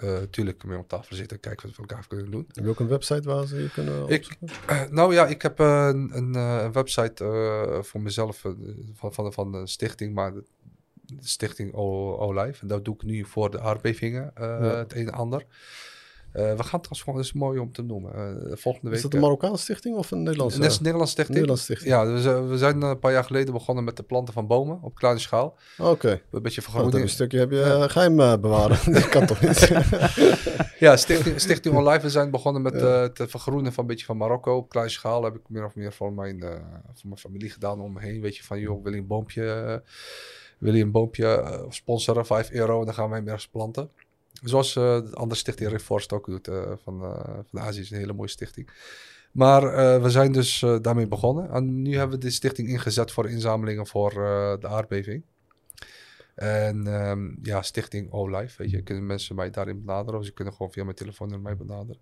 [0.00, 2.44] eh, tuurlijk, mee op tafel zitten en kijken wat we elkaar kunnen doen.
[2.52, 4.48] Heb je ook een website waar ze je kunnen Ik- opzoeken?
[4.66, 8.50] Eh, nou ja, ik heb eh, een, een, eh, een website eh, voor mezelf eh,
[8.94, 10.44] van, van, van de stichting, maar de,
[11.20, 12.60] stichting O- Olive.
[12.62, 14.76] En dat doe ik nu voor de aardbevingen, eh, Ja.
[14.76, 15.44] het een en ander.
[16.34, 18.14] Eh, we gaan gewoon, dat is mooi om te noemen.
[18.14, 18.96] eh, volgende week.
[18.96, 20.62] Is dat een eh, Marokkaanse stichting of een Nederlandse?
[20.62, 21.38] Als Nederlandse stichting.
[21.38, 21.90] Nederlandse stichting.
[21.90, 24.78] Ja, we zijn, we zijn een paar jaar geleden begonnen met de planten van bomen
[24.82, 25.56] op kleine schaal.
[25.78, 26.20] Oké.
[26.30, 27.02] Een beetje vergroening.
[27.02, 28.78] een stukje heb je eh, geheim eh, bewaren.
[28.92, 29.72] dat kan toch niet?
[30.78, 34.56] Ja, Stichting, Stichting Online, we zijn begonnen met het vergroenen van een beetje van Marokko.
[34.56, 36.40] Op kleine schaal heb ik meer of meer voor mijn,
[36.94, 38.20] voor mijn familie gedaan om me heen.
[38.20, 39.82] Weet je, van joh, wil je een boompje,
[40.58, 43.90] wil je een boompje sponsoren, 5 euro, en dan gaan wij hem ergens planten.
[44.44, 47.98] Zoals eh, de andere stichting Reforst ook doet eh, van, eh, van Azië, is een
[47.98, 48.70] hele mooie stichting.
[49.32, 49.62] Maar
[50.02, 51.50] we zijn dus daarmee begonnen.
[51.50, 54.10] En nu hebben we de stichting ingezet voor inzamelingen voor
[54.60, 55.24] de aardbeving.
[56.34, 60.20] En ehm, ja, stichting O-Life, weet je, kunnen mensen mij daarin benaderen.
[60.20, 62.00] Of ze kunnen gewoon via mijn telefoon naar mij benaderen.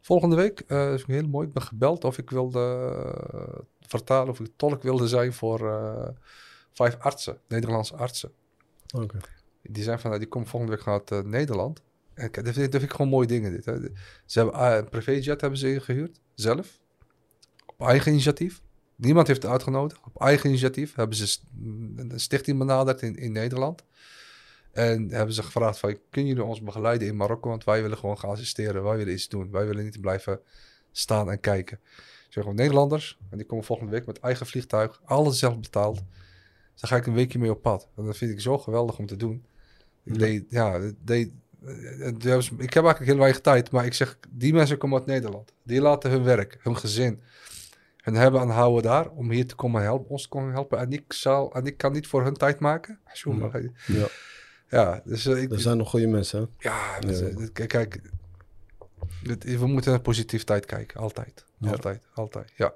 [0.00, 2.94] Volgende week, eh is heel mooi, ik ben gebeld of ik wilde
[3.80, 5.58] vertalen, of ik tolk wilde zijn voor
[6.72, 8.30] vijf artsen, Nederlandse artsen.
[8.94, 9.18] Oké.
[9.62, 11.82] Die zijn van, die komen volgende week naar uh, Nederland.
[12.14, 13.64] En dat vind, ik, gewoon mooie dingen dit.
[13.64, 13.78] Hè.
[14.26, 16.78] Ze hebben ah, een privéjet hebben ze ingehuurd, zelf.
[17.66, 18.62] Op eigen initiatief.
[18.96, 20.00] Niemand heeft het uitgenodigd.
[20.04, 21.38] Op eigen initiatief hebben ze
[21.96, 23.84] een stichting benaderd in, in Nederland.
[24.72, 27.48] En hebben ze gevraagd van, kunnen jullie ons begeleiden in Marokko?
[27.48, 28.82] Want wij willen gewoon gaan assisteren.
[28.82, 29.50] Wij willen iets doen.
[29.50, 30.40] Wij willen niet blijven
[30.92, 31.78] staan en kijken.
[31.86, 33.18] Ik zeg gewoon Nederlanders.
[33.30, 35.00] En die komen volgende week met eigen vliegtuig.
[35.04, 35.96] Alles zelf betaald.
[36.72, 37.88] Dus daar ga ik een weekje mee op pad.
[37.96, 39.44] En dat vind ik zo geweldig om te doen.
[40.04, 41.32] Ik deed, ja, deed,
[41.64, 43.70] eh, dus ik heb eigenlijk heel weinig tijd.
[43.70, 45.52] Maar ik zeg, die mensen komen uit Nederland.
[45.62, 47.20] Die laten hun werk, hun gezin.
[47.96, 50.78] Hun hebben aanhouden daar om hier te komen helpen, ons te komen helpen.
[50.78, 52.98] En ik, zal, en ik kan niet voor hun tijd maken.
[53.24, 53.50] Ja.
[53.86, 54.06] Ja.
[54.68, 56.68] Ja, dus eh, ik, Er zijn nog goede mensen, hè?
[56.68, 57.26] ja, dus, Ja.
[57.26, 58.00] eh, kijk,
[59.22, 61.00] dit- we moeten naar positiviteit kijken.
[61.00, 61.44] Altijd.
[61.60, 62.06] Altijd.
[62.14, 62.52] Altijd.
[62.56, 62.72] Ja.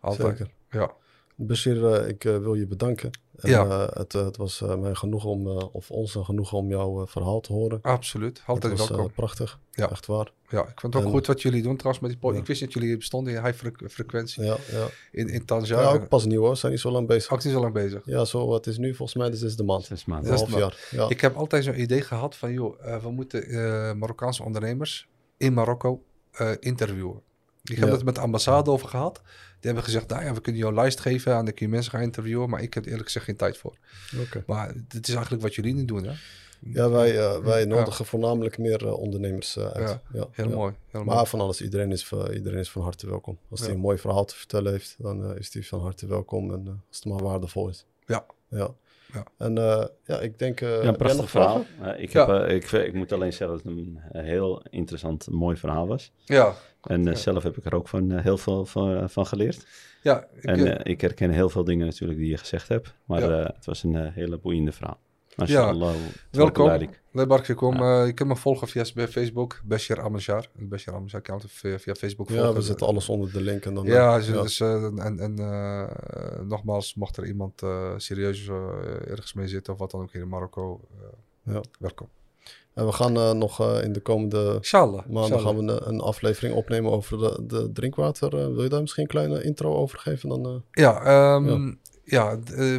[0.00, 0.36] Altijd.
[0.38, 0.52] Zeker.
[0.70, 0.90] Ja.
[1.38, 3.10] Bashir, eh, ik eh, wil je bedanken.
[3.36, 3.64] En, Ja.
[3.86, 7.06] eh, het, het was eh, mij genoeg om, eh, of ons een genoeg om jouw
[7.06, 7.78] verhaal te horen.
[7.82, 8.42] Absoluut.
[8.46, 9.12] Altijd het was welkom.
[9.12, 9.58] prachtig.
[9.70, 9.90] Ja.
[9.90, 10.32] Echt waar.
[10.48, 12.38] ja, ik vind het ook en- goed wat jullie doen trouwens met die Ja.
[12.38, 14.86] Ik wist niet dat jullie bestonden in high fre- frequentie Ja, ja.
[15.12, 15.40] in, in ja.
[15.46, 15.92] Tanzania.
[15.92, 16.56] ook pas nieuw hoor.
[16.56, 17.32] Zijn niet zo lang bezig.
[17.32, 18.02] Ook niet zo lang bezig.
[18.04, 19.84] Ja, zo, het is nu volgens mij de zesde maand.
[19.84, 20.52] Zes half maand.
[20.62, 20.88] jaar.
[20.90, 21.08] Ja.
[21.08, 25.52] Ik heb altijd zo'n idee gehad van, joh, eh, we moeten eh, Marokkaanse ondernemers in
[25.54, 27.20] Marokko eh, interviewen.
[27.62, 27.94] Ik heb Ja.
[27.94, 29.22] het met de ambassade over gehad.
[29.66, 31.90] Hebben gezegd, nou ja, we kunnen jou een lijst geven en dan kun je mensen
[31.92, 32.48] gaan interviewen.
[32.50, 33.76] Maar ik heb er eerlijk gezegd geen tijd voor.
[34.20, 34.42] Oké.
[34.46, 36.12] Maar dit is eigenlijk wat jullie nu doen, hè?
[36.60, 37.66] Ja, wij, eh, wij Ja.
[37.66, 39.88] nodigen voornamelijk meer eh, ondernemers eh, uit.
[39.88, 40.54] Ja, Ja, Heel ja.
[40.54, 40.74] mooi.
[40.90, 41.16] Heel mooi.
[41.16, 43.38] Maar van alles, iedereen is, iedereen is van harte welkom.
[43.50, 46.52] Als hij een mooi verhaal te vertellen heeft, dan is hij van harte welkom.
[46.52, 47.84] En als het maar waardevol is.
[48.06, 48.26] Ja.
[48.48, 48.74] Ja.
[49.16, 49.24] Ja.
[49.38, 50.60] En eh, ja, ik denk...
[50.60, 51.66] eh, Ja, een prachtig verhaal.
[51.96, 52.26] ik, Ja.
[52.26, 56.12] heb, eh, ik, ik moet alleen zeggen dat het een heel interessant, mooi verhaal was.
[56.24, 57.14] Ja, En Ja.
[57.14, 59.66] zelf heb ik er ook van, heel veel van, van geleerd.
[60.02, 62.94] ja, ik, En ik herken heel veel dingen natuurlijk die je gezegd hebt.
[63.04, 63.40] Maar Ja.
[63.40, 64.98] eh, het was een hele boeiende verhaal.
[65.36, 65.94] Mashallah.
[66.30, 66.66] welkom.
[66.66, 67.54] Leuk dat je.
[68.06, 70.46] Eh, kunt me volgen via Facebook, Bashir Amanshar.
[70.58, 72.54] De Bashir Amanshar account via, via Facebook Ja, volgen.
[72.54, 73.64] we zetten alles onder de link.
[73.64, 77.92] En dan, Ja, eh, dus, dus, eh, en, en eh, nogmaals, mocht er iemand eh,
[77.96, 78.48] serieus
[79.08, 80.80] ergens mee zitten of wat dan ook hier in Marokko,
[81.46, 81.60] eh, Ja.
[81.78, 82.08] welkom.
[82.74, 85.06] En we gaan eh, nog eh, in de komende Inshallah.
[85.06, 88.28] maanden gaan we een, een aflevering opnemen over de, de drinkwater.
[88.38, 90.28] Eh, wil je daar misschien een kleine intro over geven?
[90.28, 91.72] Dan, eh, Ja, ehm,
[92.04, 92.36] ja.
[92.38, 92.76] d- eh,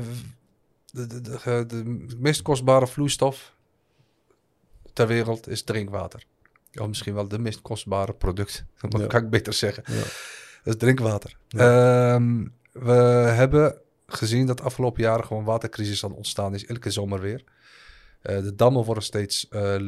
[1.08, 1.66] de, de, de,
[2.06, 3.56] de meest kostbare vloeistof
[4.94, 6.24] ter wereld is drinkwater.
[6.74, 8.66] Of misschien wel de meest kostbare product.
[8.90, 9.08] Dat Ja.
[9.08, 9.84] kan ik beter zeggen.
[9.88, 10.00] ja.
[10.64, 11.38] Dat is drinkwater.
[11.48, 12.92] Ehm, we
[13.34, 13.78] hebben
[14.08, 16.66] gezien dat de afgelopen jaren gewoon watercrisis aan het ontstaan is.
[16.66, 17.44] Elke zomer weer.
[18.22, 19.82] Eh, de dammen worden steeds, eh,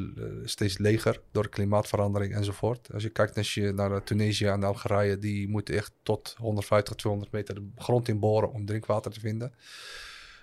[0.44, 2.94] steeds leger door klimaatverandering enzovoort.
[2.94, 7.32] Als je kijkt naar, Chi- naar Tunesië en Algerije, die moeten echt tot 150, 200
[7.32, 9.54] meter de grond in boren om drinkwater te vinden.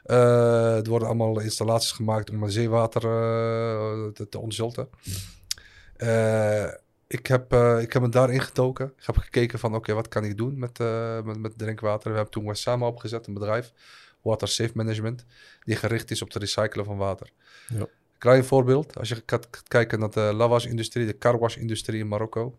[0.07, 4.89] Eh, er worden allemaal installaties gemaakt om zeewater eh, te, te ontzulten.
[5.97, 6.67] Eh,
[7.07, 8.93] ik, heb, ik heb me daarin getoken.
[8.97, 10.79] Ik heb gekeken van, oké, wat kan ik doen met,
[11.25, 12.11] met, met drinkwater?
[12.11, 13.73] We hebben toen samen opgezet, een bedrijf,
[14.23, 15.25] Water Safe Management,
[15.65, 17.31] die gericht is op het recyclen van water.
[17.69, 17.87] Ja.
[18.19, 22.59] Klein voorbeeld, als je gaat kijken naar de lavas-industrie, de carwash-industrie in Marokko,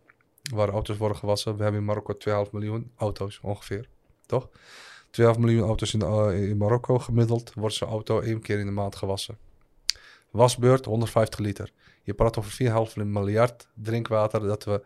[0.53, 1.57] waar auto's worden gewassen.
[1.57, 3.89] We hebben in Marokko 2,5 miljoen auto's ongeveer,
[4.25, 4.49] toch?
[5.11, 8.71] 2,5 miljoen auto's in, eh, in Marokko gemiddeld wordt zo'n auto één keer in de
[8.71, 9.37] maand gewassen.
[10.31, 11.71] Wasbeurt 150 liter.
[12.03, 14.83] Je praat over 4,5 miljard drinkwater dat we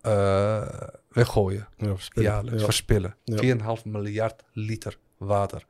[0.00, 1.68] eh, weggooien.
[1.76, 2.44] Ja, verspillen.
[2.44, 2.58] Ja.
[2.58, 3.16] verspillen.
[3.24, 3.76] Ja.
[3.76, 5.66] 4,5 miljard liter water.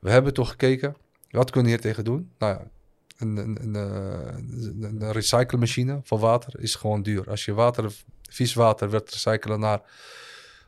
[0.00, 0.96] We hebben toch gekeken,
[1.30, 2.30] wat kunnen we hier tegen doen?
[2.38, 2.70] Nou ja,
[3.18, 4.34] een, een, een, eh,
[4.80, 7.30] een, een recyclemachine voor water is gewoon duur.
[7.30, 7.92] Als je water,
[8.28, 9.80] vies water wilt recyclen naar,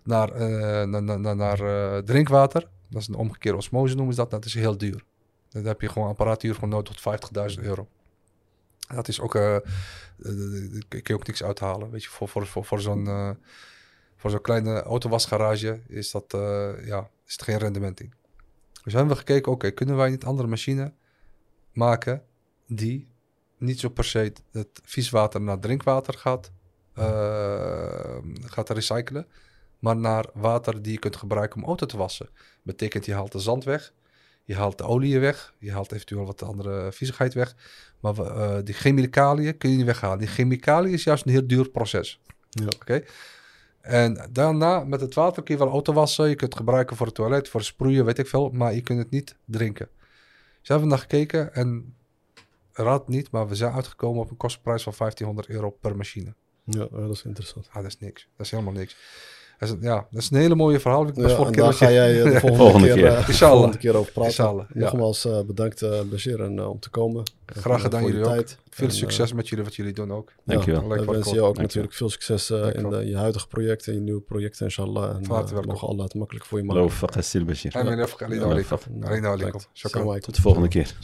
[0.04, 4.20] naar, eh, naar, naar, naar, naar, eh, drinkwater, dat is een omgekeerde osmose noemen ze
[4.20, 5.04] dat, dat is heel duur.
[5.48, 7.88] Dan heb je gewoon apparatuur voor nood tot 50.000 euro.
[8.94, 9.62] Dat is ook, eh, eh,
[10.88, 11.90] kun je ook niks uithalen.
[11.90, 13.30] Weet je, voor, voor, voor, voor zo'n eh,
[14.24, 18.12] voor zo'n kleine autowasgarage is, dat, eh, ja, is het geen rendement in.
[18.84, 20.92] Dus hebben we gekeken, oké, kunnen wij niet andere machine
[21.72, 22.22] maken
[22.66, 23.08] die
[23.58, 26.52] niet zo per se het vieswater naar drinkwater gaat,
[26.94, 29.26] eh, gaat recyclen,
[29.84, 32.28] maar naar water die je kunt gebruiken om auto te wassen.
[32.62, 33.92] Betekent je haalt de zand weg,
[34.44, 37.54] je haalt de olie weg, je haalt eventueel wat andere viezigheid weg,
[38.00, 40.18] maar eh, die chemicaliën kun je niet weghalen.
[40.18, 42.20] Die chemicaliën is juist een heel duur proces.
[42.48, 42.64] Ja.
[42.64, 43.04] Oké.
[43.80, 46.28] En daarna met het water kun je wel auto wassen.
[46.28, 48.50] Je kunt het gebruiken voor het toilet, voor het sproeien, weet ik veel.
[48.50, 49.88] Maar je kunt het niet drinken.
[50.58, 51.94] Dus hebben we naar gekeken en
[52.72, 56.34] raad niet, maar we zijn uitgekomen op een kostprijs van 1500 euro per machine.
[56.64, 57.68] Ja, ja, dat is interessant.
[57.68, 58.28] Ah, dat is niks.
[58.36, 58.96] Dat is helemaal niks.
[59.58, 61.06] Dat is, ja, dat is een hele mooie verhaal.
[61.06, 63.06] Ik Ja, en keer daar ga jij eh, de volgende, Volgende keer, keer.
[63.06, 63.54] eh, Inshallah.
[63.54, 64.30] volgende keer over praten.
[64.30, 64.80] Inshallah, ja.
[64.80, 67.22] Nogmaals eh, bedankt uh, Bashir en, om te komen.
[67.46, 68.26] En Graag gedaan jullie ook.
[68.32, 68.58] tijd.
[68.70, 70.32] Veel En, succes met jullie, wat jullie doen ook.
[70.44, 70.82] Dankjewel.
[70.82, 74.00] Ja, we wensen je ook natuurlijk veel succes eh, in de, je huidige projecten, je
[74.00, 75.16] nieuwe projecten, inshallah.
[75.16, 75.26] En
[75.66, 76.82] mogen Allah het makkelijk voor je maken.
[77.30, 77.72] Sil Bashir.
[77.74, 77.86] En.
[79.72, 80.94] Assalamu Tot de volgende keer.